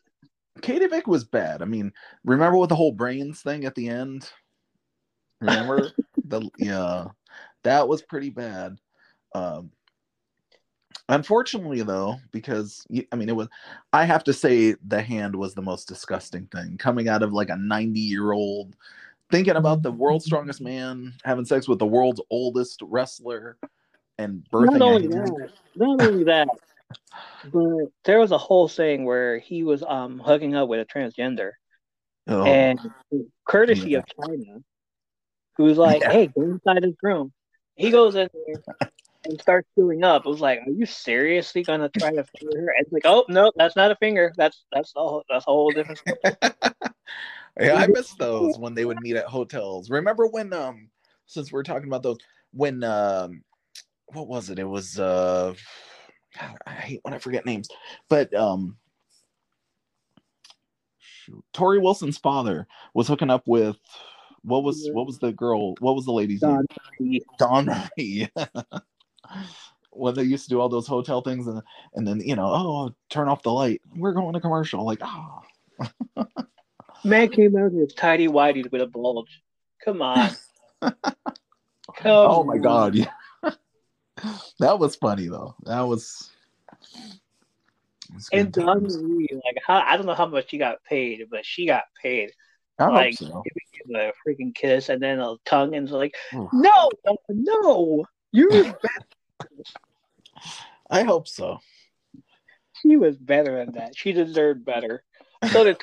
Katie 0.62 0.88
Vick 0.88 1.08
was 1.08 1.24
bad. 1.24 1.62
I 1.62 1.66
mean, 1.66 1.92
remember 2.24 2.58
with 2.58 2.70
the 2.70 2.76
whole 2.76 2.92
brains 2.92 3.42
thing 3.42 3.66
at 3.66 3.76
the 3.76 3.90
end? 3.90 4.30
Remember 5.42 5.92
the 6.26 6.50
yeah, 6.58 7.08
that 7.64 7.88
was 7.88 8.02
pretty 8.04 8.30
bad. 8.30 8.78
Um, 9.34 9.72
unfortunately, 11.10 11.82
though, 11.82 12.18
because 12.32 12.86
I 13.12 13.16
mean, 13.16 13.30
it 13.30 13.36
was. 13.36 13.48
I 13.94 14.06
have 14.06 14.24
to 14.26 14.34
say, 14.34 14.76
the 14.88 15.02
hand 15.02 15.36
was 15.36 15.54
the 15.54 15.62
most 15.62 15.88
disgusting 15.88 16.48
thing 16.48 16.78
coming 16.78 17.08
out 17.08 17.24
of 17.24 17.34
like 17.34 17.50
a 17.50 17.58
ninety-year-old 17.58 18.76
thinking 19.32 19.56
about 19.56 19.82
the 19.82 19.92
world's 19.92 20.26
strongest 20.26 20.62
man 20.62 21.14
having 21.24 21.46
sex 21.46 21.68
with 21.68 21.80
the 21.80 21.86
world's 21.86 22.22
oldest 22.30 22.80
wrestler 22.84 23.58
and 24.18 24.46
birthing 24.52 24.80
Not 24.80 24.82
only 24.82 25.08
that, 25.08 25.50
not 25.76 26.00
only 26.00 26.24
that, 26.26 26.48
but 27.44 27.92
there 28.04 28.20
was 28.20 28.32
a 28.32 28.38
whole 28.38 28.68
thing 28.68 29.06
where 29.06 29.40
he 29.40 29.64
was 29.64 29.84
um 29.84 30.20
hooking 30.20 30.56
up 30.56 30.70
with 30.70 30.80
a 30.80 30.86
transgender. 30.86 31.52
Oh, 32.28 32.44
and 32.44 32.80
courtesy 33.48 33.92
Yeah. 33.92 34.00
of 34.00 34.06
Chyna, 34.18 34.64
who's 35.58 35.78
like, 35.78 36.02
Yeah. 36.02 36.12
"Hey, 36.12 36.28
go 36.28 36.42
inside 36.44 36.84
his 36.84 36.96
room." 37.02 37.32
He 37.76 37.92
goes 37.92 38.16
in 38.16 38.30
there 38.34 38.64
and 39.26 39.42
starts 39.42 39.68
chewing 39.76 40.04
up. 40.04 40.24
I 40.26 40.30
was 40.30 40.42
like, 40.42 40.60
"Are 40.60 40.72
you 40.72 40.86
seriously 40.86 41.64
gonna 41.64 41.90
try 41.90 42.12
to 42.12 42.24
finger 42.24 42.62
her?" 42.62 42.74
And 42.78 42.86
it's 42.86 42.92
like, 42.92 43.06
"Oh 43.06 43.26
no, 43.30 43.52
that's 43.56 43.76
not 43.76 43.92
a 43.92 43.96
finger. 43.96 44.34
That's 44.38 44.66
that's 44.72 44.94
a 44.96 45.00
whole, 45.00 45.24
that's 45.30 45.46
a 45.48 45.52
whole 45.52 45.72
different." 45.72 46.02
Yeah, 47.60 47.76
I 47.76 47.88
miss 47.88 48.14
those 48.16 48.58
when 48.58 48.74
they 48.74 48.84
would 48.84 49.02
meet 49.02 49.16
at 49.16 49.26
hotels. 49.26 49.90
Remember 49.90 50.28
when 50.28 50.52
um 50.52 50.90
since 51.26 51.52
we're 51.52 51.64
talking 51.64 51.88
about 51.88 52.04
those 52.04 52.18
when 52.52 52.84
um 52.84 53.44
what 54.08 54.28
was 54.28 54.50
it? 54.50 54.60
It 54.60 54.68
was 54.68 55.00
uh 55.00 55.54
God, 56.38 56.58
I 56.68 56.72
hate 56.72 57.00
when 57.04 57.14
I 57.14 57.18
forget 57.18 57.46
names. 57.46 57.70
But 58.10 58.34
um 58.34 58.76
shoot, 61.00 61.44
Torrie 61.54 61.82
Wilson's 61.82 62.18
father 62.18 62.68
was 62.94 63.08
hooking 63.08 63.30
up 63.30 63.48
with 63.48 63.78
what 64.44 64.64
was 64.64 64.90
what 64.92 65.08
was 65.08 65.20
the 65.20 65.32
girl? 65.32 65.76
What 65.80 65.96
was 65.96 66.04
the 66.06 66.12
lady's 66.12 66.42
Dawn 66.42 66.66
name? 67.00 67.22
Marie. 67.98 68.30
when 69.92 70.14
they 70.14 70.24
used 70.24 70.44
to 70.46 70.50
do 70.50 70.60
all 70.60 70.70
those 70.70 70.88
hotel 70.88 71.22
things 71.22 71.48
and 71.48 71.62
and 71.94 72.08
then 72.08 72.20
you 72.20 72.36
know, 72.36 72.46
oh 72.48 72.96
turn 73.10 73.28
off 73.28 73.44
the 73.44 73.52
light. 73.52 73.82
We're 73.96 74.14
going 74.14 74.34
to 74.34 74.40
commercial. 74.40 74.86
Like, 74.86 75.00
oh 75.02 75.42
Man 77.04 77.30
came 77.30 77.56
out 77.58 77.72
with 77.72 77.96
tidy 77.96 78.28
whities 78.28 78.72
with 78.72 78.82
a 78.82 78.88
bulge. 78.88 79.42
Come 79.84 80.02
on. 80.02 80.32
Come 80.82 80.94
oh 82.06 82.44
my 82.44 82.56
on. 82.56 82.62
god 82.62 82.96
yeah 82.96 83.12
that 84.60 84.80
was 84.80 84.96
funny 84.96 85.28
though 85.28 85.56
that 85.64 85.82
was, 85.82 86.32
was 88.14 88.30
And. 88.32 88.56
Marie, 88.56 89.28
like, 89.32 89.58
how, 89.66 89.80
I 89.80 89.98
don't 89.98 90.06
know 90.06 90.14
how 90.14 90.26
much 90.26 90.50
she 90.50 90.58
got 90.58 90.84
paid, 90.84 91.28
but 91.30 91.46
she 91.46 91.66
got 91.66 91.84
paid. 92.02 92.32
I 92.80 92.88
like, 92.88 93.14
so. 93.16 93.26
giving 93.26 93.42
him 93.74 93.96
a 93.96 94.12
freaking 94.28 94.54
kiss 94.54 94.90
and 94.90 95.02
then 95.02 95.20
a 95.20 95.36
tongue, 95.46 95.76
and 95.76 95.86
it's 95.86 95.94
like, 95.94 96.16
no, 96.34 96.90
no, 97.30 98.06
you 98.32 98.50
was 98.50 98.74
I 100.90 101.04
hope 101.04 101.28
so. 101.28 101.60
She 102.82 102.98
was 102.98 103.18
better 103.18 103.58
than 103.58 103.74
that. 103.74 103.96
She 103.96 104.12
deserved 104.12 104.66
better. 104.66 105.04
So 105.52 105.64
did. 105.64 105.78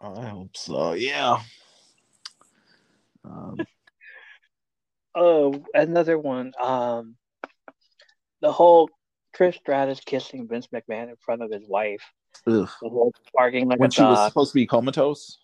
I 0.00 0.26
hope 0.26 0.56
so. 0.56 0.92
Yeah. 0.94 1.38
Um, 3.24 3.56
Oh, 5.14 5.62
another 5.74 6.18
one. 6.18 6.52
Um, 6.60 7.16
the 8.40 8.50
whole 8.50 8.88
Trish 9.36 9.56
Stratus 9.56 10.00
kissing 10.00 10.48
Vince 10.48 10.68
McMahon 10.68 11.10
in 11.10 11.16
front 11.20 11.42
of 11.42 11.50
his 11.50 11.68
wife. 11.68 12.02
ugh. 12.46 12.68
The 12.80 12.88
whole 12.88 13.12
barking 13.34 13.68
like 13.68 13.76
a 13.76 13.78
dog. 13.78 13.80
When 13.80 13.90
a 13.90 13.92
she 13.92 14.02
was 14.02 14.24
supposed 14.26 14.52
to 14.52 14.54
be 14.54 14.66
comatose. 14.66 15.38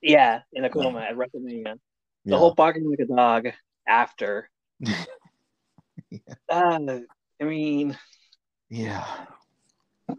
yeah, 0.00 0.42
in 0.52 0.64
a 0.64 0.70
coma 0.70 1.00
at 1.00 1.16
WrestleMania. 1.16 1.64
The 1.64 1.80
Yeah. 2.24 2.38
whole 2.38 2.54
barking 2.54 2.88
like 2.88 3.00
a 3.00 3.06
dog 3.06 3.48
after. 3.88 4.48
Yeah. 6.10 6.24
Uh, 6.48 7.00
I 7.40 7.44
mean, 7.44 7.98
yeah. 8.70 9.04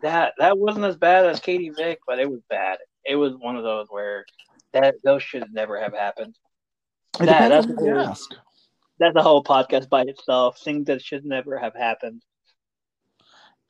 that 0.04 0.34
that 0.38 0.58
wasn't 0.58 0.86
as 0.86 0.98
bad 0.98 1.26
as 1.26 1.40
Katie 1.40 1.72
Vick, 1.72 2.00
but 2.06 2.20
it 2.20 2.30
was 2.30 2.42
bad. 2.50 2.78
It 3.06 3.16
was 3.16 3.34
one 3.40 3.56
of 3.56 3.64
those 3.64 3.88
where 3.90 4.26
that 4.74 4.96
those 5.04 5.24
should 5.24 5.52
never 5.52 5.80
have 5.80 5.94
happened. 5.94 6.36
It 7.20 7.26
That- 7.26 7.50
that's 7.50 7.68
on 7.68 7.78
who 7.78 7.98
ask. 7.98 8.30
That's 9.00 9.16
a 9.16 9.24
whole 9.24 9.44
podcast 9.44 9.90
by 9.90 10.02
itself. 10.04 10.60
Things 10.60 10.86
that 10.88 11.02
should 11.02 11.26
never 11.26 11.58
have 11.58 11.74
happened. 11.74 12.22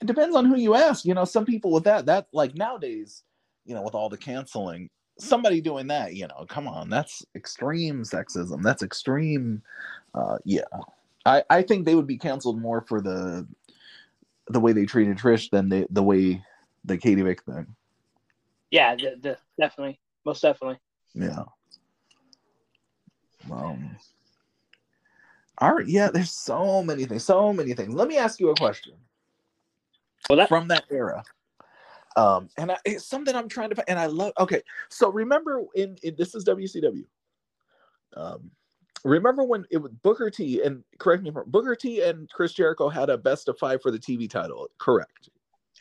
It 0.02 0.08
depends 0.08 0.36
on 0.36 0.46
who 0.46 0.58
you 0.58 0.76
ask. 0.76 1.06
You 1.06 1.14
know, 1.14 1.26
some 1.26 1.46
people 1.46 1.72
with 1.72 1.84
that, 1.84 2.08
that 2.08 2.28
like 2.34 2.56
nowadays, 2.56 3.24
you 3.66 3.76
know, 3.76 3.84
with 3.84 3.94
all 3.94 4.10
the 4.10 4.18
canceling, 4.18 4.90
somebody 5.20 5.62
doing 5.62 5.88
that, 5.88 6.16
you 6.16 6.28
know, 6.28 6.46
come 6.48 6.68
on, 6.68 6.90
that's 6.90 7.26
extreme 7.36 8.04
sexism. 8.04 8.64
That's 8.64 8.84
extreme. 8.84 9.62
Uh, 10.14 10.38
yeah, 10.46 10.62
I 11.26 11.44
I 11.50 11.62
think 11.62 11.86
they 11.86 11.96
would 11.96 12.08
be 12.08 12.18
canceled 12.18 12.60
more 12.60 12.82
for 12.82 13.02
the 13.02 13.48
the 14.48 14.60
way 14.60 14.72
they 14.74 14.86
treated 14.86 15.18
Trish 15.18 15.50
than 15.50 15.70
the 15.70 15.86
the 15.92 16.04
way 16.04 16.44
the 16.86 16.98
Katie 16.98 17.22
Vick 17.22 17.44
thing. 17.44 17.68
Yeah, 18.72 18.96
d- 18.96 19.16
d- 19.20 19.36
definitely, 19.60 20.00
most 20.26 20.42
definitely. 20.42 20.80
Yeah. 21.14 21.44
Um. 23.52 23.96
All 25.58 25.74
right. 25.74 25.88
Yeah. 25.88 26.10
There's 26.10 26.32
so 26.32 26.82
many 26.84 27.06
things. 27.06 27.24
So 27.24 27.52
many 27.52 27.74
things. 27.74 27.94
Let 27.94 28.08
me 28.08 28.18
ask 28.18 28.40
you 28.40 28.50
a 28.50 28.56
question. 28.56 28.94
Well, 30.30 30.38
that 30.38 30.50
from 30.50 30.68
that 30.70 30.86
era. 30.90 31.24
Um, 32.16 32.50
and 32.58 32.72
I, 32.72 32.78
it's 32.86 33.06
something 33.06 33.36
I'm 33.36 33.48
trying 33.48 33.70
to 33.70 33.76
find, 33.76 33.90
and 33.90 34.00
I 34.00 34.08
love. 34.08 34.34
Okay, 34.40 34.62
so 34.90 35.12
remember 35.12 35.64
in, 35.76 35.96
in 36.04 36.16
this 36.18 36.36
is 36.36 36.44
WCW. 36.46 37.06
um, 38.18 38.52
remember 39.06 39.44
when 39.44 39.66
it 39.70 39.78
was 39.78 39.92
Booker 40.02 40.30
T 40.30 40.62
and 40.62 40.84
correct 40.98 41.24
me 41.24 41.30
if 41.30 41.36
I'm 41.38 41.44
Booker 41.48 41.76
T 41.76 42.02
and 42.02 42.30
Chris 42.32 42.54
Jericho 42.54 42.90
had 42.90 43.10
a 43.10 43.18
best 43.18 43.48
of 43.48 43.58
five 43.58 43.82
for 43.82 43.92
the 43.92 44.00
TV 44.00 44.30
title. 44.30 44.68
Correct. 44.80 45.30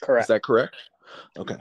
Correct. 0.02 0.24
Is 0.24 0.28
that 0.28 0.42
correct? 0.42 0.76
Okay. 1.38 1.56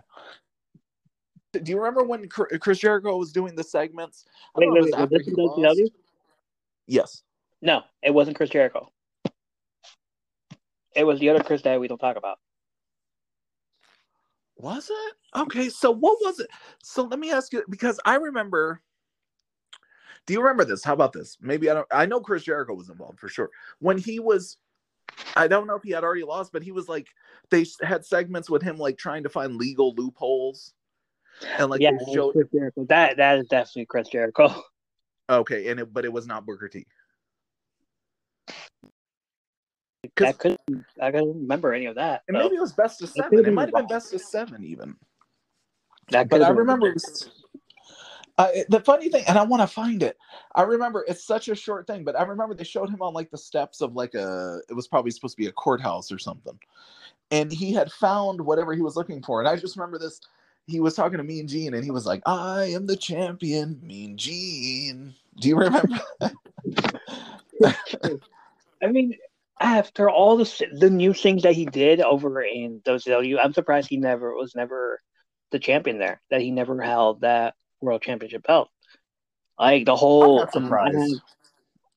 Do 1.54 1.72
you 1.72 1.78
remember 1.78 2.04
when 2.04 2.28
Chris 2.28 2.80
Jericho 2.80 3.16
was 3.18 3.32
doing 3.32 3.56
the 3.56 3.64
segments? 3.64 4.26
I 4.56 4.60
Wait, 4.60 4.72
wait, 4.72 4.82
was 4.82 4.92
wait, 4.92 5.10
this 5.10 5.26
he 5.26 5.32
in 5.32 5.38
lost. 5.38 5.80
WCW? 5.80 5.88
Yes. 6.86 7.24
No, 7.62 7.82
it 8.04 8.14
wasn't 8.14 8.38
Chris 8.38 8.50
Jericho. 8.50 8.92
It 10.96 11.04
was 11.06 11.20
the 11.20 11.30
other 11.30 11.44
Chris 11.44 11.62
that 11.64 11.80
we 11.80 11.88
don't 11.88 11.98
talk 11.98 12.18
about. 12.18 12.40
Was 14.58 14.90
it? 14.90 15.40
Okay, 15.40 15.70
so 15.70 15.92
what 15.92 16.18
was 16.22 16.40
it? 16.40 16.48
So 16.82 17.04
let 17.04 17.20
me 17.20 17.32
ask 17.32 17.54
you 17.54 17.64
because 17.70 18.00
I 18.06 18.16
remember. 18.16 18.82
Do 20.26 20.34
you 20.34 20.42
remember 20.42 20.66
this? 20.66 20.84
How 20.84 20.94
about 20.94 21.14
this? 21.14 21.38
Maybe 21.40 21.70
I 21.70 21.74
don't. 21.74 21.88
I 21.92 22.06
know 22.06 22.20
Chris 22.20 22.44
Jericho 22.44 22.74
was 22.74 22.90
involved 22.90 23.20
for 23.20 23.30
sure. 23.30 23.50
When 23.80 23.98
he 23.98 24.20
was, 24.20 24.58
I 25.36 25.48
don't 25.48 25.68
know 25.68 25.76
if 25.76 25.84
he 25.84 25.92
had 25.92 26.04
already 26.04 26.24
lost, 26.24 26.52
but 26.52 26.64
he 26.64 26.72
was 26.72 26.90
like 26.90 27.08
they 27.50 27.66
had 27.82 28.04
segments 28.06 28.50
with 28.50 28.62
him 28.62 28.78
like 28.78 28.98
trying 28.98 29.24
to 29.24 29.30
find 29.30 29.56
legal 29.56 29.94
loopholes, 29.96 30.74
and 31.58 31.70
like 31.70 31.80
yeah, 31.80 31.92
they 31.92 31.98
that 31.98 32.06
was 32.08 32.14
showed. 32.16 32.32
Chris 32.34 32.48
Jericho. 32.54 32.86
That 32.90 33.18
that 33.18 33.38
is 33.40 33.48
definitely 33.48 33.86
Chris 33.86 34.10
Jericho. 34.10 34.64
Okay, 35.30 35.68
and 35.68 35.78
it 35.82 35.92
but 35.94 36.06
it 36.06 36.14
was 36.14 36.26
not 36.26 36.46
Booker 36.46 36.70
T. 36.70 36.86
'Cause- 40.02 40.07
I 40.22 40.32
couldn't 40.32 40.60
I 41.02 41.12
couldn't 41.12 41.42
remember 41.42 41.74
any 41.74 41.86
of 41.86 41.96
that. 41.96 42.24
And 42.28 42.36
so 42.38 42.44
maybe 42.44 42.56
it 42.56 42.62
was 42.62 42.74
best 42.74 43.02
of 43.02 43.10
seven. 43.10 43.40
It 43.40 43.44
been 43.44 43.54
might 43.54 43.66
have 43.70 43.74
been 43.74 43.88
best 43.88 44.14
of 44.14 44.22
seven 44.22 44.64
even. 44.64 44.96
that 46.10 46.30
but 46.30 46.38
could've 46.38 46.48
I 46.48 46.50
been- 46.50 46.58
remember 46.58 46.88
it 46.88 46.94
was, 46.96 47.30
uh, 48.40 48.50
the 48.70 48.80
funny 48.82 49.10
thing, 49.10 49.24
and 49.28 49.38
I 49.38 49.44
want 49.44 49.62
to 49.62 49.68
find 49.68 50.04
it. 50.04 50.16
I 50.54 50.62
remember 50.62 51.04
it's 51.08 51.24
such 51.24 51.48
a 51.50 51.56
short 51.56 51.88
thing, 51.88 52.04
but 52.04 52.16
I 52.20 52.22
remember 52.24 52.54
they 52.54 52.64
showed 52.64 52.90
him 52.90 53.02
on 53.02 53.14
like 53.14 53.32
the 53.32 53.38
steps 53.38 53.82
of 53.82 53.96
like 53.96 54.14
a. 54.14 54.60
It 54.70 54.74
was 54.74 54.88
probably 54.88 55.10
supposed 55.12 55.36
to 55.36 55.42
be 55.42 55.48
a 55.48 55.52
courthouse 55.52 56.12
or 56.12 56.20
something, 56.20 56.58
and 57.32 57.52
he 57.52 57.74
had 57.74 57.92
found 57.92 58.40
whatever 58.40 58.74
he 58.76 58.82
was 58.82 58.96
looking 58.96 59.24
for. 59.24 59.40
And 59.40 59.48
I 59.50 59.56
just 59.56 59.76
remember 59.76 59.98
this. 59.98 60.22
He 60.68 60.80
was 60.80 60.94
talking 60.94 61.18
to 61.18 61.24
Mean 61.24 61.48
Gene, 61.48 61.74
and 61.74 61.84
he 61.84 61.90
was 61.90 62.06
like, 62.06 62.22
"I 62.28 62.66
am 62.66 62.86
the 62.86 62.96
champion, 62.98 63.80
Mean 63.82 64.18
Gene." 64.18 65.16
Do 65.40 65.48
you 65.50 65.56
remember? 65.58 65.98
I 67.64 68.88
mean, 68.88 69.16
after 69.60 70.10
all 70.10 70.38
the 70.38 70.68
the 70.74 70.90
new 70.90 71.14
things 71.14 71.44
that 71.44 71.54
he 71.54 71.66
did 71.66 72.02
over 72.02 72.42
in 72.42 72.82
WCW, 72.82 73.40
I'm 73.44 73.54
surprised 73.54 73.90
he 73.90 73.98
never 73.98 74.34
was 74.36 74.56
never 74.56 75.00
the 75.52 75.60
champion 75.60 75.98
there. 75.98 76.22
That 76.30 76.42
he 76.42 76.52
never 76.52 76.82
held 76.82 77.22
that 77.22 77.56
world 77.82 78.02
championship 78.02 78.44
belt. 78.44 78.70
Like 79.60 79.86
the 79.86 79.94
I'm 79.94 79.98
whole, 79.98 80.40
not 80.40 80.56
um, 80.56 80.74
I 80.74 80.92
have- 80.92 81.20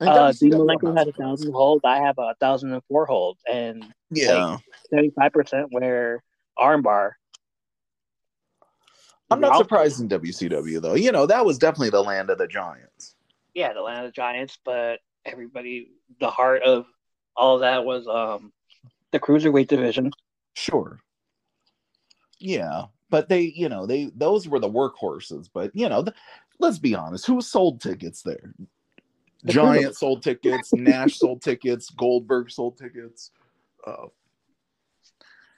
uh, 0.00 0.32
Dean 0.32 0.52
Malenko 0.52 0.96
had 0.96 1.08
a 1.08 1.12
thousand 1.12 1.52
hold. 1.52 1.82
I 1.84 1.98
have 1.98 2.16
a 2.18 2.34
thousand 2.40 2.72
and 2.72 2.82
four 2.88 3.04
hold, 3.04 3.38
and 3.50 3.84
Yeah, 4.10 4.56
seventy 4.88 5.10
five 5.10 5.32
percent 5.32 5.68
wear 5.70 6.22
armbar. 6.58 7.12
I'm 9.30 9.40
not 9.40 9.56
surprised 9.56 10.00
in 10.00 10.08
WCW 10.08 10.80
though. 10.80 10.94
You 10.94 11.12
know 11.12 11.26
that 11.26 11.44
was 11.44 11.58
definitely 11.58 11.90
the 11.90 12.02
land 12.02 12.30
of 12.30 12.38
the 12.38 12.48
giants. 12.48 13.14
Yeah, 13.54 13.72
the 13.74 13.82
land 13.82 14.06
of 14.06 14.12
the 14.12 14.16
giants, 14.16 14.58
but 14.64 15.00
everybody, 15.24 15.90
the 16.18 16.30
heart 16.30 16.62
of 16.62 16.86
all 17.40 17.54
of 17.54 17.60
that 17.62 17.84
was 17.84 18.06
um 18.06 18.52
the 19.10 19.18
cruiserweight 19.18 19.66
division. 19.66 20.12
Sure. 20.54 21.00
Yeah, 22.38 22.84
but 23.08 23.28
they, 23.28 23.52
you 23.56 23.68
know, 23.68 23.86
they 23.86 24.10
those 24.14 24.46
were 24.46 24.60
the 24.60 24.70
workhorses. 24.70 25.48
But 25.52 25.74
you 25.74 25.88
know, 25.88 26.04
th- 26.04 26.16
let's 26.58 26.78
be 26.78 26.94
honest, 26.94 27.26
who 27.26 27.40
sold 27.40 27.80
tickets 27.80 28.22
there? 28.22 28.54
The 29.42 29.52
Giant 29.52 29.96
sold 29.96 30.22
tickets, 30.22 30.72
Nash 30.74 31.18
sold 31.18 31.42
tickets, 31.42 31.90
Goldberg 31.90 32.50
sold 32.50 32.76
tickets. 32.76 33.30
Uh, 33.86 34.06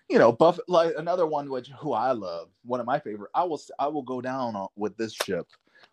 you 0.08 0.18
know, 0.18 0.30
Buff 0.32 0.58
like 0.68 0.94
another 0.96 1.26
one 1.26 1.50
which 1.50 1.68
who 1.78 1.92
I 1.92 2.12
love, 2.12 2.48
one 2.64 2.80
of 2.80 2.86
my 2.86 2.98
favorite. 2.98 3.30
I 3.34 3.44
will 3.44 3.60
I 3.78 3.88
will 3.88 4.02
go 4.02 4.20
down 4.20 4.54
on, 4.54 4.68
with 4.76 4.96
this 4.96 5.14
ship. 5.14 5.48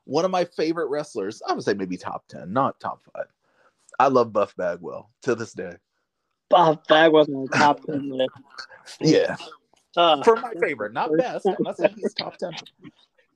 One 0.05 0.25
of 0.25 0.31
my 0.31 0.45
favorite 0.45 0.89
wrestlers. 0.89 1.41
I 1.47 1.53
would 1.53 1.63
say 1.63 1.73
maybe 1.73 1.97
top 1.97 2.27
ten, 2.27 2.53
not 2.53 2.79
top 2.79 3.01
five. 3.13 3.25
I 3.99 4.07
love 4.07 4.31
Buff 4.33 4.55
Bagwell 4.55 5.09
to 5.23 5.35
this 5.35 5.53
day. 5.53 5.75
Buff 6.49 6.79
Bagwell's 6.87 7.27
on 7.29 7.45
the 7.45 7.57
top 7.57 7.83
ten 7.85 8.09
list. 8.17 8.31
Yeah, 9.01 9.35
Uh, 9.95 10.23
for 10.23 10.35
my 10.37 10.53
favorite, 10.61 10.93
not 10.93 11.11
best. 11.17 11.45
I'm 11.45 11.55
not 11.59 11.77
saying 11.77 11.93
he's 11.95 12.13
top 12.13 12.37
ten. 12.37 12.53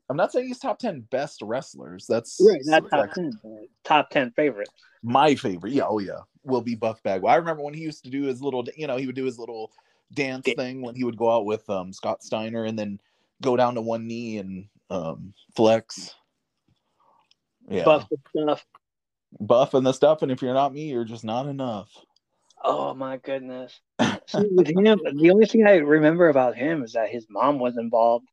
I'm 0.09 0.18
not 0.18 0.32
saying 0.32 0.47
he's 0.47 0.59
top 0.59 0.80
ten 0.80 1.01
best 1.11 1.41
wrestlers. 1.41 2.05
That's 2.07 2.39
right, 2.43 2.61
not 2.66 2.89
top 2.89 3.14
subjective. 3.14 3.16
ten, 3.16 3.39
but 3.43 3.68
top 3.84 4.09
ten 4.09 4.32
favorites. 4.32 4.72
My 5.03 5.36
favorite, 5.36 5.74
yeah, 5.74 5.84
oh 5.86 5.99
yeah, 5.99 6.20
will 6.43 6.61
be 6.61 6.76
Buff 6.76 7.03
Bagwell. 7.03 7.32
I 7.34 7.36
remember 7.36 7.61
when 7.64 7.74
he 7.74 7.82
used 7.82 8.03
to 8.05 8.09
do 8.09 8.24
his 8.24 8.41
little, 8.41 8.66
you 8.78 8.88
know, 8.88 8.97
he 8.97 9.05
would 9.05 9.16
do 9.16 9.26
his 9.26 9.38
little 9.38 9.72
dance 10.14 10.47
Yeah. 10.47 10.55
thing 10.55 10.82
when 10.82 10.95
he 10.95 11.03
would 11.03 11.18
go 11.18 11.30
out 11.30 11.45
with 11.45 11.70
um, 11.70 11.91
Scott 11.91 12.24
Steiner 12.24 12.64
and 12.66 12.80
then 12.80 12.99
go 13.41 13.57
down 13.57 13.76
to 13.76 13.82
one 13.82 14.07
knee 14.07 14.38
and 14.38 14.68
um, 14.89 15.34
flex. 15.55 16.16
Yeah, 17.70 17.84
Buff 17.86 18.07
stuff. 18.36 18.66
Buff 19.39 19.73
and 19.73 19.86
the 19.86 19.93
stuff, 19.93 20.21
and 20.21 20.31
if 20.31 20.41
you're 20.41 20.53
not 20.53 20.73
me, 20.73 20.89
you're 20.89 21.05
just 21.05 21.23
not 21.23 21.47
enough. 21.47 21.89
Oh 22.63 22.93
my 22.93 23.17
goodness. 23.17 23.79
See, 24.27 24.47
with 24.51 24.67
him, 24.67 24.84
the 25.15 25.31
only 25.31 25.45
thing 25.45 25.67
I 25.67 25.75
remember 25.77 26.29
about 26.29 26.55
him 26.55 26.84
is 26.84 26.93
that 26.93 27.09
his 27.09 27.25
mom 27.29 27.59
was 27.59 27.77
involved. 27.77 28.27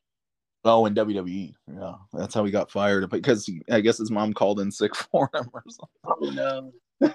Oh, 0.65 0.85
in 0.87 0.95
WWE, 0.95 1.55
yeah, 1.75 1.95
that's 2.13 2.35
how 2.35 2.45
he 2.45 2.51
got 2.51 2.71
fired 2.71 3.09
because 3.11 3.47
he, 3.47 3.63
I 3.71 3.81
guess 3.81 3.97
his 3.99 4.11
mom 4.11 4.35
called 4.35 4.61
in 4.61 4.71
sick 4.71 4.95
for 5.13 5.31
him 5.35 5.49
or 5.53 5.65
something. 5.69 5.91
Oh 6.05 6.71
no. 7.01 7.11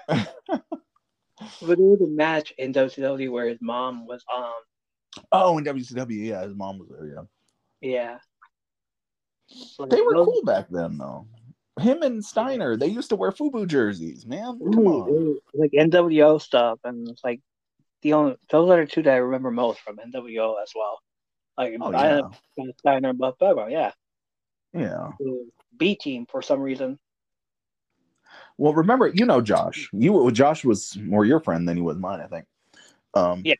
but 1.62 1.68
there 1.68 1.76
was 1.78 2.00
a 2.00 2.08
match 2.08 2.52
in 2.58 2.72
WCW 2.72 3.30
where 3.30 3.48
his 3.48 3.58
mom 3.60 4.06
was 4.06 4.24
um 4.34 4.52
Oh, 5.32 5.56
in 5.58 5.64
WCW, 5.64 6.26
yeah, 6.26 6.42
his 6.42 6.54
mom 6.54 6.78
was 6.78 6.88
there. 6.90 7.06
Yeah, 7.80 7.90
yeah. 7.90 8.18
Like, 9.78 9.90
they 9.90 10.02
were 10.02 10.14
those- 10.14 10.26
cool 10.26 10.42
back 10.44 10.66
then, 10.68 10.98
though. 10.98 11.26
Him 11.78 12.02
and 12.02 12.24
Steiner, 12.24 12.76
they 12.76 12.86
used 12.86 13.10
to 13.10 13.16
wear 13.16 13.32
FUBU 13.32 13.66
jerseys, 13.66 14.26
man. 14.26 14.58
Come 14.58 14.86
on. 14.86 15.38
like 15.54 15.72
NWO 15.72 16.40
stuff, 16.40 16.78
and 16.84 17.08
it's 17.08 17.22
like 17.22 17.40
the 18.02 18.14
only 18.14 18.36
those 18.50 18.70
are 18.70 18.80
the 18.80 18.90
two 18.90 19.02
that 19.02 19.12
I 19.12 19.16
remember 19.16 19.50
most 19.50 19.80
from 19.80 19.98
NWO 19.98 20.62
as 20.62 20.72
well. 20.74 21.00
Like 21.58 21.76
Oh 21.80 21.92
I 21.92 22.18
yeah, 22.56 22.70
Steiner 22.78 23.10
and 23.10 23.18
Buff 23.18 23.38
Bagwell, 23.38 23.70
yeah. 23.70 23.92
yeah. 24.72 25.10
B 25.76 25.96
team 25.96 26.26
for 26.30 26.42
some 26.42 26.60
reason. 26.60 26.98
Well, 28.58 28.72
remember, 28.72 29.08
you 29.08 29.26
know 29.26 29.40
Josh. 29.40 29.88
You 29.92 30.30
Josh 30.30 30.64
was 30.64 30.96
more 30.96 31.24
your 31.24 31.40
friend 31.40 31.68
than 31.68 31.76
he 31.76 31.82
was 31.82 31.98
mine, 31.98 32.20
I 32.20 32.26
think. 32.26 32.46
Um, 33.14 33.42
Yeah. 33.44 33.54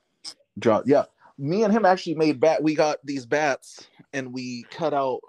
Josh. 0.59 0.85
Yeah, 0.87 1.05
me 1.39 1.65
and 1.65 1.73
him 1.73 1.85
actually 1.85 2.15
made 2.15 2.41
bat. 2.41 2.63
We 2.63 2.75
got 2.75 2.99
these 3.05 3.27
bats 3.27 3.87
and 4.13 4.33
we 4.33 4.65
cut 4.71 4.95
out 4.95 5.21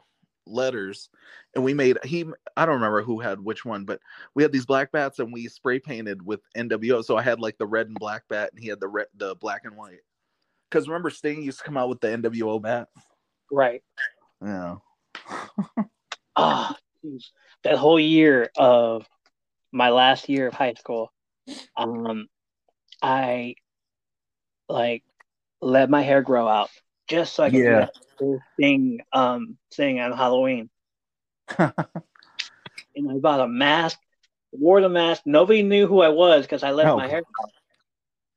letters, 0.50 1.10
and 1.56 1.64
we 1.64 1.74
made 1.74 1.98
he. 2.04 2.26
I 2.56 2.66
don't 2.66 2.76
remember 2.76 3.02
who 3.02 3.20
had 3.20 3.40
which 3.40 3.66
one, 3.66 3.86
but 3.86 4.00
we 4.36 4.44
had 4.44 4.52
these 4.52 4.66
black 4.66 4.92
bats 4.92 5.20
and 5.20 5.32
we 5.32 5.48
spray 5.48 5.80
painted 5.80 6.26
with 6.26 6.42
NWO. 6.56 7.04
So 7.04 7.18
I 7.18 7.22
had 7.22 7.40
like 7.40 7.58
the 7.58 7.66
red 7.66 7.88
and 7.88 7.98
black 8.00 8.24
bat, 8.30 8.52
and 8.54 8.62
he 8.62 8.70
had 8.70 8.80
the 8.80 8.88
red, 8.88 9.08
the 9.16 9.36
black 9.36 9.62
and 9.66 9.76
white. 9.76 10.00
Because 10.70 10.88
remember, 10.88 11.10
Sting 11.10 11.44
used 11.44 11.60
to 11.60 11.64
come 11.64 11.78
out 11.78 11.90
with 11.90 12.02
the 12.02 12.08
NWO 12.08 12.62
bat. 12.62 12.90
Right. 13.52 13.84
Yeah. 14.44 14.76
Ah, 16.40 16.78
jeez. 17.04 17.32
that 17.64 17.78
whole 17.78 18.00
year 18.00 18.52
of 18.56 19.08
my 19.72 19.90
last 19.90 20.30
year 20.30 20.48
of 20.48 20.54
high 20.54 20.76
school, 20.76 21.12
um, 21.76 22.28
I 23.02 23.56
like 24.70 25.04
let 25.60 25.90
my 25.90 26.04
hair 26.04 26.22
grow 26.22 26.48
out 26.48 26.70
just 27.08 27.36
so 27.36 27.44
I 27.44 27.50
could 27.52 27.64
Yeah. 27.64 27.88
do 28.20 28.42
thing 28.60 29.00
um 29.14 29.58
thing 29.74 30.00
on 30.00 30.12
Halloween. 30.14 30.70
and 32.96 33.10
I 33.12 33.16
bought 33.20 33.42
a 33.42 33.48
mask, 33.48 33.98
wore 34.52 34.82
the 34.82 34.90
mask. 34.90 35.24
Nobody 35.26 35.64
knew 35.64 35.88
who 35.88 36.02
I 36.02 36.10
was 36.10 36.44
because 36.46 36.64
I 36.64 36.72
let 36.72 36.88
Oh, 36.88 36.98
my 36.98 37.08
hair. 37.08 37.24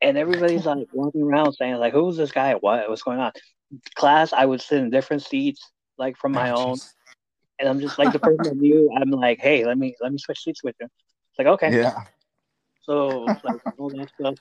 And 0.02 0.16
everybody's 0.18 0.66
like 0.66 0.86
walking 0.92 1.22
around 1.22 1.52
saying 1.52 1.74
like, 1.76 1.92
"Who's 1.92 2.16
this 2.16 2.32
guy? 2.32 2.54
What? 2.54 2.88
What's 2.88 3.02
going 3.02 3.18
on?" 3.20 3.32
Class, 3.94 4.32
I 4.32 4.44
would 4.46 4.60
sit 4.60 4.80
in 4.80 4.90
different 4.90 5.22
seats, 5.22 5.70
like 5.98 6.16
from 6.16 6.32
my 6.32 6.50
own, 6.50 6.80
and 7.58 7.68
I'm 7.68 7.80
just 7.80 7.98
like 7.98 8.12
the 8.12 8.18
person 8.20 8.46
I 8.48 8.54
knew. 8.54 8.90
I'm 8.96 9.10
like, 9.10 9.38
"Hey, 9.40 9.64
let 9.64 9.78
me 9.78 9.96
let 10.00 10.12
me 10.12 10.18
switch 10.18 10.40
seats 10.40 10.62
with 10.64 10.76
you." 10.80 10.86
It's 10.86 11.38
like, 11.38 11.48
okay, 11.48 11.74
Yeah. 11.74 12.04
so 12.82 13.34
like 13.44 13.56
all 13.78 13.90
that 13.90 14.08
stuff. 14.18 14.34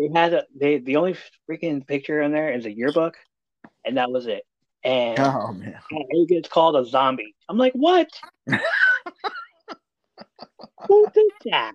They 0.00 0.08
had 0.18 0.32
a, 0.32 0.44
they 0.58 0.78
the 0.78 0.96
only 0.96 1.14
freaking 1.48 1.86
picture 1.86 2.22
in 2.22 2.32
there 2.32 2.50
is 2.54 2.64
a 2.64 2.72
yearbook, 2.72 3.18
and 3.84 3.98
that 3.98 4.10
was 4.10 4.26
it. 4.26 4.44
And 4.82 5.18
Oh 5.18 5.52
man. 5.52 5.78
it 5.90 6.28
gets 6.28 6.48
called 6.48 6.74
a 6.76 6.86
zombie. 6.86 7.34
I'm 7.50 7.58
like, 7.58 7.74
what? 7.74 8.08
Who 10.88 11.06
did 11.12 11.30
that? 11.50 11.74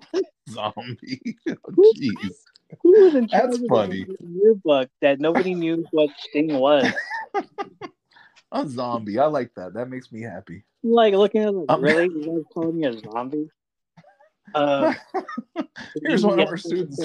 Zombie. 0.50 1.38
Jeez. 1.48 2.46
Who 2.82 3.04
was 3.04 3.14
in 3.14 3.28
charge 3.28 3.52
That's 3.52 3.62
of 3.62 3.68
funny. 3.70 4.08
yearbook 4.42 4.90
that 5.02 5.20
nobody 5.20 5.54
knew 5.56 5.86
what 5.92 6.10
Sting 6.18 6.58
was? 6.58 6.92
A 8.52 8.68
zombie. 8.68 9.20
I 9.20 9.26
like 9.28 9.54
that. 9.56 9.76
That 9.76 9.90
makes 9.90 10.12
me 10.12 10.22
happy. 10.22 10.64
Like 10.84 11.14
looking 11.14 11.44
at 11.44 11.50
Um, 11.50 11.82
really? 11.82 12.06
You 12.06 12.26
guys 12.26 12.44
calling 12.52 12.80
me 12.80 12.88
a 12.88 12.98
zombie? 12.98 13.50
Uh, 14.56 14.94
Here's 16.02 16.26
one 16.26 16.40
of 16.40 16.48
our 16.48 16.58
students. 16.58 17.00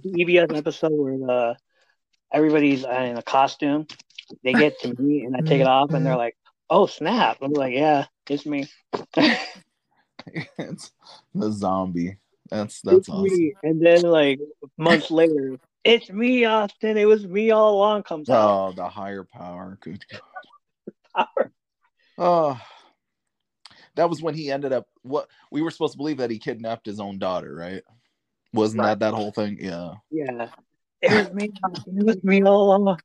The 0.00 0.10
EBS 0.10 0.56
episode 0.56 0.92
where 0.92 1.30
uh, 1.30 1.54
everybody's 2.32 2.84
in 2.84 3.18
a 3.18 3.22
costume. 3.22 3.86
They 4.44 4.52
get 4.52 4.80
to 4.80 4.94
me 5.00 5.24
and 5.24 5.36
I 5.36 5.40
take 5.40 5.60
it 5.60 5.66
off 5.66 5.92
and 5.92 6.06
they're 6.06 6.16
like, 6.16 6.36
"Oh 6.70 6.86
snap!" 6.86 7.38
I'm 7.42 7.52
like, 7.52 7.74
"Yeah, 7.74 8.06
it's 8.28 8.46
me." 8.46 8.68
it's 10.58 10.92
the 11.34 11.52
zombie. 11.52 12.18
That's 12.50 12.80
that's 12.82 12.98
it's 12.98 13.08
awesome. 13.08 13.24
me. 13.24 13.54
And 13.62 13.84
then 13.84 14.02
like 14.02 14.40
months 14.78 15.10
later, 15.10 15.58
it's 15.84 16.10
me, 16.10 16.44
Austin. 16.44 16.96
It 16.96 17.06
was 17.06 17.26
me 17.26 17.50
all 17.50 17.74
along. 17.74 18.04
Comes 18.04 18.30
out. 18.30 18.48
Oh, 18.48 18.72
the 18.74 18.88
higher 18.88 19.24
power. 19.24 19.78
Good 19.80 20.04
God. 21.16 21.26
Oh, 22.18 22.60
that 23.96 24.08
was 24.08 24.22
when 24.22 24.34
he 24.34 24.50
ended 24.50 24.72
up. 24.72 24.86
What 25.02 25.28
we 25.50 25.62
were 25.62 25.70
supposed 25.70 25.94
to 25.94 25.98
believe 25.98 26.18
that 26.18 26.30
he 26.30 26.38
kidnapped 26.38 26.86
his 26.86 27.00
own 27.00 27.18
daughter, 27.18 27.54
right? 27.54 27.82
Wasn't 28.52 28.80
Right. 28.80 28.88
that 28.90 29.00
that 29.00 29.14
whole 29.14 29.32
thing? 29.32 29.58
Yeah. 29.60 29.94
Yeah, 30.10 30.48
it 31.00 31.12
was 31.12 31.32
me. 31.32 31.50
It 31.86 32.04
was 32.04 32.22
me 32.24 32.42
all 32.42 32.76
along. 32.76 32.98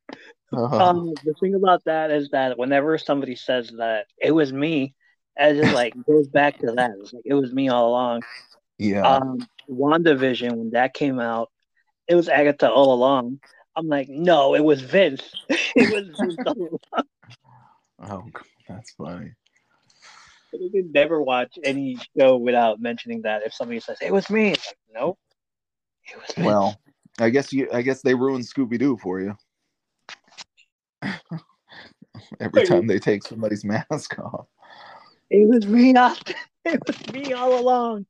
Um, 0.52 1.14
the 1.24 1.34
thing 1.40 1.56
about 1.56 1.84
that 1.86 2.12
is 2.12 2.30
that 2.30 2.58
whenever 2.58 2.98
somebody 2.98 3.36
says 3.36 3.72
that 3.78 4.06
it 4.22 4.32
was 4.32 4.52
me, 4.54 4.94
as 5.38 5.58
it 5.58 5.62
just 5.62 5.74
like 5.74 5.94
goes 6.08 6.28
back 6.28 6.60
to 6.60 6.72
that. 6.74 6.92
It's 7.00 7.14
like 7.14 7.24
it 7.26 7.34
was 7.34 7.54
me 7.54 7.70
all 7.70 7.90
along. 7.90 8.24
yeah. 8.78 9.02
Um, 9.08 9.48
WandaVision 9.70 10.54
when 10.56 10.70
that 10.72 10.94
came 10.94 11.20
out, 11.20 11.52
it 12.08 12.16
was 12.16 12.30
Agatha 12.30 12.70
all 12.70 12.94
along. 12.94 13.40
I'm 13.76 13.88
like, 13.88 14.10
no, 14.10 14.56
it 14.56 14.64
was 14.64 14.82
Vince. 14.82 15.22
it 15.50 15.90
was 15.92 16.08
Vince 16.20 16.38
all 16.46 16.80
along. 16.90 17.06
oh, 18.00 18.42
that's 18.68 18.92
funny. 18.92 19.32
You 20.54 20.70
can 20.72 20.92
never 20.92 21.22
watch 21.22 21.60
any 21.64 22.00
show 22.18 22.38
without 22.38 22.80
mentioning 22.80 23.24
that. 23.24 23.44
If 23.46 23.54
somebody 23.54 23.80
says 23.80 23.98
it 24.02 24.12
was 24.14 24.30
me, 24.30 24.52
like, 24.52 24.60
nope, 24.94 24.96
it 24.96 24.96
was 24.96 25.16
Vince. 25.16 25.27
Well, 26.38 26.80
I 27.20 27.30
guess 27.30 27.52
you. 27.52 27.68
I 27.74 27.82
guess 27.82 28.02
they 28.02 28.14
ruined 28.14 28.46
Scooby 28.46 28.78
Doo 28.80 28.98
for 28.98 29.22
you. 29.22 29.36
Every 32.40 32.66
time 32.66 32.88
they 32.88 33.00
take 33.00 33.26
somebody's 33.26 33.64
mask 33.90 34.18
off. 34.20 34.48
it 35.30 35.48
was 35.48 35.68
me, 35.68 35.96
Austin. 35.96 36.36
It 36.66 36.82
was 36.86 37.14
me 37.14 37.32
all 37.32 37.62
along. 37.62 38.06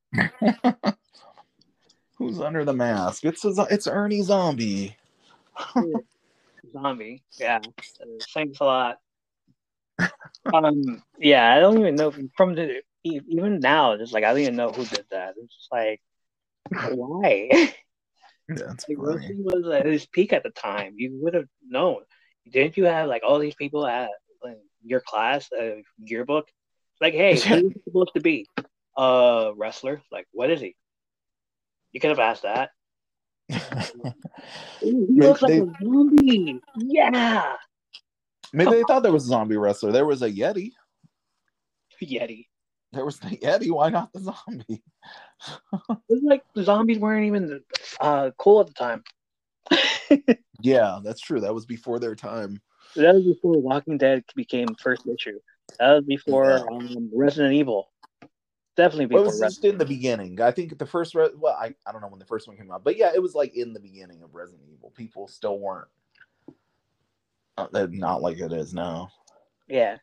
Who's 2.16 2.40
under 2.40 2.66
the 2.66 2.74
mask? 2.74 3.24
It's 3.24 3.46
a, 3.46 3.68
it's 3.70 3.86
Ernie 3.86 4.24
Zombie. 4.24 4.98
Zombie, 6.74 7.22
yeah. 7.40 7.60
Uh, 8.02 8.06
thanks 8.34 8.60
a 8.60 8.64
lot. 8.64 8.98
um, 10.52 11.04
yeah, 11.20 11.54
I 11.54 11.60
don't 11.60 11.78
even 11.78 11.94
know 11.94 12.12
from 12.36 12.56
the 12.56 12.82
e- 13.04 13.22
even 13.28 13.60
now. 13.60 13.96
Just 13.96 14.12
like 14.12 14.24
I 14.24 14.30
don't 14.32 14.40
even 14.42 14.56
know 14.56 14.72
who 14.72 14.86
did 14.86 15.06
that. 15.12 15.36
It's 15.38 15.56
just 15.56 15.72
like 15.72 16.02
why? 16.96 17.74
That's 18.50 18.88
Like 18.88 18.98
funny. 18.98 19.36
was 19.40 19.68
at 19.74 19.86
its 19.86 20.06
peak 20.06 20.32
at 20.34 20.44
the 20.44 20.50
time. 20.52 20.94
You 20.98 21.18
would 21.22 21.34
have 21.34 21.48
known. 21.68 22.04
Didn't 22.50 22.78
you 22.78 22.86
have 22.86 23.08
like 23.10 23.24
all 23.28 23.40
these 23.40 23.56
people 23.56 23.86
at 23.86 24.10
like, 24.44 24.58
your 24.84 25.02
class 25.02 25.50
uh, 25.52 25.82
yearbook? 26.00 26.48
Like, 27.02 27.14
hey, 27.14 27.32
who's 27.40 27.74
supposed 27.84 28.12
to 28.16 28.22
be? 28.22 28.48
Uh, 28.96 29.52
wrestler. 29.56 30.02
Like, 30.12 30.28
what 30.32 30.50
is 30.50 30.62
he? 30.62 30.76
You 31.92 32.00
could 32.00 32.10
have 32.12 32.20
asked 32.20 32.44
that. 32.44 32.70
Ooh, 33.54 34.14
he 34.82 35.20
They- 35.20 35.28
looks 35.28 35.42
like 35.42 35.54
a 35.54 35.66
zombie. 35.84 36.60
Yeah, 36.78 37.56
Maybe 38.54 38.72
they 38.72 38.84
thought 38.88 39.04
there 39.04 39.12
was 39.12 39.26
a 39.26 39.30
zombie 39.30 39.58
wrestler. 39.58 39.92
There 39.92 40.06
was 40.06 40.22
a 40.22 40.32
Yeti. 40.32 40.72
Yeti. 42.02 42.48
There 42.94 43.04
was 43.06 43.20
the 43.20 43.36
Yeti. 43.38 43.70
Why 43.72 43.90
not 43.90 44.14
the 44.14 44.20
zombie? 44.22 44.84
It 45.72 46.00
was 46.10 46.24
like 46.24 46.44
the 46.56 46.64
zombies 46.64 47.00
weren't 47.00 47.26
even 47.26 47.62
uh 48.00 48.32
cool 48.38 48.62
at 48.62 48.68
the 48.68 48.74
time. 48.74 49.04
Yeah, 50.62 51.00
that's 51.04 51.22
true. 51.22 51.40
That 51.42 51.54
was 51.54 51.66
before 51.68 52.00
their 52.00 52.16
time. 52.16 52.60
that 52.96 53.14
was 53.14 53.24
before 53.24 53.60
Walking 53.62 53.98
Dead 53.98 54.24
became 54.36 54.68
first 54.82 55.04
issue. 55.08 55.40
That 55.80 55.94
was 55.94 56.04
before 56.06 56.50
Yeah. 56.50 56.76
um, 56.76 57.12
Resident 57.14 57.54
Evil. 57.54 57.92
Definitely 58.76 59.06
Well, 59.06 59.24
before 59.24 59.24
it 59.24 59.26
was 59.26 59.40
just 59.40 59.42
Resident 59.64 59.74
in 59.74 59.78
the 59.78 59.86
beginning. 59.86 60.42
I 60.42 60.50
think 60.52 60.78
the 60.80 60.86
first, 60.86 61.14
Re- 61.14 61.30
well, 61.38 61.56
I, 61.60 61.76
I 61.86 61.92
don't 61.92 62.02
know 62.02 62.08
when 62.08 62.18
the 62.20 62.26
first 62.26 62.48
one 62.48 62.58
came 62.58 62.72
out, 62.72 62.84
but 62.84 62.98
yeah, 62.98 63.12
it 63.14 63.22
was 63.22 63.36
like 63.36 63.56
in 63.56 63.74
the 63.74 63.80
beginning 63.80 64.24
of 64.24 64.34
Resident 64.34 64.64
Evil. 64.74 64.92
People 64.96 65.28
still 65.28 65.60
weren't, 65.60 65.88
uh, 67.58 67.68
not 67.92 68.24
like 68.24 68.40
it 68.40 68.52
is 68.54 68.74
now. 68.74 69.10
Yeah. 69.68 69.98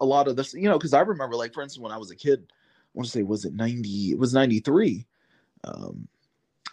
A 0.00 0.04
lot 0.04 0.28
of 0.28 0.36
this, 0.36 0.54
you 0.54 0.68
know, 0.68 0.78
because 0.78 0.92
I 0.94 1.00
remember, 1.00 1.34
like, 1.34 1.54
for 1.54 1.62
instance, 1.62 1.82
when 1.82 1.92
I 1.92 1.98
was 1.98 2.10
a 2.10 2.16
kid, 2.16 2.52
want 2.98 3.06
to 3.06 3.12
say, 3.12 3.22
was 3.22 3.44
it 3.44 3.54
90? 3.54 4.10
It 4.10 4.18
was 4.18 4.34
93. 4.34 5.06
Um, 5.64 6.08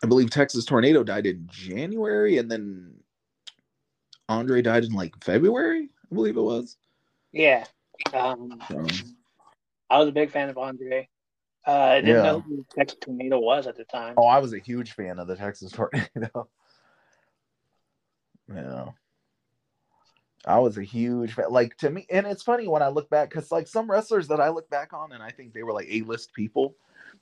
I 0.04 0.08
believe 0.08 0.30
Texas 0.32 0.66
Tornado 0.66 1.04
died 1.04 1.28
in 1.28 1.48
January, 1.52 2.40
and 2.40 2.50
then 2.52 2.96
Andre 4.28 4.62
died 4.64 4.84
in 4.86 4.92
like 4.94 5.14
February, 5.24 5.90
I 6.12 6.16
believe 6.16 6.36
it 6.36 6.42
was. 6.42 6.78
Yeah. 7.32 7.66
Um, 8.14 8.60
So, 8.68 8.86
I 9.90 10.00
was 10.00 10.10
a 10.10 10.12
big 10.12 10.32
fan 10.32 10.50
of 10.50 10.58
Andre. 10.58 11.08
Uh, 11.68 11.72
I 11.72 12.02
didn't 12.02 12.16
Yeah. 12.18 12.22
know 12.24 12.40
who 12.42 12.66
Texas 12.76 12.98
Tornado 13.02 13.40
was 13.40 13.68
at 13.68 13.78
the 13.78 13.86
time. 13.86 14.16
Oh, 14.18 14.26
I 14.26 14.40
was 14.40 14.54
a 14.54 14.60
huge 14.60 14.94
fan 14.94 15.20
of 15.20 15.28
the 15.28 15.36
Texas 15.36 15.72
Tornado. 15.74 16.50
yeah. 18.52 18.86
I 20.46 20.60
was 20.60 20.78
a 20.78 20.84
huge 20.84 21.34
fan. 21.34 21.46
Like 21.50 21.78
to 21.78 21.90
me, 21.90 22.06
and 22.10 22.26
it's 22.26 22.44
funny 22.44 22.68
when 22.68 22.82
I 22.82 22.88
look 22.88 23.10
back 23.10 23.30
because 23.30 23.52
like 23.52 23.68
some 23.68 23.90
wrestlers 23.90 24.28
that 24.28 24.40
I 24.40 24.50
look 24.50 24.70
back 24.70 24.94
on 24.94 25.12
and 25.12 25.24
I 25.24 25.32
think 25.32 25.54
they 25.54 25.64
were 25.64 25.74
like 25.74 25.88
A-list 25.90 26.34
people. 26.34 26.76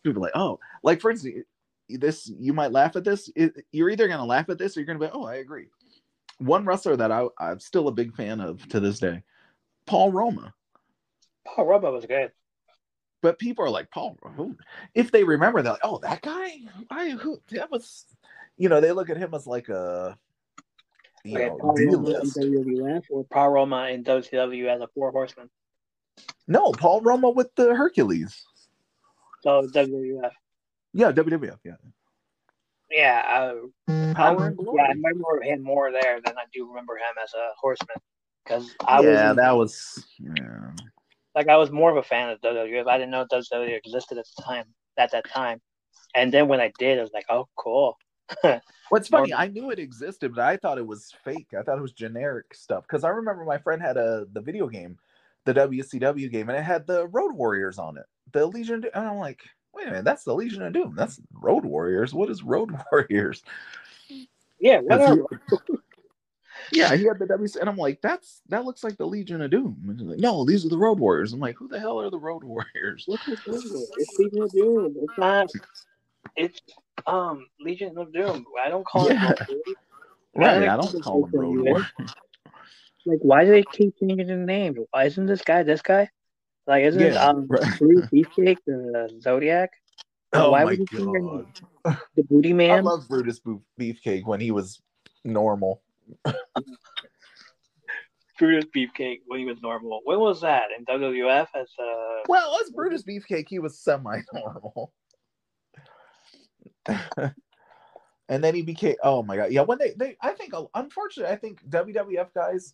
People 0.04 0.22
are 0.22 0.26
like, 0.26 0.36
oh, 0.36 0.60
like 0.84 1.00
for 1.00 1.12
instance, 1.12 1.46
this 1.90 2.32
you 2.38 2.54
might 2.54 2.72
laugh 2.72 2.96
at 2.96 3.04
this. 3.04 3.30
It, 3.36 3.66
you're 3.72 3.90
either 3.90 4.08
gonna 4.08 4.26
laugh 4.26 4.50
at 4.50 4.58
this 4.58 4.76
or 4.76 4.82
you're 4.82 4.88
gonna 4.88 5.00
be, 5.00 5.10
oh, 5.14 5.26
I 5.26 5.36
agree. 5.36 5.68
One 6.40 6.66
wrestler 6.66 6.98
that 6.98 7.12
I, 7.12 7.28
I'm 7.40 7.60
still 7.60 7.88
a 7.88 7.94
big 7.94 8.16
fan 8.16 8.42
of 8.42 8.68
to 8.70 8.80
this 8.80 9.00
day, 9.00 9.24
Paul 9.86 10.12
Roma. 10.12 10.54
Paul 11.46 11.66
Roma 11.66 11.92
was 11.92 12.06
good. 12.06 12.32
But 13.22 13.40
people 13.40 13.64
are 13.64 13.70
like, 13.70 13.90
Paul, 13.90 14.18
who? 14.36 14.58
If 14.96 15.12
they 15.12 15.24
remember, 15.24 15.62
they're 15.62 15.74
like, 15.74 15.82
oh, 15.86 16.00
that 16.00 16.22
guy? 16.22 16.60
I 16.90 17.12
who 17.12 17.40
that 17.52 17.72
was 17.72 18.06
you 18.58 18.70
know, 18.70 18.82
they 18.82 18.92
look 18.92 19.10
at 19.10 19.18
him 19.18 19.34
as 19.34 19.48
like 19.48 19.70
a 19.70 20.18
you 21.24 21.38
Okay, 21.38 21.48
know, 21.50 21.58
Paul 21.58 21.76
Roma 21.76 21.84
in 21.84 22.04
D-list. 22.04 22.38
WWF 22.38 23.04
or 23.10 23.24
Paul 23.26 23.50
Roma 23.50 23.88
in 23.90 24.04
WCW 24.04 24.68
as 24.68 24.82
a 24.82 24.88
four 24.94 25.12
horseman. 25.12 25.50
No, 26.48 26.72
Paul 26.72 27.02
Roma 27.02 27.30
with 27.30 27.54
the 27.56 27.74
Hercules. 27.76 28.44
So 29.42 29.68
WWF. 29.68 30.32
Yeah, 30.94 31.12
WWF. 31.12 31.58
Yeah, 31.64 31.74
Yeah. 32.92 33.24
Uh, 33.88 34.14
Power 34.14 34.48
and 34.48 34.58
Glory. 34.58 34.78
Yeah, 34.80 34.86
I 34.86 34.90
remember 34.90 35.42
him 35.44 35.64
more 35.64 35.92
there 35.92 36.20
than 36.24 36.38
I 36.38 36.44
do 36.54 36.68
remember 36.68 36.96
him 36.98 37.16
as 37.24 37.34
a 37.34 37.52
horseman. 37.60 37.98
Because 38.44 38.76
I 38.86 39.02
yeah, 39.02 39.30
was 39.30 39.36
that 39.38 39.52
was. 39.52 40.06
Yeah. 40.20 40.72
like 41.34 41.48
I 41.48 41.56
was 41.56 41.72
more 41.72 41.90
of 41.90 41.98
a 41.98 42.04
fan 42.04 42.30
of 42.30 42.42
WWF. 42.42 42.88
I 42.88 42.98
didn't 42.98 43.12
know 43.12 43.26
WWF 43.32 43.78
existed 43.86 44.18
at 44.18 44.26
the 44.36 44.44
time. 44.44 44.66
At 44.96 45.12
that 45.12 45.28
time, 45.28 45.60
and 46.14 46.32
then 46.32 46.48
when 46.48 46.60
I 46.60 46.72
did, 46.78 47.00
I 47.00 47.02
was 47.02 47.10
like, 47.14 47.26
"Oh, 47.28 47.48
cool." 47.56 47.98
What's 48.90 49.08
funny, 49.08 49.34
I 49.34 49.48
knew 49.48 49.72
it 49.72 49.80
existed, 49.80 50.36
but 50.36 50.44
I 50.44 50.58
thought 50.58 50.78
it 50.78 50.86
was 50.86 51.14
fake. 51.24 51.48
I 51.58 51.64
thought 51.64 51.78
it 51.78 51.82
was 51.82 51.94
generic 51.94 52.54
stuff 52.54 52.84
because 52.84 53.04
I 53.04 53.10
remember 53.10 53.44
my 53.44 53.58
friend 53.58 53.82
had 53.82 53.98
a 53.98 54.26
the 54.34 54.42
video 54.42 54.68
game, 54.68 54.98
the 55.46 55.54
WCW 55.54 56.32
game, 56.32 56.50
and 56.50 56.58
it 56.58 56.64
had 56.64 56.86
the 56.86 57.08
Road 57.08 57.34
Warriors 57.34 57.80
on 57.80 57.98
it, 57.98 58.06
the 58.32 58.46
Legion. 58.46 58.86
And 58.94 59.08
I'm 59.08 59.18
like, 59.18 59.42
wait 59.74 59.88
a 59.88 59.90
minute, 59.90 60.06
that's 60.06 60.24
the 60.24 60.36
Legion 60.36 60.62
of 60.62 60.74
Doom. 60.74 60.94
That's 60.96 61.20
Road 61.34 61.66
Warriors. 61.66 62.14
What 62.14 62.30
is 62.30 62.44
Road 62.44 62.72
Warriors? 62.92 63.44
Yeah, 64.60 64.80
whatever. 64.80 65.26
he- 65.50 65.78
yeah, 66.72 66.96
he 66.96 67.06
had 67.06 67.20
the 67.20 67.26
WC, 67.26 67.58
and 67.60 67.70
I'm 67.70 67.78
like, 67.78 68.02
that's 68.02 68.42
that 68.50 68.66
looks 68.66 68.84
like 68.84 68.98
the 68.98 69.08
Legion 69.08 69.42
of 69.42 69.52
Doom. 69.52 69.82
And 69.88 70.00
he's 70.00 70.08
like, 70.08 70.20
no, 70.20 70.46
these 70.46 70.66
are 70.66 70.70
the 70.70 70.78
Road 70.78 71.00
Warriors. 71.00 71.34
I'm 71.34 71.40
like, 71.40 71.56
who 71.58 71.68
the 71.68 71.80
hell 71.80 72.00
are 72.00 72.10
the 72.10 72.20
Road 72.20 72.44
Warriors? 72.44 73.06
It's 73.08 74.20
Legion 74.20 74.44
of 74.44 74.52
Doom. 74.52 74.96
It's 75.02 75.18
not. 75.18 75.50
It's 76.36 76.62
um 77.08 77.46
Legion 77.60 77.98
of 77.98 78.14
Doom. 78.14 78.46
I 78.64 78.70
don't 78.70 78.86
call 78.86 79.08
Yeah. 79.10 79.32
it. 79.32 79.40
Road 79.50 79.64
Warriors. 80.34 80.60
Right, 80.60 80.70
I 80.70 80.78
don't 80.78 80.92
don't 80.92 81.02
call 81.04 81.22
them 81.26 81.32
Road 81.40 81.58
WWF. 81.58 81.64
Warriors. 81.66 81.86
Like, 83.06 83.20
why 83.22 83.44
do 83.46 83.52
they 83.52 83.64
keep 83.64 83.94
changing 84.00 84.28
the 84.28 84.38
name? 84.38 84.78
Why 84.92 85.06
isn't 85.06 85.26
this 85.26 85.42
guy 85.42 85.64
this 85.64 85.82
guy? 85.82 86.10
Like, 86.66 86.86
isn't 86.86 87.02
it 87.02 87.14
Yeah, 87.14 87.28
um 87.28 87.48
right. 87.50 87.78
Brutus 87.78 88.10
Beefcake 88.14 88.60
the 88.66 89.20
Zodiac? 89.22 89.72
Oh 90.32 90.52
why 90.52 90.60
my 90.60 90.66
would 90.72 90.80
you 90.80 90.88
change 90.88 91.02
your 91.02 91.44
god. 91.86 92.02
The 92.16 92.24
Booty 92.24 92.54
Man. 92.54 92.72
I 92.72 92.80
love 92.80 93.08
Brutus 93.10 93.42
Beefcake 93.80 94.26
when 94.26 94.40
he 94.40 94.52
was 94.52 94.82
normal. 95.26 95.82
Brutus 98.40 98.66
Beefcake 98.76 99.20
when 99.28 99.40
he 99.40 99.46
was 99.46 99.62
normal. 99.62 100.02
When 100.06 100.20
was 100.20 100.42
that 100.42 100.70
in 100.78 100.86
WWF? 100.86 101.48
As 101.56 101.68
uh, 101.80 102.22
Well, 102.28 102.58
as 102.64 102.72
Brutus 102.72 103.04
Beefcake, 103.04 103.48
he 103.48 103.60
was 103.60 103.80
semi-normal. 103.80 104.92
and 108.30 108.44
then 108.44 108.56
he 108.56 108.62
became 108.62 108.96
oh 109.04 109.24
my 109.24 109.36
god. 109.36 109.52
Yeah, 109.52 109.62
when 109.62 109.78
they 109.78 109.94
they 109.98 110.18
I 110.22 110.32
think 110.32 110.54
oh, 110.54 110.70
unfortunately 110.74 111.34
I 111.34 111.38
think 111.38 111.64
WWF 111.70 112.34
guys 112.34 112.74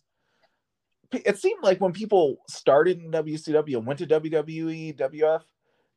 it 1.12 1.38
seemed 1.38 1.62
like 1.62 1.80
when 1.80 1.92
people 1.92 2.36
started 2.48 3.00
in 3.02 3.10
WCW 3.10 3.76
and 3.76 3.86
went 3.86 3.98
to 3.98 4.06
WWE, 4.06 4.96
WF, 4.96 5.42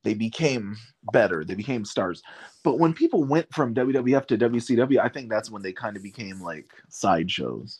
they 0.04 0.14
became 0.14 0.76
better. 1.12 1.46
They 1.46 1.56
became 1.56 1.86
stars. 1.86 2.22
But 2.64 2.80
when 2.80 2.94
people 2.94 3.24
went 3.24 3.54
from 3.54 3.74
WWF 3.74 4.26
to 4.28 4.38
WCW, 4.38 5.00
I 5.00 5.10
think 5.10 5.30
that's 5.30 5.50
when 5.50 5.62
they 5.62 5.72
kind 5.72 5.96
of 5.96 6.04
became 6.04 6.42
like 6.42 6.70
sideshows. 6.90 7.80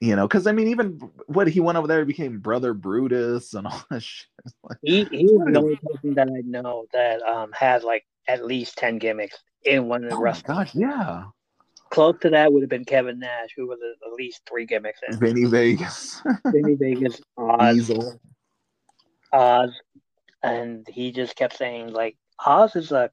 You 0.00 0.16
know, 0.16 0.26
because 0.26 0.46
I 0.46 0.52
mean, 0.52 0.68
even 0.68 0.98
what 1.26 1.46
he 1.46 1.60
went 1.60 1.76
over 1.76 1.86
there, 1.86 1.98
he 1.98 2.06
became 2.06 2.38
Brother 2.38 2.72
Brutus 2.72 3.52
and 3.52 3.66
all 3.66 3.82
that 3.90 4.02
shit. 4.02 4.26
Like, 4.64 4.78
He 4.82 5.04
he 5.04 5.26
was 5.26 5.52
the 5.52 5.58
only 5.60 5.76
person 5.76 6.14
that 6.14 6.28
I 6.28 6.40
know 6.46 6.86
that 6.94 7.20
um 7.22 7.52
had 7.52 7.84
like 7.84 8.06
at 8.26 8.44
least 8.46 8.78
ten 8.78 8.96
gimmicks 8.96 9.36
in 9.64 9.88
one 9.88 10.02
of 10.04 10.10
the 10.10 10.16
oh 10.16 10.20
wrestling. 10.20 10.56
gosh, 10.56 10.74
yeah. 10.74 11.24
Close 11.90 12.16
to 12.22 12.30
that 12.30 12.50
would 12.50 12.62
have 12.62 12.70
been 12.70 12.86
Kevin 12.86 13.18
Nash, 13.18 13.50
who 13.54 13.66
was 13.66 13.78
at 13.82 14.12
least 14.14 14.40
three 14.48 14.64
gimmicks 14.64 15.00
in. 15.06 15.18
Vinny 15.18 15.44
Vegas, 15.44 16.22
Vinny 16.46 16.76
Vegas, 16.76 17.20
Oz, 17.36 17.74
Diesel. 17.74 18.20
Oz, 19.34 19.70
and 20.42 20.86
he 20.88 21.12
just 21.12 21.36
kept 21.36 21.58
saying 21.58 21.92
like 21.92 22.16
Oz 22.46 22.74
is 22.76 22.90
a 22.92 23.10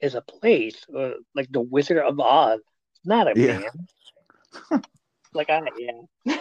is 0.00 0.16
a 0.16 0.22
place, 0.22 0.82
uh, 0.96 1.10
like 1.36 1.46
the 1.52 1.60
Wizard 1.60 1.98
of 1.98 2.18
Oz, 2.18 2.58
It's 2.96 3.06
not 3.06 3.28
a 3.28 3.38
Yeah. 3.38 3.60
man. 4.70 4.82
like 5.36 5.50
I 5.50 5.60
yeah. 5.78 6.36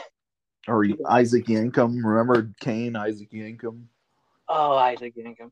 or 0.67 0.85
Isaac 1.09 1.45
Yankem. 1.45 2.03
Remember 2.03 2.51
Kane, 2.59 2.95
Isaac 2.95 3.31
Yankem? 3.31 3.83
Oh, 4.47 4.75
Isaac 4.75 5.15
Yankem. 5.15 5.51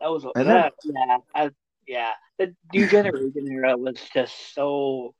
That 0.00 0.10
was 0.10 0.26
And 0.34 0.48
that, 0.48 0.74
yeah, 0.84 1.18
I, 1.34 1.50
yeah. 1.86 2.10
The 2.38 2.54
new 2.72 2.88
generation 2.88 3.46
era 3.50 3.76
was 3.76 3.96
just 4.12 4.54
so. 4.54 5.14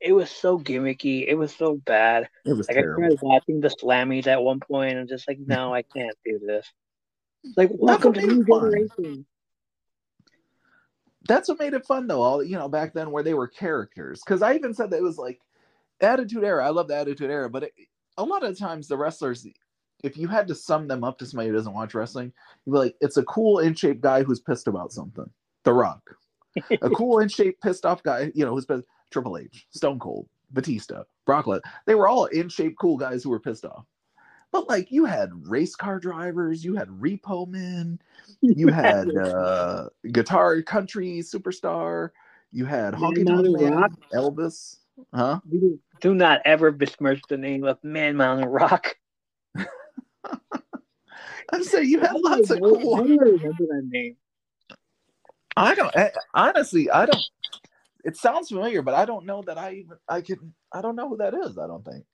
It 0.00 0.12
was 0.12 0.30
so 0.30 0.58
gimmicky. 0.58 1.26
It 1.28 1.36
was 1.36 1.54
so 1.54 1.76
bad. 1.76 2.28
It 2.44 2.54
was 2.54 2.68
Like 2.68 2.78
I 2.78 2.80
terrible. 2.80 3.16
watching 3.22 3.60
the 3.60 3.68
Slammies 3.68 4.26
at 4.26 4.42
one 4.42 4.58
point, 4.58 4.92
and 4.92 5.00
I'm 5.00 5.06
just 5.08 5.28
like, 5.28 5.38
no, 5.38 5.72
I 5.72 5.82
can't 5.82 6.16
do 6.24 6.38
this. 6.38 6.70
Like, 7.56 7.70
welcome 7.72 8.12
to 8.12 8.20
new 8.24 8.44
fun. 8.44 8.70
generation. 8.70 9.26
That's 11.26 11.48
what 11.48 11.58
made 11.58 11.74
it 11.74 11.84
fun, 11.84 12.06
though. 12.06 12.22
All 12.22 12.42
you 12.42 12.56
know, 12.56 12.68
back 12.68 12.94
then 12.94 13.10
where 13.10 13.24
they 13.24 13.34
were 13.34 13.48
characters. 13.48 14.22
Because 14.24 14.42
I 14.42 14.54
even 14.54 14.74
said 14.74 14.90
that 14.90 14.98
it 14.98 15.02
was 15.02 15.18
like 15.18 15.40
Attitude 16.06 16.44
Era. 16.44 16.66
I 16.66 16.70
love 16.70 16.88
the 16.88 16.96
Attitude 16.96 17.30
Era, 17.30 17.48
but 17.48 17.64
it, 17.64 17.72
a 18.18 18.24
lot 18.24 18.44
of 18.44 18.58
times 18.58 18.88
the 18.88 18.96
wrestlers, 18.96 19.46
if 20.02 20.16
you 20.16 20.28
had 20.28 20.46
to 20.48 20.54
sum 20.54 20.88
them 20.88 21.04
up 21.04 21.18
to 21.18 21.26
somebody 21.26 21.48
who 21.48 21.54
doesn't 21.54 21.74
watch 21.74 21.94
wrestling, 21.94 22.32
you'd 22.64 22.72
be 22.72 22.78
like, 22.78 22.96
it's 23.00 23.16
a 23.16 23.24
cool 23.24 23.60
in 23.60 23.74
shape 23.74 24.00
guy 24.00 24.22
who's 24.22 24.40
pissed 24.40 24.68
about 24.68 24.92
something. 24.92 25.28
The 25.64 25.72
Rock. 25.72 26.02
a 26.70 26.90
cool 26.96 27.20
in 27.20 27.28
shape, 27.28 27.60
pissed 27.60 27.86
off 27.86 28.02
guy, 28.02 28.32
you 28.34 28.44
know, 28.44 28.52
who's 28.52 28.66
pissed. 28.66 28.84
Triple 29.12 29.38
H, 29.38 29.66
Stone 29.70 29.98
Cold, 29.98 30.26
Batista, 30.50 31.04
Brock 31.26 31.44
Lesnar. 31.44 31.60
They 31.86 31.94
were 31.94 32.08
all 32.08 32.24
in 32.26 32.48
shape, 32.48 32.76
cool 32.80 32.96
guys 32.96 33.22
who 33.22 33.30
were 33.30 33.38
pissed 33.38 33.64
off. 33.64 33.84
But 34.50 34.68
like 34.68 34.90
you 34.90 35.04
had 35.04 35.30
race 35.46 35.74
car 35.76 35.98
drivers, 35.98 36.64
you 36.64 36.74
had 36.74 36.88
repo 36.88 37.48
men, 37.48 37.98
you 38.40 38.68
had 38.68 39.14
uh 39.16 39.88
guitar 40.10 40.60
country 40.62 41.20
superstar, 41.20 42.10
you 42.50 42.66
had 42.66 42.92
honky 42.92 43.26
tonk 43.26 43.58
man, 43.58 43.88
Elvis, 44.14 44.78
huh? 45.12 45.40
Do, 45.48 45.78
do 46.00 46.14
not 46.14 46.40
ever 46.44 46.70
besmirch 46.70 47.20
the 47.28 47.36
name 47.36 47.64
of 47.64 47.82
Man 47.82 48.16
Mountain 48.16 48.48
Rock. 48.48 48.96
I'm 51.52 51.64
saying 51.64 51.88
you 51.88 52.00
had 52.00 52.14
lots 52.14 52.50
of 52.50 52.58
I 52.58 52.60
cool. 52.60 52.96
don't 52.96 53.18
remember 53.18 53.66
that 53.66 53.88
name. 53.88 54.16
I 55.56 55.74
don't 55.74 55.94
I, 55.96 56.10
honestly, 56.34 56.90
I 56.90 57.06
don't. 57.06 57.22
It 58.04 58.16
sounds 58.16 58.48
familiar, 58.48 58.82
but 58.82 58.94
I 58.94 59.04
don't 59.04 59.26
know 59.26 59.42
that 59.42 59.58
I 59.58 59.74
even 59.74 59.96
I 60.08 60.22
can. 60.22 60.54
I 60.72 60.80
don't 60.80 60.96
know 60.96 61.08
who 61.08 61.18
that 61.18 61.34
is. 61.34 61.58
I 61.58 61.66
don't 61.66 61.84
think. 61.84 62.04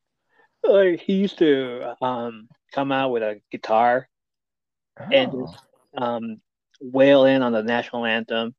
Like, 0.65 1.01
he 1.01 1.15
used 1.15 1.39
to 1.39 1.95
um, 2.03 2.49
come 2.73 2.91
out 2.91 3.13
with 3.13 3.23
a 3.23 3.41
guitar 3.53 4.09
And 5.13 5.33
Oh. 5.33 5.55
um, 5.97 6.41
wail 6.81 7.25
in 7.25 7.43
on 7.43 7.53
the 7.53 7.63
national 7.63 8.05
anthem. 8.05 8.55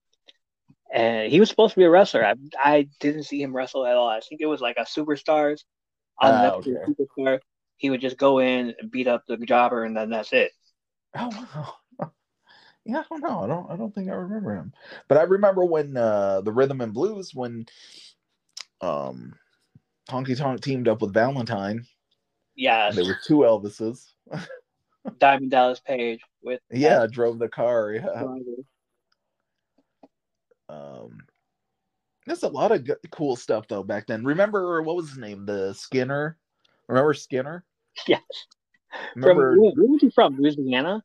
And 0.93 1.31
he 1.31 1.39
was 1.39 1.49
supposed 1.49 1.73
to 1.73 1.79
be 1.79 1.85
a 1.85 1.89
wrestler. 1.89 2.25
I, 2.25 2.35
I 2.63 2.89
didn't 2.99 3.23
see 3.23 3.41
him 3.41 3.55
wrestle 3.55 3.85
at 3.85 3.95
all. 3.95 4.07
I 4.09 4.19
think 4.21 4.41
it 4.41 4.47
was 4.47 4.61
like 4.61 4.77
a 4.77 4.81
superstars 4.85 5.61
on 6.19 6.35
Ah, 6.35 6.41
Netflix 6.41 6.77
okay. 6.77 6.85
superstar. 6.87 7.39
He 7.77 7.89
would 7.89 8.01
just 8.01 8.17
go 8.17 8.39
in 8.39 8.75
and 8.79 8.91
beat 8.91 9.07
up 9.07 9.23
the 9.27 9.37
jobber, 9.37 9.85
and 9.85 9.95
then 9.95 10.09
that's 10.09 10.33
it. 10.33 10.51
Oh 11.15 11.29
wow. 11.29 11.73
Yeah, 12.85 12.99
I 13.01 13.03
don't 13.09 13.21
know. 13.21 13.41
I 13.43 13.47
don't. 13.47 13.71
I 13.71 13.75
don't 13.75 13.93
think 13.93 14.09
I 14.09 14.13
remember 14.13 14.55
him. 14.55 14.73
But 15.07 15.17
I 15.19 15.23
remember 15.23 15.63
when 15.65 15.95
uh, 15.95 16.41
the 16.41 16.51
Rhythm 16.51 16.81
and 16.81 16.93
Blues 16.93 17.35
when 17.35 17.67
um, 18.81 19.33
Honky 20.09 20.37
Tonk 20.37 20.61
teamed 20.61 20.87
up 20.87 21.01
with 21.01 21.13
Valentine. 21.13 21.85
Yeah, 22.55 22.91
There 22.93 23.05
were 23.05 23.17
two 23.25 23.39
Elvises. 23.39 24.13
Diamond 25.19 25.51
Dallas 25.51 25.79
Page 25.79 26.21
with 26.41 26.61
Yeah, 26.71 27.07
drove 27.07 27.39
the 27.39 27.49
car. 27.49 27.91
Yeah. 27.93 28.23
Driver. 28.23 28.63
Um, 30.69 31.17
there's 32.25 32.43
a 32.43 32.47
lot 32.47 32.71
of 32.71 32.85
good, 32.85 32.97
cool 33.11 33.35
stuff 33.35 33.67
though 33.67 33.83
back 33.83 34.07
then. 34.07 34.23
Remember 34.23 34.81
what 34.81 34.95
was 34.95 35.09
his 35.09 35.17
name? 35.17 35.45
The 35.45 35.73
Skinner. 35.73 36.37
Remember 36.87 37.13
Skinner? 37.13 37.65
Yes. 38.07 38.21
Remember 39.15 39.53
From 39.53 39.61
where, 39.61 39.71
where 39.73 39.87
was 39.91 40.01
he 40.01 40.09
from? 40.11 40.37
Louisiana? 40.37 41.03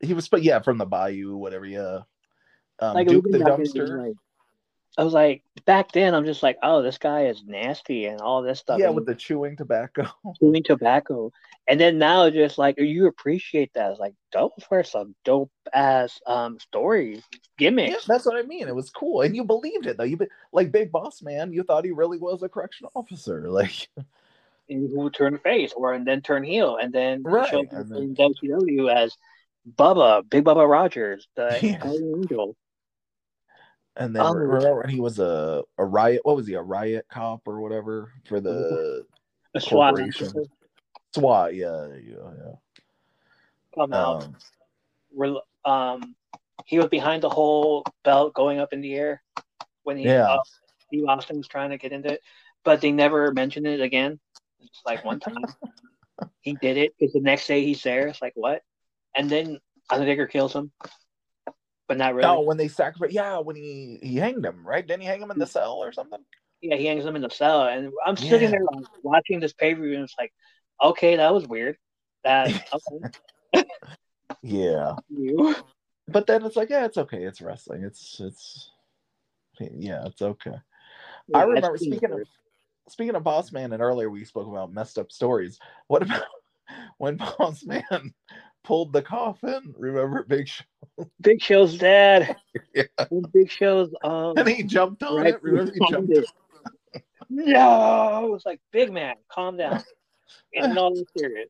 he 0.00 0.12
was, 0.14 0.28
but 0.28 0.42
yeah, 0.42 0.60
from 0.60 0.78
the 0.78 0.84
Bayou, 0.86 1.36
whatever. 1.36 1.64
Yeah. 1.66 2.00
Um, 2.80 2.94
Like 2.94 3.08
Duke 3.08 3.24
the 3.24 3.30
looking 3.38 3.44
back 3.44 3.54
at 3.54 3.60
it, 3.60 3.74
Dumpster. 3.74 4.06
like- 4.08 4.16
I 4.98 5.04
was 5.04 5.12
like, 5.12 5.42
back 5.66 5.92
then, 5.92 6.14
I'm 6.14 6.24
just 6.24 6.42
like, 6.42 6.58
oh, 6.62 6.82
this 6.82 6.96
guy 6.96 7.26
is 7.26 7.42
nasty 7.46 8.06
and 8.06 8.20
all 8.20 8.42
this 8.42 8.60
stuff. 8.60 8.78
Yeah, 8.80 8.86
and 8.86 8.94
with 8.94 9.04
the 9.04 9.14
chewing 9.14 9.56
tobacco. 9.56 10.06
chewing 10.40 10.62
tobacco. 10.62 11.32
And 11.68 11.78
then 11.78 11.98
now, 11.98 12.30
just 12.30 12.56
like 12.56 12.78
you 12.78 13.06
appreciate 13.06 13.74
that. 13.74 13.90
It's 13.90 14.00
like 14.00 14.14
those 14.32 14.52
were 14.70 14.84
some 14.84 15.14
dope 15.24 15.50
ass 15.74 16.18
um 16.26 16.58
stories, 16.60 17.22
Yeah, 17.90 17.96
that's 18.06 18.24
what 18.24 18.36
I 18.36 18.42
mean. 18.42 18.68
It 18.68 18.74
was 18.74 18.88
cool, 18.88 19.20
and 19.20 19.36
you 19.36 19.44
believed 19.44 19.86
it 19.86 19.98
though. 19.98 20.04
You 20.04 20.16
be, 20.16 20.26
like 20.52 20.72
Big 20.72 20.90
Boss 20.90 21.20
Man. 21.22 21.52
You 21.52 21.62
thought 21.62 21.84
he 21.84 21.90
really 21.90 22.18
was 22.18 22.42
a 22.42 22.48
correctional 22.48 22.92
officer. 22.94 23.50
Like, 23.56 23.88
And 24.68 24.90
who 24.90 25.00
would 25.00 25.14
turn 25.14 25.38
face 25.38 25.72
or 25.74 25.92
and 25.94 26.06
then 26.06 26.20
turn 26.22 26.42
heel, 26.44 26.78
and 26.80 26.92
then 26.92 27.18
he 27.18 27.28
Right, 27.28 27.52
and 27.54 27.92
up 27.92 27.96
in 27.96 28.14
WCW 28.14 28.94
as 28.94 29.16
Bubba, 29.76 30.28
Big 30.28 30.44
Bubba 30.44 30.68
Rogers, 30.68 31.26
the 31.36 31.58
Yeah. 31.62 31.84
Angel. 31.84 32.56
And 33.96 34.14
then 34.14 34.22
Oh. 34.24 34.34
remember 34.34 34.80
when 34.80 34.88
he 34.88 35.00
was 35.00 35.18
a 35.18 35.64
a 35.78 35.84
riot? 35.84 36.20
What 36.24 36.36
was 36.36 36.46
he? 36.46 36.54
A 36.54 36.62
riot 36.62 37.06
cop 37.10 37.46
or 37.46 37.60
whatever 37.60 38.12
for 38.26 38.40
the 38.40 39.04
A 39.54 39.60
SWAT 39.60 39.94
officer 39.94 40.44
SWAT? 41.14 41.54
Yeah, 41.54 41.88
yeah, 42.02 42.16
come 43.74 43.92
yeah. 43.92 43.98
out. 43.98 44.24
Um, 44.24 45.40
Um, 45.64 46.14
he 46.66 46.78
was 46.78 46.88
behind 46.88 47.22
the 47.22 47.28
whole 47.30 47.84
belt 48.04 48.34
going 48.34 48.58
up 48.58 48.72
in 48.72 48.80
the 48.80 48.94
air 48.94 49.22
when 49.82 49.96
he 49.96 50.04
Yeah. 50.04 50.28
uh, 50.28 50.38
Steve 50.86 51.04
Austin 51.08 51.38
was 51.38 51.48
trying 51.48 51.70
to 51.70 51.78
get 51.78 51.92
into 51.92 52.12
it, 52.12 52.20
but 52.64 52.80
they 52.80 52.92
never 52.92 53.32
mentioned 53.32 53.66
it 53.66 53.80
again. 53.80 54.18
It's 54.60 54.82
like 54.84 55.04
one 55.04 55.20
time 55.20 55.44
he 56.40 56.54
did 56.54 56.76
it 56.76 56.94
because 56.98 57.12
the 57.12 57.20
next 57.20 57.46
day 57.46 57.64
he's 57.64 57.82
there. 57.82 58.08
It's 58.08 58.22
like 58.22 58.32
what? 58.34 58.62
And 59.16 59.30
then 59.30 59.58
Undertaker 59.90 60.26
kills 60.26 60.54
him, 60.54 60.70
but 61.88 61.98
not 61.98 62.14
really. 62.14 62.28
Oh, 62.28 62.40
when 62.40 62.56
they 62.56 62.68
sacrificed, 62.68 63.12
yeah, 63.12 63.38
when 63.38 63.56
he 63.56 63.98
he 64.02 64.16
hanged 64.16 64.44
him, 64.44 64.66
right? 64.66 64.86
Didn't 64.86 65.02
he 65.02 65.06
hang 65.06 65.22
him 65.22 65.30
in 65.30 65.38
the 65.38 65.44
mm. 65.44 65.50
cell 65.50 65.74
or 65.74 65.92
something? 65.92 66.20
Yeah, 66.60 66.76
he 66.76 66.86
hangs 66.86 67.04
him 67.04 67.16
in 67.16 67.22
the 67.22 67.30
cell, 67.30 67.64
and 67.66 67.92
I'm 68.04 68.16
sitting 68.16 68.50
there 68.50 68.64
like, 68.72 68.84
watching 69.02 69.40
this 69.40 69.52
pay 69.52 69.74
per 69.74 69.82
view, 69.82 69.94
and 69.94 70.04
it's 70.04 70.14
like, 70.18 70.32
okay, 70.82 71.16
that 71.16 71.32
was 71.32 71.46
weird. 71.46 71.76
That 72.24 72.48
okay, 73.54 73.64
Yeah, 74.42 74.94
but 76.08 76.26
then 76.26 76.44
it's 76.44 76.56
like, 76.56 76.70
yeah, 76.70 76.84
it's 76.84 76.98
okay. 76.98 77.22
It's 77.24 77.40
wrestling. 77.40 77.84
It's 77.84 78.20
it's 78.20 78.70
yeah, 79.60 80.06
it's 80.06 80.22
okay. 80.22 80.56
I 81.34 81.42
remember 81.42 81.76
speaking 81.76 82.12
of 82.12 82.20
speaking 82.88 83.14
of 83.14 83.24
Boss 83.24 83.52
Man, 83.52 83.72
and 83.72 83.82
earlier 83.82 84.10
we 84.10 84.24
spoke 84.24 84.48
about 84.48 84.72
messed 84.72 84.98
up 84.98 85.12
stories. 85.12 85.58
What 85.88 86.02
about 86.02 86.22
when 86.98 87.16
Boss 87.16 87.64
Man 87.64 88.14
pulled 88.66 88.92
the 88.92 89.00
coffin? 89.02 89.74
Remember 89.78 90.24
Big 90.24 90.48
Show? 90.48 90.64
Big 91.20 91.40
Show's 91.40 91.78
dad. 91.78 92.36
Yeah. 92.74 92.84
Big 93.32 93.50
Show's 93.50 93.90
um. 94.04 94.34
And 94.36 94.46
he 94.48 94.62
jumped 94.62 95.02
on 95.02 95.16
right, 95.22 95.34
it. 95.34 95.42
Remember 95.42 95.72
he 95.72 95.80
jumped. 95.90 96.12
it. 96.12 96.26
No, 97.30 98.34
it's 98.34 98.44
like 98.46 98.60
big 98.72 98.92
man, 98.92 99.14
calm 99.30 99.56
down. 99.56 99.82
It's 100.52 100.76
all 100.76 100.94
serious. 101.16 101.48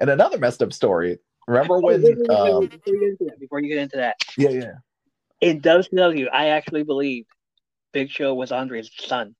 And 0.00 0.10
another 0.10 0.38
messed 0.38 0.62
up 0.62 0.72
story. 0.72 1.18
Remember 1.46 1.76
Oh, 1.76 1.80
when? 1.80 2.02
wait, 2.02 2.30
Um, 2.30 2.66
before, 2.66 2.94
you 2.94 3.00
get 3.00 3.08
into 3.10 3.24
that, 3.26 3.40
before 3.40 3.60
you 3.60 3.68
get 3.68 3.78
into 3.78 3.96
that, 3.98 4.16
yeah, 4.36 4.48
yeah. 4.50 4.72
in 5.40 5.60
WCW, 5.60 6.26
I 6.32 6.48
actually 6.48 6.82
believed 6.84 7.28
Big 7.92 8.10
Show 8.10 8.34
was 8.34 8.50
Andre's 8.52 8.90
son. 9.06 9.34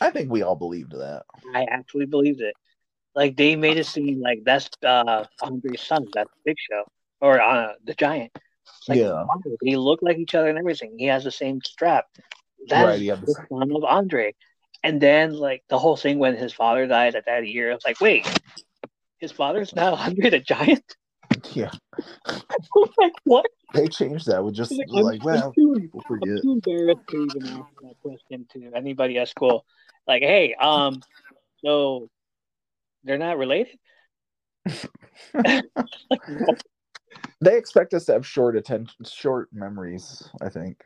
I 0.00 0.10
think 0.10 0.30
we 0.30 0.42
all 0.42 0.56
believed 0.56 0.92
that. 0.92 1.24
I 1.54 1.64
actually 1.64 2.06
believed 2.06 2.40
it. 2.40 2.54
Like 3.18 3.36
they 3.36 3.56
made 3.56 3.78
it 3.78 3.86
seem 3.86 4.20
like 4.22 4.40
that's 4.44 4.68
uh 4.86 5.24
Andre's 5.42 5.82
son, 5.82 6.06
that's 6.14 6.30
Big 6.44 6.56
Show 6.70 6.84
or 7.20 7.40
uh 7.40 7.72
the 7.84 7.94
Giant. 7.94 8.30
Like, 8.86 8.98
Yeah. 8.98 9.24
they 9.60 9.74
look 9.74 10.00
like 10.02 10.18
each 10.18 10.36
other 10.36 10.48
and 10.48 10.58
everything. 10.58 10.94
He 10.98 11.06
has 11.06 11.24
the 11.24 11.32
same 11.32 11.58
strap. 11.66 12.06
That's 12.68 12.86
Right, 12.86 13.20
the 13.26 13.34
son 13.50 13.72
of 13.74 13.82
Andre. 13.82 14.34
And 14.84 15.00
then 15.00 15.32
like 15.34 15.64
the 15.68 15.80
whole 15.80 15.96
thing 15.96 16.20
when 16.20 16.36
his 16.36 16.52
father 16.52 16.86
died 16.86 17.16
at 17.16 17.26
that 17.26 17.44
year, 17.48 17.72
it's 17.72 17.84
like, 17.84 18.00
wait, 18.00 18.22
his 19.18 19.32
father's 19.32 19.74
now 19.74 19.94
Andre 20.06 20.30
the 20.30 20.38
Giant. 20.38 20.84
Yeah, 21.54 21.72
like, 22.98 23.12
what? 23.24 23.46
they 23.74 23.88
changed 23.88 24.26
that 24.28 24.44
with 24.44 24.54
just 24.54 24.72
like, 24.78 24.86
like, 25.10 25.24
well, 25.24 25.52
too- 25.52 25.74
people 25.80 26.02
I'm 26.08 26.18
forget. 26.20 26.42
too 26.42 26.52
embarrassed 26.52 27.06
to 27.10 27.16
even 27.16 27.42
ask 27.48 27.66
that 27.82 27.96
question 28.00 28.46
to 28.52 28.70
anybody 28.76 29.18
at 29.18 29.28
school. 29.28 29.64
Like, 30.06 30.22
hey, 30.22 30.54
um, 30.54 31.02
so 31.64 32.08
they're 33.04 33.18
not 33.18 33.38
related? 33.38 33.78
They 37.40 37.56
expect 37.56 37.94
us 37.94 38.04
to 38.06 38.12
have 38.14 38.26
short 38.26 38.56
attention, 38.56 39.04
short 39.04 39.48
memories. 39.52 40.28
I 40.42 40.48
think. 40.48 40.82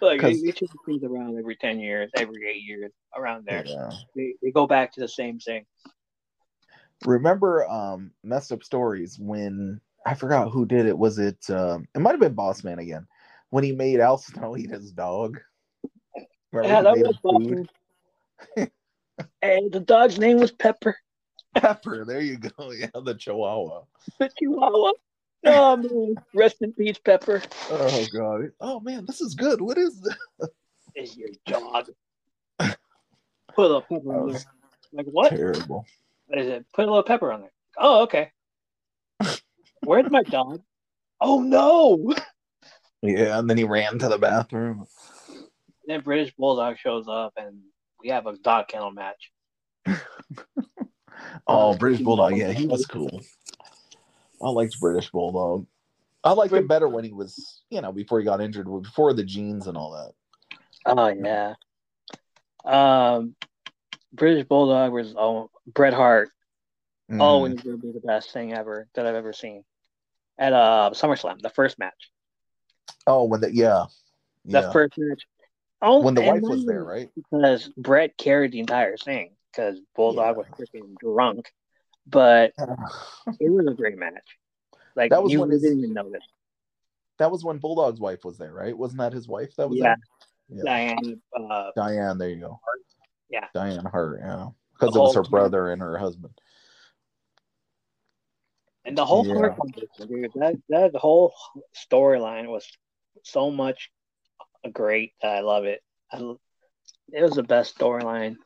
Like, 0.00 0.20
'Cause- 0.20 0.42
they 0.42 0.52
change 0.52 0.70
things 0.86 1.04
around 1.04 1.38
every 1.38 1.54
10 1.54 1.78
years, 1.80 2.10
every 2.16 2.48
eight 2.48 2.62
years, 2.62 2.90
around 3.16 3.44
there. 3.46 3.62
Yeah. 3.66 3.90
They, 4.16 4.34
they 4.42 4.50
go 4.50 4.66
back 4.66 4.92
to 4.94 5.00
the 5.00 5.08
same 5.08 5.38
thing. 5.38 5.66
Remember, 7.04 7.68
um, 7.68 8.10
messed 8.24 8.52
up 8.52 8.62
stories 8.64 9.18
when 9.18 9.80
I 10.06 10.14
forgot 10.14 10.50
who 10.50 10.64
did 10.64 10.86
it. 10.86 10.96
Was 10.96 11.18
it? 11.18 11.38
Um, 11.50 11.86
it 11.94 11.98
might 12.00 12.12
have 12.12 12.20
been 12.20 12.34
Boss 12.34 12.64
Man 12.64 12.78
again 12.78 13.06
when 13.50 13.62
he 13.64 13.72
made 13.72 14.00
Al 14.00 14.16
Snow 14.18 14.56
eat 14.56 14.70
his 14.70 14.92
dog. 14.92 15.38
Remember 16.52 16.74
Yeah, 16.74 16.82
that 16.82 16.96
was 16.96 17.18
awesome. 17.24 18.70
and 19.42 19.72
the 19.72 19.80
dog's 19.80 20.18
name 20.18 20.38
was 20.38 20.52
Pepper, 20.52 20.96
Pepper. 21.54 22.04
There 22.04 22.20
you 22.20 22.38
go. 22.38 22.72
Yeah, 22.72 22.88
the 22.94 23.14
Chihuahua. 23.14 23.82
the 24.18 24.30
Chihuahua. 24.38 24.92
Oh, 25.44 25.76
man. 25.76 26.14
Rest 26.34 26.62
in 26.62 26.72
peace, 26.72 26.98
Pepper. 26.98 27.42
Oh 27.70 28.06
god. 28.14 28.52
Oh 28.60 28.80
man, 28.80 29.04
this 29.06 29.20
is 29.20 29.34
good. 29.34 29.60
What 29.60 29.76
is 29.78 30.00
this? 30.00 30.50
Is 30.94 31.16
your 31.16 31.28
dog. 31.46 31.88
Put 32.58 32.76
a 33.56 33.62
little 33.62 33.82
pepper 33.82 34.14
on 34.20 34.32
there. 34.32 34.40
Like, 34.92 35.06
what? 35.06 35.30
terrible. 35.30 35.84
What 36.26 36.38
is 36.38 36.46
it? 36.46 36.66
Put 36.72 36.84
a 36.84 36.88
little 36.88 37.02
pepper 37.02 37.32
on 37.32 37.40
there. 37.42 37.52
Oh, 37.78 38.02
okay. 38.02 38.30
Where's 39.84 40.10
my 40.10 40.22
dog? 40.22 40.62
Oh 41.20 41.40
no! 41.40 42.14
Yeah, 43.04 43.40
and 43.40 43.50
then 43.50 43.58
he 43.58 43.64
ran 43.64 43.98
to 43.98 44.08
the 44.08 44.16
bathroom. 44.16 44.86
Then 45.88 46.02
British 46.02 46.32
Bulldog 46.36 46.78
shows 46.78 47.06
up 47.08 47.32
and 47.36 47.58
we 48.00 48.10
have 48.10 48.28
a 48.28 48.36
dog 48.36 48.68
kennel 48.68 48.92
match. 48.92 49.32
Oh, 51.46 51.76
British 51.76 52.00
Bulldog. 52.00 52.36
Yeah, 52.36 52.52
he 52.52 52.66
was 52.66 52.86
cool. 52.86 53.22
I 54.42 54.50
liked 54.50 54.78
British 54.80 55.10
Bulldog. 55.10 55.66
I 56.24 56.32
liked 56.32 56.52
him 56.52 56.66
better 56.66 56.88
when 56.88 57.04
he 57.04 57.12
was, 57.12 57.62
you 57.70 57.80
know, 57.80 57.92
before 57.92 58.18
he 58.18 58.24
got 58.24 58.40
injured, 58.40 58.66
before 58.82 59.12
the 59.12 59.24
jeans 59.24 59.66
and 59.66 59.76
all 59.76 59.92
that. 59.92 60.12
Oh 60.86 61.08
yeah. 61.08 61.54
Um, 62.64 63.34
British 64.12 64.46
Bulldog 64.46 64.92
was 64.92 65.14
oh, 65.16 65.50
Bret 65.66 65.94
Hart. 65.94 66.30
Mhm. 67.10 67.20
Always 67.20 67.60
gonna 67.60 67.76
be 67.76 67.92
the 67.92 68.00
best 68.00 68.32
thing 68.32 68.52
ever 68.52 68.88
that 68.94 69.06
I've 69.06 69.14
ever 69.14 69.32
seen. 69.32 69.64
At 70.38 70.52
uh 70.52 70.90
SummerSlam, 70.94 71.40
the 71.40 71.50
first 71.50 71.78
match. 71.78 72.10
Oh, 73.06 73.24
when 73.24 73.40
the 73.40 73.52
yeah, 73.52 73.86
The 74.44 74.60
yeah. 74.60 74.72
first 74.72 74.94
match. 74.96 75.22
Oh, 75.80 76.00
when 76.00 76.14
the 76.14 76.22
wife 76.22 76.42
was 76.42 76.64
there, 76.64 76.84
right? 76.84 77.10
Because 77.16 77.68
Bret 77.76 78.16
carried 78.16 78.52
the 78.52 78.60
entire 78.60 78.96
thing 78.96 79.32
because 79.52 79.78
Bulldog 79.94 80.36
Yeah. 80.36 80.42
was 80.42 80.46
freaking 80.58 80.94
drunk. 80.98 81.52
But 82.06 82.52
it 83.40 83.50
was 83.50 83.66
a 83.66 83.74
great 83.74 83.98
match. 83.98 84.26
Like 84.96 85.10
That 85.10 85.22
was 85.22 85.32
you 85.32 85.40
when 85.40 85.50
his- 85.50 85.62
didn't 85.62 85.78
even 85.80 85.94
notice. 85.94 86.24
That 87.18 87.30
was 87.30 87.44
when 87.44 87.58
Bulldog's 87.58 88.00
wife 88.00 88.24
was 88.24 88.38
there, 88.38 88.52
right? 88.52 88.76
Wasn't 88.76 88.98
that 88.98 89.12
his 89.12 89.28
wife 89.28 89.54
that 89.56 89.68
was 89.68 89.78
Yeah. 89.78 89.94
Yeah. 90.48 90.62
Diane, 90.64 91.22
uh, 91.38 91.70
Diane, 91.76 92.18
there 92.18 92.28
you 92.30 92.40
go. 92.40 92.60
Yeah. 93.30 93.46
Diane 93.54 93.84
Hart, 93.84 94.20
yeah. 94.20 94.48
Because 94.72 94.96
it 94.96 94.98
was 94.98 95.14
her 95.14 95.22
brother 95.22 95.70
and 95.70 95.80
her 95.80 95.96
husband. 95.96 96.34
and 98.84 98.98
the 98.98 99.04
whole 99.04 99.24
Yeah. 99.26 99.54
Dude. 99.98 100.32
That 100.34 100.56
that 100.70 100.96
whole 100.96 101.32
storyline 101.76 102.48
was 102.48 102.66
so 103.22 103.50
much 103.50 103.90
great. 104.72 105.12
I 105.22 105.40
love 105.40 105.64
it. 105.64 105.82
I, 106.10 106.18
it 107.12 107.22
was 107.22 107.32
the 107.34 107.44
best 107.44 107.78
storyline. 107.78 108.36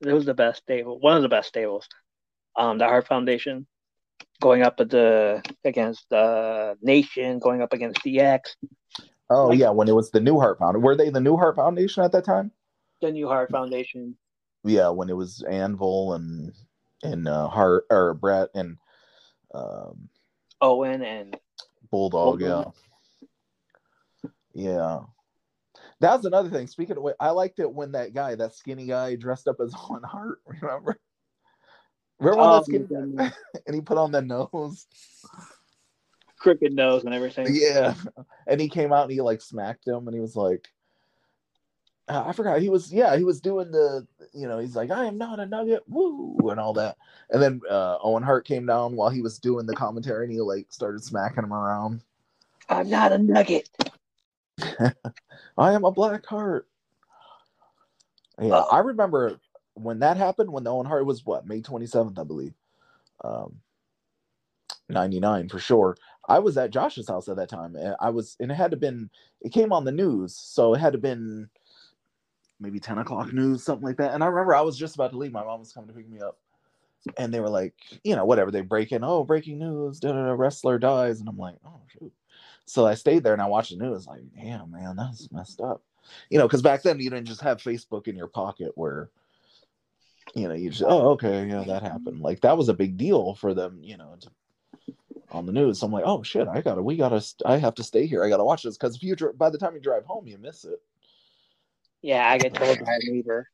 It 0.00 0.12
was 0.12 0.24
the 0.24 0.34
best 0.34 0.62
stable, 0.62 0.98
one 1.00 1.16
of 1.16 1.22
the 1.22 1.28
best 1.28 1.48
stables. 1.48 1.86
Um, 2.56 2.78
the 2.78 2.84
Heart 2.86 3.06
Foundation 3.06 3.66
going 4.40 4.62
up 4.62 4.80
at 4.80 4.88
the 4.90 5.42
against 5.64 6.10
uh 6.12 6.74
Nation, 6.82 7.38
going 7.38 7.62
up 7.62 7.72
against 7.72 8.02
DX, 8.02 8.40
Oh 9.28 9.48
Like- 9.48 9.58
yeah, 9.58 9.70
when 9.70 9.88
it 9.88 9.94
was 9.94 10.10
the 10.10 10.20
New 10.20 10.38
Heart 10.40 10.58
Foundation. 10.58 10.82
Were 10.82 10.96
they 10.96 11.10
the 11.10 11.20
New 11.20 11.36
Heart 11.36 11.56
Foundation 11.56 12.02
at 12.02 12.12
that 12.12 12.24
time? 12.24 12.50
the 13.02 13.10
New 13.10 13.28
Heart 13.28 13.50
Foundation. 13.50 14.14
Yeah, 14.64 14.90
when 14.90 15.08
it 15.08 15.16
was 15.16 15.42
Anvil 15.48 16.14
and 16.14 16.52
and 17.02 17.26
uh 17.28 17.48
Hart 17.48 17.84
or 17.90 18.12
Bret 18.14 18.48
and 18.54 18.76
um 19.54 20.08
Owen 20.60 21.02
and 21.02 21.36
Bulldog, 21.90 22.40
Bulldog. 22.40 22.74
yeah. 24.54 24.70
Yeah. 24.72 24.98
That 26.00 26.16
was 26.16 26.24
another 26.24 26.48
thing. 26.48 26.66
Speaking 26.66 26.96
of 26.96 27.02
which, 27.02 27.16
I 27.20 27.30
liked 27.30 27.58
it 27.58 27.70
when 27.72 27.92
that 27.92 28.14
guy, 28.14 28.34
that 28.34 28.54
skinny 28.54 28.86
guy, 28.86 29.16
dressed 29.16 29.48
up 29.48 29.56
as 29.60 29.74
Owen 29.90 30.02
Hart. 30.02 30.40
Remember? 30.46 30.98
Remember 32.18 32.40
when 32.40 32.50
Oh, 32.50 32.56
that 32.56 32.64
skinny 32.64 32.86
guy, 33.16 33.32
and 33.66 33.74
he 33.74 33.80
put 33.80 33.98
on 33.98 34.12
the 34.12 34.22
nose? 34.22 34.86
crooked 36.38 36.72
nose 36.72 37.04
and 37.04 37.12
everything. 37.14 37.46
Yeah. 37.50 37.94
And 38.46 38.60
he 38.60 38.68
came 38.68 38.92
out 38.92 39.02
and 39.02 39.12
he 39.12 39.20
like 39.20 39.42
smacked 39.42 39.86
him, 39.86 40.08
and 40.08 40.14
he 40.14 40.20
was 40.20 40.36
like, 40.36 40.68
uh, 42.08 42.24
I 42.26 42.32
forgot. 42.32 42.60
He 42.60 42.70
was 42.70 42.92
yeah, 42.92 43.16
he 43.16 43.24
was 43.24 43.40
doing 43.40 43.70
the 43.70 44.06
you 44.32 44.48
know 44.48 44.58
he's 44.58 44.74
like 44.74 44.90
I 44.90 45.04
am 45.04 45.18
not 45.18 45.38
a 45.38 45.46
nugget, 45.46 45.82
woo, 45.86 46.36
and 46.50 46.58
all 46.58 46.72
that. 46.74 46.96
And 47.30 47.42
then 47.42 47.60
uh, 47.70 47.98
Owen 48.02 48.22
Hart 48.22 48.46
came 48.46 48.66
down 48.66 48.96
while 48.96 49.10
he 49.10 49.20
was 49.22 49.38
doing 49.38 49.66
the 49.66 49.76
commentary, 49.76 50.24
and 50.24 50.32
he 50.32 50.40
like 50.40 50.66
started 50.72 51.04
smacking 51.04 51.44
him 51.44 51.52
around. 51.52 52.02
I'm 52.68 52.88
not 52.88 53.12
a 53.12 53.18
nugget. 53.18 53.68
I 55.58 55.72
am 55.72 55.84
a 55.84 55.90
black 55.90 56.24
heart. 56.26 56.68
Yeah, 58.40 58.54
Uh, 58.54 58.64
I 58.72 58.78
remember 58.80 59.38
when 59.74 60.00
that 60.00 60.16
happened. 60.16 60.50
When 60.50 60.64
the 60.64 60.70
Owen 60.70 60.86
Hart 60.86 61.06
was 61.06 61.24
what 61.24 61.46
May 61.46 61.60
twenty 61.60 61.86
seventh, 61.86 62.18
I 62.18 62.24
believe, 62.24 62.54
um, 63.24 63.60
ninety 64.88 65.20
nine 65.20 65.48
for 65.48 65.58
sure. 65.58 65.96
I 66.28 66.38
was 66.38 66.56
at 66.56 66.70
Josh's 66.70 67.08
house 67.08 67.28
at 67.28 67.36
that 67.36 67.48
time. 67.48 67.74
and 67.74 67.96
I 68.00 68.10
was, 68.10 68.36
and 68.40 68.50
it 68.52 68.54
had 68.54 68.70
to 68.70 68.76
been. 68.76 69.10
It 69.40 69.52
came 69.52 69.72
on 69.72 69.84
the 69.84 69.92
news, 69.92 70.36
so 70.36 70.74
it 70.74 70.78
had 70.78 70.92
to 70.92 70.98
been 70.98 71.48
maybe 72.60 72.78
ten 72.80 72.98
o'clock 72.98 73.32
news, 73.32 73.62
something 73.64 73.86
like 73.86 73.96
that. 73.98 74.14
And 74.14 74.22
I 74.22 74.26
remember 74.26 74.54
I 74.54 74.60
was 74.60 74.78
just 74.78 74.94
about 74.94 75.10
to 75.12 75.18
leave. 75.18 75.32
My 75.32 75.44
mom 75.44 75.60
was 75.60 75.72
coming 75.72 75.88
to 75.88 75.94
pick 75.94 76.08
me 76.08 76.20
up, 76.20 76.38
and 77.18 77.32
they 77.34 77.40
were 77.40 77.50
like, 77.50 77.74
you 78.04 78.16
know, 78.16 78.24
whatever. 78.24 78.50
They 78.50 78.60
break 78.62 78.92
in, 78.92 79.04
oh, 79.04 79.24
breaking 79.24 79.58
news, 79.58 80.00
da 80.00 80.12
da 80.12 80.26
da, 80.26 80.32
wrestler 80.32 80.78
dies, 80.78 81.20
and 81.20 81.28
I'm 81.28 81.38
like, 81.38 81.56
oh 81.66 81.80
shoot. 81.88 82.12
So 82.66 82.86
I 82.86 82.94
stayed 82.94 83.24
there 83.24 83.32
and 83.32 83.42
I 83.42 83.46
watched 83.46 83.70
the 83.70 83.84
news. 83.84 84.06
Like, 84.06 84.20
damn, 84.34 84.70
man, 84.70 84.96
that's 84.96 85.30
messed 85.32 85.60
up. 85.60 85.82
You 86.28 86.38
know, 86.38 86.46
because 86.46 86.62
back 86.62 86.82
then 86.82 87.00
you 87.00 87.10
didn't 87.10 87.26
just 87.26 87.40
have 87.42 87.58
Facebook 87.58 88.08
in 88.08 88.16
your 88.16 88.26
pocket 88.26 88.72
where, 88.74 89.10
you 90.34 90.48
know, 90.48 90.54
you 90.54 90.70
just, 90.70 90.84
oh, 90.86 91.10
okay, 91.10 91.46
yeah, 91.46 91.64
that 91.64 91.82
happened. 91.82 92.20
Like 92.20 92.40
that 92.40 92.56
was 92.56 92.68
a 92.68 92.74
big 92.74 92.96
deal 92.96 93.34
for 93.34 93.54
them, 93.54 93.80
you 93.82 93.96
know, 93.96 94.16
to, 94.20 94.30
on 95.32 95.46
the 95.46 95.52
news. 95.52 95.78
So 95.78 95.86
I'm 95.86 95.92
like, 95.92 96.04
oh 96.06 96.22
shit, 96.22 96.48
I 96.48 96.60
gotta, 96.60 96.82
we 96.82 96.96
gotta, 96.96 97.24
I 97.44 97.58
have 97.58 97.74
to 97.76 97.84
stay 97.84 98.06
here. 98.06 98.24
I 98.24 98.28
gotta 98.28 98.44
watch 98.44 98.62
this 98.62 98.76
because 98.76 98.96
if 98.96 99.02
you, 99.02 99.16
by 99.36 99.50
the 99.50 99.58
time 99.58 99.74
you 99.74 99.80
drive 99.80 100.04
home, 100.04 100.26
you 100.26 100.38
miss 100.38 100.64
it. 100.64 100.80
Yeah, 102.02 102.28
I 102.28 102.38
get 102.38 102.54
told 102.54 102.78
by 102.84 102.94
a 102.94 103.10
neighbor. 103.10 103.48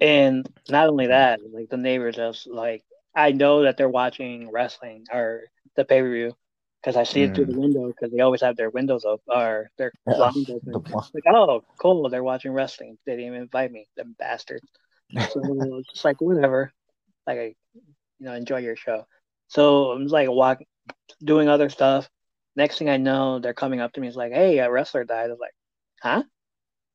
And 0.00 0.48
not 0.68 0.88
only 0.88 1.08
that, 1.08 1.40
like 1.52 1.70
the 1.70 1.76
neighbors 1.76 2.16
just 2.16 2.46
like 2.46 2.84
I 3.14 3.32
know 3.32 3.62
that 3.62 3.76
they're 3.76 3.88
watching 3.88 4.50
wrestling 4.50 5.06
or 5.12 5.44
the 5.74 5.84
pay 5.84 6.00
per 6.00 6.10
view 6.12 6.36
because 6.88 7.06
I 7.06 7.12
see 7.12 7.20
it 7.20 7.34
through 7.34 7.44
the 7.44 7.52
mm. 7.52 7.60
window 7.60 7.88
because 7.88 8.10
they 8.10 8.20
always 8.20 8.40
have 8.40 8.56
their 8.56 8.70
windows 8.70 9.04
open 9.04 9.22
or 9.28 9.70
their 9.76 9.92
Yeah, 10.06 10.16
blinds 10.16 10.48
open. 10.48 10.72
The 10.72 10.80
pl- 10.80 11.06
Like, 11.12 11.24
oh, 11.26 11.62
cool, 11.78 12.08
they're 12.08 12.24
watching 12.24 12.52
wrestling. 12.52 12.96
They 13.04 13.12
didn't 13.12 13.26
even 13.26 13.42
invite 13.42 13.70
me, 13.70 13.86
them 13.94 14.16
bastards. 14.18 14.66
So 15.30 15.76
it's 15.76 15.88
just 15.92 16.06
like 16.06 16.18
whatever. 16.22 16.72
Like 17.26 17.38
I, 17.38 17.54
you 17.74 17.84
know, 18.20 18.32
enjoy 18.32 18.60
your 18.60 18.74
show. 18.74 19.06
So 19.48 19.90
I'm 19.90 20.04
just 20.04 20.14
like 20.14 20.30
walk, 20.30 20.60
doing 21.22 21.50
other 21.50 21.68
stuff. 21.68 22.08
Next 22.56 22.78
thing 22.78 22.88
I 22.88 22.96
know, 22.96 23.38
they're 23.38 23.52
coming 23.52 23.80
up 23.80 23.92
to 23.92 24.00
me. 24.00 24.08
It's 24.08 24.16
like, 24.16 24.32
hey, 24.32 24.58
a 24.58 24.70
wrestler 24.70 25.04
died. 25.04 25.26
I 25.26 25.28
was 25.28 25.38
like, 25.38 25.54
huh? 26.02 26.22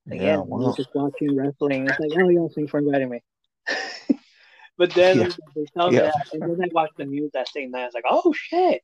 Like, 0.09 0.21
yeah, 0.21 0.25
yeah, 0.25 0.37
I 0.37 0.41
was 0.41 0.75
just 0.75 0.89
watching 0.95 1.37
wrestling. 1.37 1.87
It's 1.87 1.99
like, 1.99 2.09
oh 2.17 2.29
yeah, 2.29 2.47
thanks 2.55 2.71
for 2.71 2.79
inviting 2.79 3.09
me. 3.09 3.21
but 4.75 4.91
then 4.95 5.19
Yeah. 5.19 5.27
they 5.55 5.65
tell 5.77 5.91
me 5.91 5.97
Yeah. 5.97 6.05
that, 6.05 6.25
and 6.33 6.41
then 6.41 6.57
I 6.63 6.69
watched 6.73 6.97
the 6.97 7.05
news 7.05 7.29
that 7.35 7.47
same 7.49 7.69
night. 7.69 7.83
I 7.83 7.85
was 7.85 7.93
like, 7.93 8.05
oh 8.09 8.33
shit, 8.33 8.81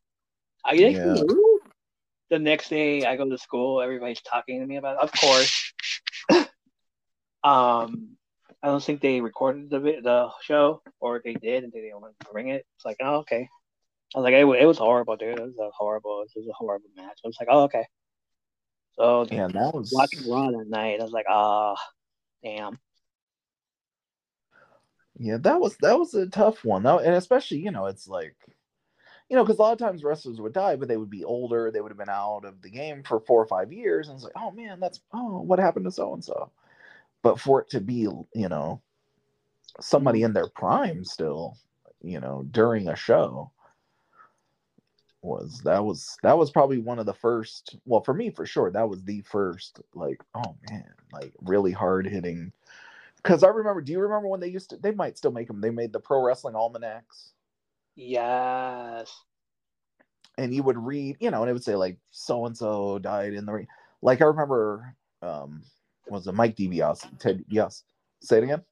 are 0.66 0.76
you 0.76 0.88
Yeah. 0.88 1.16
The 2.30 2.38
next 2.38 2.70
day, 2.70 3.06
I 3.06 3.16
go 3.16 3.28
to 3.28 3.38
school. 3.40 3.82
Everybody's 3.82 4.22
talking 4.22 4.60
to 4.60 4.66
me 4.68 4.76
about, 4.76 4.98
it. 4.98 5.04
of 5.04 5.12
course. 5.20 5.74
um, 7.44 8.10
I 8.62 8.68
don't 8.68 8.84
think 8.84 9.02
they 9.02 9.22
recorded 9.22 9.70
the 9.70 9.80
the 9.80 10.30
show, 10.44 10.82
or 11.00 11.22
they 11.24 11.34
did, 11.34 11.64
and 11.64 11.74
they 11.74 11.82
didn't 11.82 12.02
want 12.02 12.14
to 12.20 12.28
bring 12.32 12.50
it. 12.50 12.66
It's 12.76 12.86
like, 12.86 12.98
oh 13.02 13.18
okay. 13.20 13.48
I 14.16 14.20
was 14.20 14.24
like, 14.24 14.34
it, 14.34 14.46
it 14.46 14.66
was 14.66 14.78
horrible, 14.78 15.16
dude. 15.18 15.40
It 15.40 15.42
was 15.42 15.58
a 15.60 15.70
horrible. 15.76 16.24
It 16.24 16.32
was 16.40 16.48
a 16.48 16.54
horrible 16.54 16.90
match. 16.96 17.20
I 17.24 17.28
was 17.28 17.38
like, 17.40 17.50
oh 17.50 17.64
okay. 17.64 17.86
So 18.94 19.26
Yeah, 19.32 19.48
that 19.48 19.74
was 19.74 19.92
watching 19.94 20.30
Raw 20.30 20.52
that 20.52 20.70
night, 20.70 21.00
I 21.00 21.04
was 21.04 21.14
like, 21.14 21.26
ah, 21.30 21.76
damn. 22.44 22.78
Yeah, 25.18 25.38
that 25.38 25.60
was 25.60 25.78
that 25.78 25.98
was 25.98 26.14
a 26.14 26.28
tough 26.28 26.64
one 26.64 26.84
That, 26.84 27.04
and 27.04 27.16
especially 27.16 27.60
you 27.60 27.72
know 27.72 27.86
it's 27.86 28.08
like, 28.08 28.36
you 29.30 29.36
know, 29.36 29.44
because 29.44 29.60
a 29.60 29.62
lot 29.62 29.74
of 29.74 29.78
times 29.78 30.04
wrestlers 30.04 30.42
would 30.42 30.54
die, 30.54 30.76
but 30.76 30.88
they 30.88 30.98
would 30.98 31.10
be 31.10 31.24
older. 31.24 31.70
They 31.70 31.82
would 31.82 31.92
have 31.92 31.98
been 31.98 32.10
out 32.10 32.46
of 32.46 32.62
the 32.62 32.70
game 32.70 33.04
for 33.04 33.20
four 33.20 33.42
or 33.42 33.48
five 33.48 33.72
years, 33.72 34.08
and 34.08 34.16
it's 34.16 34.24
like, 34.24 34.34
oh 34.36 34.52
man, 34.52 34.80
that's 34.80 35.02
oh, 35.14 35.42
what 35.42 35.60
happened 35.60 35.86
to 35.86 35.92
so 35.92 36.14
and 36.14 36.24
so? 36.24 36.52
But 37.22 37.40
for 37.40 37.62
it 37.62 37.70
to 37.72 37.82
be, 37.82 38.08
you 38.34 38.50
know, 38.50 38.82
somebody 39.80 40.24
in 40.24 40.34
their 40.34 40.48
prime 40.48 41.04
still, 41.04 41.58
you 42.02 42.20
know, 42.20 42.46
during 42.52 42.88
a 42.88 42.96
show, 42.96 43.52
was 45.22 45.62
that 45.66 45.84
was 45.84 46.18
that 46.24 46.38
was 46.38 46.50
probably 46.50 46.80
one 46.80 46.98
of 46.98 47.06
the 47.06 47.14
first. 47.14 47.78
Well, 47.86 48.02
for 48.02 48.14
me, 48.14 48.32
for 48.32 48.46
sure, 48.46 48.72
that 48.72 48.90
was 48.90 49.04
the 49.04 49.22
first. 49.22 49.80
Like, 49.94 50.22
oh 50.34 50.56
man, 50.70 50.92
like 51.12 51.34
really 51.42 51.72
hard 51.72 52.08
hitting 52.08 52.52
because 53.18 53.44
I 53.44 53.50
remember. 53.50 53.82
Do 53.82 53.92
you 53.92 54.00
remember 54.00 54.28
when 54.28 54.40
they 54.40 54.48
used 54.48 54.70
to? 54.72 54.78
They 54.78 54.92
might 54.92 55.18
still 55.18 55.32
make 55.32 55.48
them. 55.48 55.62
They 55.62 55.70
made 55.70 55.94
the 55.94 56.00
pro 56.00 56.24
wrestling 56.24 56.56
almanacs, 56.56 57.34
Yes. 58.02 59.14
and 60.38 60.56
you 60.56 60.64
would 60.64 60.78
read, 60.78 61.18
you 61.20 61.32
know, 61.32 61.42
and 61.42 61.50
it 61.50 61.54
would 61.54 61.66
say 61.66 61.76
like 61.76 61.98
so 62.12 62.46
and 62.46 62.58
so 62.58 62.98
died 62.98 63.34
in 63.34 63.46
the 63.46 63.52
ring. 63.52 63.68
Like 64.02 64.22
I 64.22 64.26
remember, 64.26 64.96
um, 65.22 65.64
was 66.08 66.26
it 66.28 66.34
Mike 66.34 66.56
DiBiase? 66.56 67.20
Ted, 67.20 67.44
yes. 67.50 67.84
Say 68.22 68.38
it 68.38 68.46
again. 68.46 68.64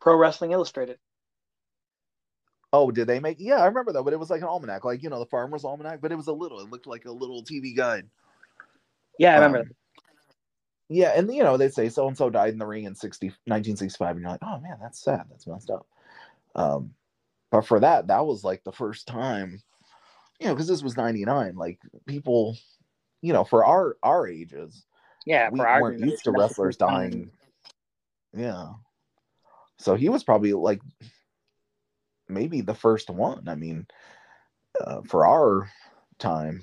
Pro 0.00 0.16
Wrestling 0.16 0.52
Illustrated. 0.52 0.98
Oh, 2.72 2.92
did 2.92 3.08
they 3.08 3.18
make? 3.18 3.38
Yeah, 3.40 3.56
I 3.56 3.66
remember 3.66 3.92
that, 3.92 4.02
but 4.04 4.12
it 4.12 4.20
was 4.20 4.30
like 4.30 4.42
an 4.42 4.46
almanac, 4.46 4.84
like 4.84 5.02
you 5.02 5.10
know, 5.10 5.18
the 5.18 5.26
farmer's 5.26 5.64
almanac, 5.64 6.00
but 6.00 6.12
it 6.12 6.16
was 6.16 6.28
a 6.28 6.32
little. 6.32 6.60
It 6.60 6.70
looked 6.70 6.86
like 6.86 7.04
a 7.04 7.12
little 7.12 7.42
TV 7.42 7.76
guide. 7.76 8.08
Yeah, 9.18 9.32
I 9.32 9.34
remember. 9.44 9.58
Um, 9.58 9.70
Yeah, 10.88 11.12
and 11.16 11.34
you 11.34 11.42
know, 11.42 11.56
they 11.56 11.68
say 11.68 11.88
so 11.88 12.06
and 12.06 12.16
so 12.16 12.30
died 12.30 12.52
in 12.52 12.58
the 12.60 12.66
ring 12.66 12.84
in 12.84 12.94
60, 12.94 13.26
1965, 13.26 14.10
and 14.10 14.20
you're 14.20 14.30
like, 14.30 14.40
oh 14.42 14.60
man, 14.60 14.78
that's 14.80 15.02
sad. 15.02 15.24
That's 15.30 15.48
messed 15.48 15.70
up. 15.70 15.86
Um, 16.54 16.94
but 17.52 17.66
for 17.66 17.78
that, 17.78 18.06
that 18.06 18.24
was 18.24 18.42
like 18.42 18.64
the 18.64 18.72
first 18.72 19.06
time, 19.06 19.62
you 20.40 20.46
know, 20.46 20.54
because 20.54 20.66
this 20.66 20.82
was 20.82 20.96
99. 20.96 21.54
Like 21.54 21.78
people, 22.06 22.56
you 23.20 23.34
know, 23.34 23.44
for 23.44 23.62
our 23.62 23.98
our 24.02 24.26
ages, 24.26 24.86
yeah, 25.26 25.50
we 25.50 25.58
for 25.58 25.80
weren't 25.80 26.00
used 26.00 26.24
to 26.24 26.32
wrestlers 26.32 26.78
dying. 26.78 27.30
Yeah. 28.34 28.70
So 29.78 29.94
he 29.94 30.08
was 30.08 30.24
probably 30.24 30.54
like 30.54 30.80
maybe 32.26 32.62
the 32.62 32.74
first 32.74 33.10
one. 33.10 33.46
I 33.46 33.54
mean, 33.54 33.86
uh, 34.80 35.02
for 35.02 35.26
our 35.26 35.70
time. 36.18 36.62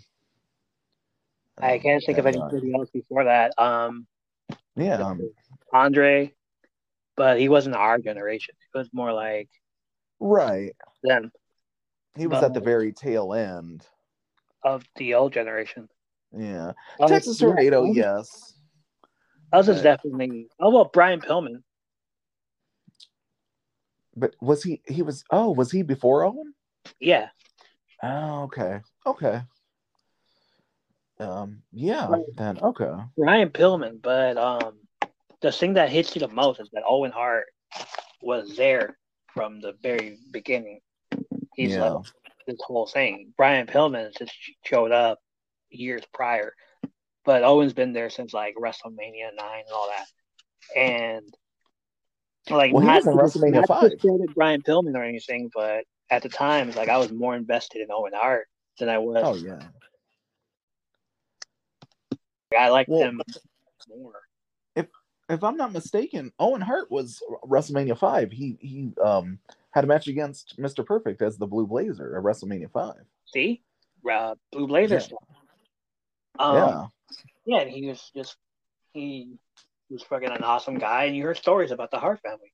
I 1.61 1.75
um, 1.75 1.79
can't 1.81 2.03
think 2.03 2.17
of 2.17 2.25
anybody 2.25 2.73
else 2.73 2.89
before 2.89 3.25
that. 3.25 3.53
Um, 3.59 4.07
Yeah. 4.75 4.95
Um, 4.95 5.29
Andre, 5.71 6.33
but 7.15 7.39
he 7.39 7.47
wasn't 7.47 7.75
our 7.75 7.99
generation. 7.99 8.55
It 8.73 8.77
was 8.77 8.89
more 8.91 9.13
like 9.13 9.49
right. 10.19 10.75
Then 11.03 11.31
He 12.15 12.27
was 12.27 12.43
at 12.43 12.53
the 12.53 12.59
very 12.59 12.91
tail 12.93 13.33
end. 13.33 13.85
of 14.63 14.83
the 14.97 15.13
old 15.15 15.31
generation. 15.33 15.87
Yeah. 16.35 16.73
Texas 17.07 17.37
Tornado, 17.37 17.89
us- 17.89 17.95
yes. 17.95 18.53
Us 19.53 19.67
is 19.67 19.77
but- 19.77 19.83
definitely. 19.83 20.47
Oh 20.59 20.69
well, 20.69 20.89
Brian 20.91 21.21
Pillman. 21.21 21.63
But 24.15 24.35
was 24.41 24.63
he 24.63 24.81
he 24.87 25.01
was 25.01 25.23
oh, 25.31 25.51
was 25.51 25.71
he 25.71 25.81
before 25.81 26.23
Owen? 26.25 26.53
Yeah, 26.99 27.29
Oh, 28.03 28.43
okay. 28.43 28.81
Okay. 29.05 29.41
Um, 31.19 31.61
yeah, 31.73 32.07
Right. 32.07 32.23
then 32.35 32.59
okay. 32.59 32.91
Brian 33.17 33.49
Pillman. 33.49 34.01
But 34.01 34.37
um, 34.37 34.77
the 35.41 35.51
thing 35.51 35.73
that 35.73 35.89
hits 35.89 36.15
you 36.15 36.19
the 36.19 36.27
most 36.27 36.59
is 36.59 36.69
that 36.73 36.83
Owen 36.87 37.11
Hart 37.11 37.45
was 38.21 38.55
there 38.55 38.97
from 39.39 39.61
the 39.61 39.71
very 39.81 40.17
beginning. 40.31 40.81
He's 41.55 41.71
Yeah. 41.71 41.93
like 41.93 42.05
this 42.45 42.59
whole 42.61 42.85
thing. 42.85 43.33
Brian 43.37 43.67
Pillman 43.67 44.13
just 44.17 44.33
showed 44.65 44.91
up 44.91 45.17
years 45.69 46.03
prior, 46.13 46.53
but 47.23 47.43
Owen's 47.43 47.71
been 47.71 47.93
there 47.93 48.09
since 48.09 48.33
like 48.33 48.55
WrestleMania 48.57 49.33
nine 49.37 49.63
and 49.65 49.73
all 49.73 49.87
that. 49.87 50.07
And 50.75 51.33
like, 52.49 52.73
Well, 52.73 52.81
he 52.81 52.87
not, 52.87 53.05
was 53.05 53.07
in 53.07 53.41
WrestleMania 53.41 53.65
not 53.67 53.67
5. 53.67 54.35
Brian 54.35 54.61
Pillman 54.61 54.93
or 54.95 55.03
anything, 55.03 55.49
but 55.55 55.85
at 56.09 56.21
the 56.21 56.29
time, 56.29 56.67
it's 56.67 56.75
like 56.77 56.89
I 56.89 56.97
was 56.97 57.09
more 57.09 57.37
invested 57.37 57.81
in 57.81 57.87
Owen 57.91 58.11
Hart 58.13 58.45
than 58.77 58.89
I 58.89 58.97
was. 58.97 59.23
Oh 59.25 59.35
yeah. 59.35 59.59
I 62.59 62.67
liked 62.67 62.89
Well, 62.89 62.99
him 63.03 63.21
more. 63.87 64.19
If 65.29 65.43
I'm 65.43 65.57
not 65.57 65.71
mistaken, 65.71 66.31
Owen 66.39 66.61
Hart 66.61 66.89
was 66.91 67.21
WrestleMania 67.45 67.97
five. 67.97 68.31
He 68.31 68.57
he 68.59 68.91
um 69.03 69.39
had 69.71 69.83
a 69.83 69.87
match 69.87 70.07
against 70.07 70.57
Mr. 70.57 70.85
Perfect 70.85 71.21
as 71.21 71.37
the 71.37 71.45
Blue 71.47 71.67
Blazer 71.67 72.17
at 72.17 72.23
WrestleMania 72.23 72.71
five. 72.71 73.05
See, 73.25 73.61
uh, 74.11 74.35
Blue 74.51 74.67
Blazer 74.67 74.99
Yeah. 74.99 75.17
Um, 76.39 76.55
yeah. 76.55 76.85
yeah, 77.45 77.61
and 77.61 77.71
he 77.71 77.87
was 77.87 78.11
just 78.15 78.37
he 78.93 79.33
was 79.89 80.03
fucking 80.03 80.29
an 80.29 80.43
awesome 80.43 80.77
guy, 80.77 81.05
and 81.05 81.15
you 81.15 81.23
heard 81.23 81.37
stories 81.37 81.71
about 81.71 81.91
the 81.91 81.99
Hart 81.99 82.19
family, 82.21 82.51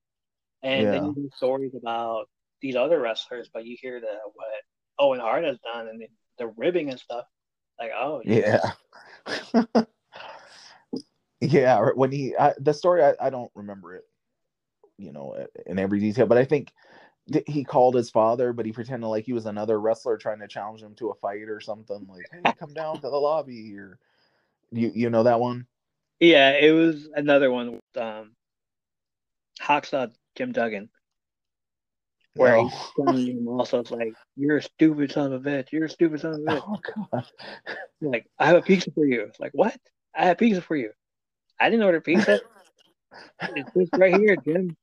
and 0.63 0.87
then 0.87 1.05
you 1.05 1.13
hear 1.13 1.29
stories 1.35 1.73
about 1.75 2.27
these 2.61 2.75
other 2.75 2.99
wrestlers, 2.99 3.49
but 3.53 3.65
you 3.65 3.77
hear 3.79 3.99
the 3.99 4.17
what 4.33 4.47
Owen 4.99 5.19
Hart 5.19 5.43
has 5.43 5.57
done 5.59 5.87
and 5.87 6.01
the, 6.01 6.07
the 6.39 6.47
ribbing 6.57 6.89
and 6.89 6.99
stuff. 6.99 7.25
Like, 7.79 7.91
oh 7.95 8.21
Yeah. 8.25 8.59
yeah. 9.53 9.83
or 11.41 11.93
When 11.95 12.11
he 12.11 12.35
I, 12.37 12.53
the 12.59 12.73
story, 12.73 13.03
I, 13.03 13.15
I 13.19 13.29
don't 13.29 13.51
remember 13.55 13.95
it, 13.95 14.03
you 14.97 15.11
know, 15.11 15.45
in 15.65 15.79
every 15.79 15.99
detail, 15.99 16.25
but 16.25 16.37
I 16.37 16.45
think 16.45 16.71
th- 17.31 17.45
he 17.47 17.63
called 17.63 17.95
his 17.95 18.09
father, 18.09 18.53
but 18.53 18.65
he 18.65 18.71
pretended 18.71 19.07
like 19.07 19.25
he 19.25 19.33
was 19.33 19.45
another 19.45 19.79
wrestler 19.79 20.17
trying 20.17 20.39
to 20.39 20.47
challenge 20.47 20.81
him 20.81 20.95
to 20.95 21.09
a 21.09 21.15
fight 21.15 21.49
or 21.49 21.59
something. 21.59 22.05
Like, 22.07 22.29
hey, 22.31 22.53
come 22.57 22.73
down 22.73 22.95
to 22.95 23.09
the 23.09 23.17
lobby 23.17 23.63
here. 23.63 23.99
You 24.71 24.91
you 24.93 25.09
know 25.09 25.23
that 25.23 25.39
one? 25.39 25.67
yeah, 26.19 26.51
it 26.51 26.71
was 26.71 27.09
another 27.13 27.51
one 27.51 27.73
with 27.73 28.01
um, 28.01 28.31
Hacksaw 29.61 30.11
Jim 30.35 30.51
Duggan, 30.51 30.89
where 32.35 32.55
Oh. 32.55 32.63
he's 32.63 32.73
telling 32.95 33.27
him 33.27 33.47
also 33.47 33.79
it's 33.79 33.91
like, 33.91 34.13
"You're 34.35 34.57
a 34.57 34.61
stupid 34.63 35.11
son 35.11 35.33
of 35.33 35.45
a 35.45 35.49
bitch. 35.49 35.71
You're 35.71 35.85
a 35.85 35.89
stupid 35.89 36.21
son 36.21 36.33
of 36.33 36.39
a 36.39 36.43
bitch." 36.51 36.63
Oh 36.67 36.79
god. 37.11 37.25
Like, 38.01 38.27
I 38.37 38.47
have 38.47 38.57
a 38.57 38.61
pizza 38.61 38.91
for 38.91 39.05
you. 39.05 39.21
It's 39.21 39.39
like, 39.39 39.51
what? 39.53 39.75
I 40.15 40.25
have 40.25 40.37
pizza 40.37 40.61
for 40.61 40.75
you. 40.75 40.91
I 41.59 41.69
didn't 41.69 41.85
order 41.85 42.01
pizza. 42.01 42.39
it's 43.41 43.91
right 43.97 44.13
here, 44.13 44.35
Jim. 44.35 44.75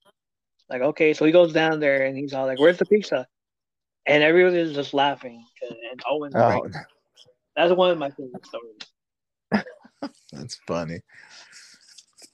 Like, 0.69 0.83
okay, 0.83 1.13
so 1.13 1.25
he 1.25 1.33
goes 1.33 1.53
down 1.53 1.81
there 1.81 2.07
and 2.07 2.17
he's 2.17 2.33
all 2.33 2.47
like, 2.47 2.59
"Where's 2.59 2.79
the 2.79 2.87
pizza?" 2.87 3.27
And 4.07 4.23
everybody 4.23 4.59
is 4.59 4.75
just 4.75 4.95
laughing. 4.95 5.45
And, 5.63 5.79
and 5.91 6.03
Owen's 6.11 6.35
Oh, 6.35 6.41
like, 6.41 6.73
that's 7.55 7.73
one 7.73 7.91
of 7.91 7.99
my 7.99 8.11
favorite 8.11 8.47
stories. 8.47 9.65
that's 10.33 10.59
funny. 10.67 11.01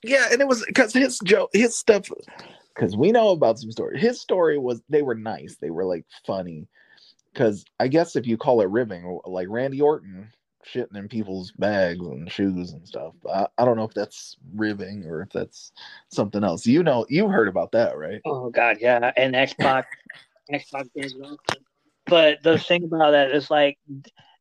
Yeah, 0.03 0.29
and 0.31 0.41
it 0.41 0.47
was 0.47 0.65
because 0.67 0.93
his 0.93 1.19
joke, 1.25 1.51
his 1.53 1.77
stuff, 1.77 2.09
because 2.75 2.97
we 2.97 3.11
know 3.11 3.31
about 3.31 3.59
some 3.59 3.73
stories. 3.73 4.01
His 4.01 4.21
story 4.21 4.57
was 4.59 4.81
they 4.89 5.03
were 5.03 5.17
nice, 5.17 5.57
they 5.61 5.71
were 5.71 5.85
like 5.85 6.05
funny. 6.27 6.69
Because 7.33 7.65
I 7.79 7.89
guess 7.89 8.17
if 8.17 8.27
you 8.27 8.37
call 8.37 8.61
it 8.61 8.71
ribbing, 8.71 9.21
like 9.27 9.49
Randy 9.51 9.81
Orton 9.81 10.29
shitting 10.73 10.97
in 10.97 11.09
people's 11.09 11.53
bags 11.53 12.05
and 12.07 12.31
shoes 12.31 12.73
and 12.73 12.87
stuff. 12.87 13.15
I, 13.33 13.47
I 13.57 13.65
don't 13.65 13.77
know 13.77 13.85
if 13.85 13.95
that's 13.95 14.37
ribbing 14.55 15.05
or 15.07 15.23
if 15.23 15.31
that's 15.31 15.73
something 16.09 16.45
else. 16.45 16.67
You 16.67 16.83
know, 16.83 17.07
you 17.09 17.29
heard 17.29 17.49
about 17.49 17.73
that, 17.73 17.97
right? 17.97 18.21
Oh 18.25 18.51
God, 18.51 18.79
yeah, 18.81 19.13
and 19.17 19.35
Xbox, 19.35 19.85
Xbox 20.53 20.89
games. 20.95 21.15
But 22.07 22.43
the 22.43 22.59
thing 22.59 22.85
about 22.85 23.13
that 23.13 23.33
is 23.33 23.51
like, 23.51 23.79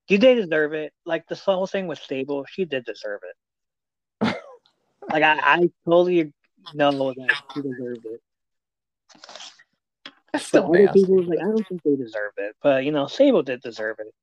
do 0.08 0.18
they 0.18 0.36
deserve 0.36 0.74
it? 0.74 0.94
Like 1.06 1.28
the 1.28 1.36
whole 1.36 1.68
thing 1.68 1.88
with 1.88 2.00
Sable, 2.00 2.46
she 2.50 2.66
did 2.66 2.86
deserve 2.86 3.22
it. 3.24 4.36
like 5.12 5.24
I, 5.24 5.40
I 5.40 5.70
totally 5.86 6.34
know 6.74 7.14
that 7.14 7.36
she 7.54 7.62
deserved 7.62 8.06
it. 8.06 8.22
That's 10.32 10.50
But 10.52 10.60
still 10.60 10.66
other 10.66 10.80
nasty. 10.84 11.02
people 11.02 11.24
like 11.24 11.40
I 11.40 11.44
don't 11.44 11.68
think 11.68 11.84
they 11.84 11.96
deserve 11.96 12.34
it. 12.38 12.56
But 12.62 12.86
you 12.86 12.92
know, 12.92 13.08
Sable 13.08 13.44
did 13.44 13.62
deserve 13.62 13.98
it. 14.00 14.14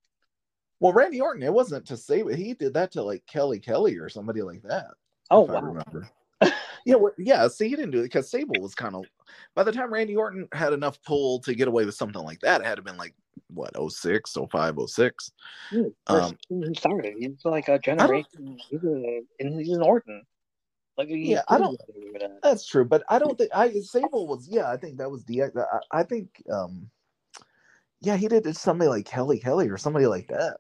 Well, 0.84 0.92
Randy 0.92 1.18
Orton, 1.18 1.42
it 1.42 1.50
wasn't 1.50 1.86
to 1.86 1.96
it. 2.28 2.36
He 2.36 2.52
did 2.52 2.74
that 2.74 2.92
to 2.92 3.02
like 3.02 3.24
Kelly 3.26 3.58
Kelly 3.58 3.96
or 3.96 4.10
somebody 4.10 4.42
like 4.42 4.60
that. 4.64 4.88
Oh 5.30 5.44
if 5.46 5.50
I 5.52 5.60
remember. 5.60 6.10
yeah, 6.84 6.96
well, 6.96 7.14
yeah. 7.16 7.48
See, 7.48 7.70
he 7.70 7.74
didn't 7.74 7.92
do 7.92 8.00
it 8.00 8.02
because 8.02 8.30
Sable 8.30 8.60
was 8.60 8.74
kind 8.74 8.94
of. 8.94 9.06
By 9.54 9.62
the 9.62 9.72
time 9.72 9.90
Randy 9.90 10.14
Orton 10.14 10.46
had 10.52 10.74
enough 10.74 11.02
pull 11.02 11.40
to 11.40 11.54
get 11.54 11.68
away 11.68 11.86
with 11.86 11.94
something 11.94 12.22
like 12.22 12.40
that, 12.40 12.60
it 12.60 12.66
had 12.66 12.74
to 12.74 12.82
been 12.82 12.98
like 12.98 13.14
what 13.48 13.72
06, 13.90 14.36
05, 14.52 14.78
06. 14.86 15.32
Yeah, 15.72 15.82
Um, 16.08 16.36
started. 16.74 17.14
He's 17.18 17.42
like 17.46 17.68
a 17.68 17.78
generation. 17.78 18.58
He's 18.68 18.84
a 18.84 19.22
and 19.40 19.58
he's 19.58 19.74
an 19.74 19.80
Orton. 19.80 20.22
Like 20.98 21.08
Yeah, 21.10 21.44
I 21.48 21.56
don't- 21.56 21.80
pretty 21.94 22.12
good 22.12 22.24
at 22.24 22.30
it. 22.30 22.40
That's 22.42 22.66
true, 22.66 22.84
but 22.84 23.04
I 23.08 23.18
don't 23.18 23.38
think 23.38 23.52
I 23.54 23.72
Sable 23.80 24.26
was. 24.26 24.46
Yeah, 24.48 24.70
I 24.70 24.76
think 24.76 24.98
that 24.98 25.10
was 25.10 25.24
DX. 25.24 25.56
I, 25.56 26.00
I 26.00 26.02
think. 26.02 26.42
um 26.52 26.90
Yeah, 28.02 28.18
he 28.18 28.28
did 28.28 28.44
it 28.46 28.52
to 28.52 28.54
somebody 28.54 28.90
like 28.90 29.06
Kelly 29.06 29.38
Kelly 29.38 29.70
or 29.70 29.78
somebody 29.78 30.06
like 30.06 30.28
that. 30.28 30.58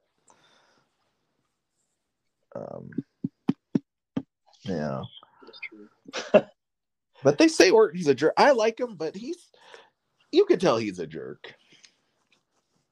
Um. 2.54 2.90
Yeah. 4.62 5.02
But 7.22 7.38
they 7.38 7.48
say 7.48 7.70
Orton's 7.70 8.06
a 8.06 8.14
jerk. 8.14 8.34
I 8.36 8.50
like 8.52 8.78
him, 8.78 8.96
but 8.96 9.16
he's 9.16 9.50
you 10.30 10.44
could 10.44 10.60
tell 10.60 10.76
he's 10.76 10.98
a 10.98 11.06
jerk. 11.06 11.54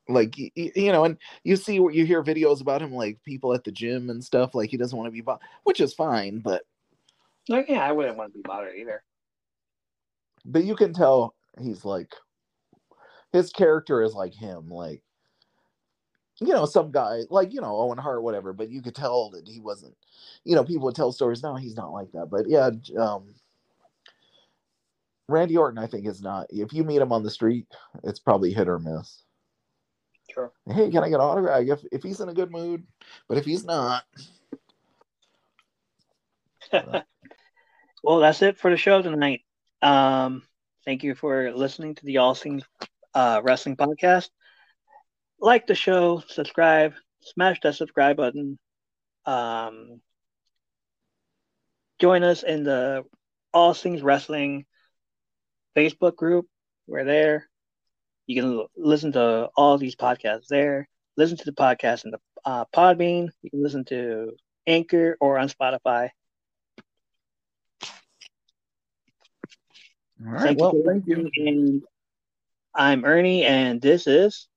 Like 0.08 0.34
y- 0.38 0.50
y- 0.56 0.72
you 0.74 0.92
know, 0.92 1.04
and 1.04 1.18
you 1.44 1.56
see 1.56 1.80
what 1.80 1.94
you 1.94 2.04
hear 2.06 2.22
videos 2.22 2.60
about 2.60 2.80
him, 2.82 2.92
like 2.94 3.22
people 3.24 3.52
at 3.52 3.62
the 3.64 3.72
gym 3.72 4.10
and 4.10 4.22
stuff. 4.24 4.54
Like 4.54 4.70
he 4.70 4.76
doesn't 4.76 4.96
want 4.96 5.06
to 5.06 5.12
be, 5.12 5.20
bo- 5.20 5.38
which 5.64 5.80
is 5.80 5.92
fine, 5.92 6.38
but 6.38 6.62
Like, 7.48 7.68
yeah, 7.68 7.86
I 7.86 7.92
wouldn't 7.92 8.16
want 8.16 8.32
to 8.32 8.38
be 8.38 8.42
bothered 8.42 8.74
either. 8.76 9.02
but 10.44 10.64
you 10.64 10.76
can 10.76 10.92
tell 10.94 11.34
he's 11.60 11.84
like 11.84 12.12
his 13.32 13.50
character 13.50 14.02
is 14.02 14.14
like 14.14 14.34
him, 14.34 14.68
like 14.68 15.02
you 16.46 16.52
know, 16.52 16.66
some 16.66 16.90
guy 16.90 17.20
like 17.30 17.52
you 17.52 17.60
know 17.60 17.76
Owen 17.76 17.98
Hart, 17.98 18.22
whatever. 18.22 18.52
But 18.52 18.70
you 18.70 18.82
could 18.82 18.94
tell 18.94 19.30
that 19.30 19.46
he 19.46 19.60
wasn't. 19.60 19.96
You 20.44 20.56
know, 20.56 20.64
people 20.64 20.84
would 20.84 20.94
tell 20.94 21.12
stories. 21.12 21.42
No, 21.42 21.54
he's 21.54 21.76
not 21.76 21.92
like 21.92 22.12
that. 22.12 22.26
But 22.30 22.48
yeah, 22.48 22.70
um, 22.98 23.34
Randy 25.28 25.56
Orton, 25.56 25.78
I 25.78 25.86
think, 25.86 26.06
is 26.06 26.22
not. 26.22 26.46
If 26.50 26.72
you 26.72 26.84
meet 26.84 27.00
him 27.00 27.12
on 27.12 27.22
the 27.22 27.30
street, 27.30 27.66
it's 28.04 28.20
probably 28.20 28.52
hit 28.52 28.68
or 28.68 28.78
miss. 28.78 29.22
Sure. 30.32 30.52
Hey, 30.66 30.90
can 30.90 31.04
I 31.04 31.08
get 31.08 31.16
an 31.16 31.20
autograph? 31.20 31.62
If 31.66 31.84
if 31.92 32.02
he's 32.02 32.20
in 32.20 32.28
a 32.28 32.34
good 32.34 32.50
mood, 32.50 32.84
but 33.28 33.38
if 33.38 33.44
he's 33.44 33.64
not, 33.64 34.04
Well, 38.02 38.18
that's 38.18 38.42
it 38.42 38.58
for 38.58 38.70
the 38.70 38.76
show 38.76 39.00
tonight. 39.00 39.42
Um, 39.80 40.42
thank 40.84 41.04
you 41.04 41.14
for 41.14 41.52
listening 41.52 41.94
to 41.94 42.04
the 42.04 42.18
All 42.18 42.34
Things 42.34 42.64
uh, 43.14 43.40
Wrestling 43.44 43.76
Podcast. 43.76 44.30
Like 45.42 45.66
the 45.66 45.74
show, 45.74 46.22
subscribe, 46.28 46.94
smash 47.20 47.58
that 47.62 47.74
subscribe 47.74 48.16
button. 48.16 48.58
Um, 49.26 50.00
join 52.00 52.22
us 52.22 52.44
in 52.44 52.62
the 52.62 53.04
All 53.52 53.74
Things 53.74 54.02
Wrestling 54.02 54.66
Facebook 55.76 56.14
group. 56.14 56.46
We're 56.86 57.04
there. 57.04 57.48
You 58.26 58.40
can 58.40 58.52
l- 58.52 58.70
listen 58.76 59.12
to 59.12 59.50
all 59.56 59.78
these 59.78 59.96
podcasts 59.96 60.46
there. 60.48 60.88
Listen 61.16 61.36
to 61.38 61.44
the 61.44 61.52
podcast 61.52 62.04
in 62.04 62.12
the 62.12 62.18
uh, 62.44 62.64
Podbean. 62.74 63.28
You 63.42 63.50
can 63.50 63.64
listen 63.64 63.84
to 63.86 64.36
Anchor 64.68 65.16
or 65.20 65.38
on 65.38 65.48
Spotify. 65.48 66.10
all 70.24 70.32
right. 70.32 70.56
Well, 70.56 70.70
for 70.70 70.92
thank 70.92 71.06
you, 71.08 71.28
And 71.36 71.82
I'm 72.74 73.04
Ernie, 73.04 73.44
and 73.44 73.82
this 73.82 74.06
is 74.06 74.48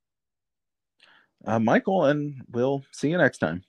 uh, 1.45 1.59
Michael, 1.59 2.05
and 2.05 2.41
we'll 2.51 2.83
see 2.91 3.09
you 3.09 3.17
next 3.17 3.39
time. 3.39 3.63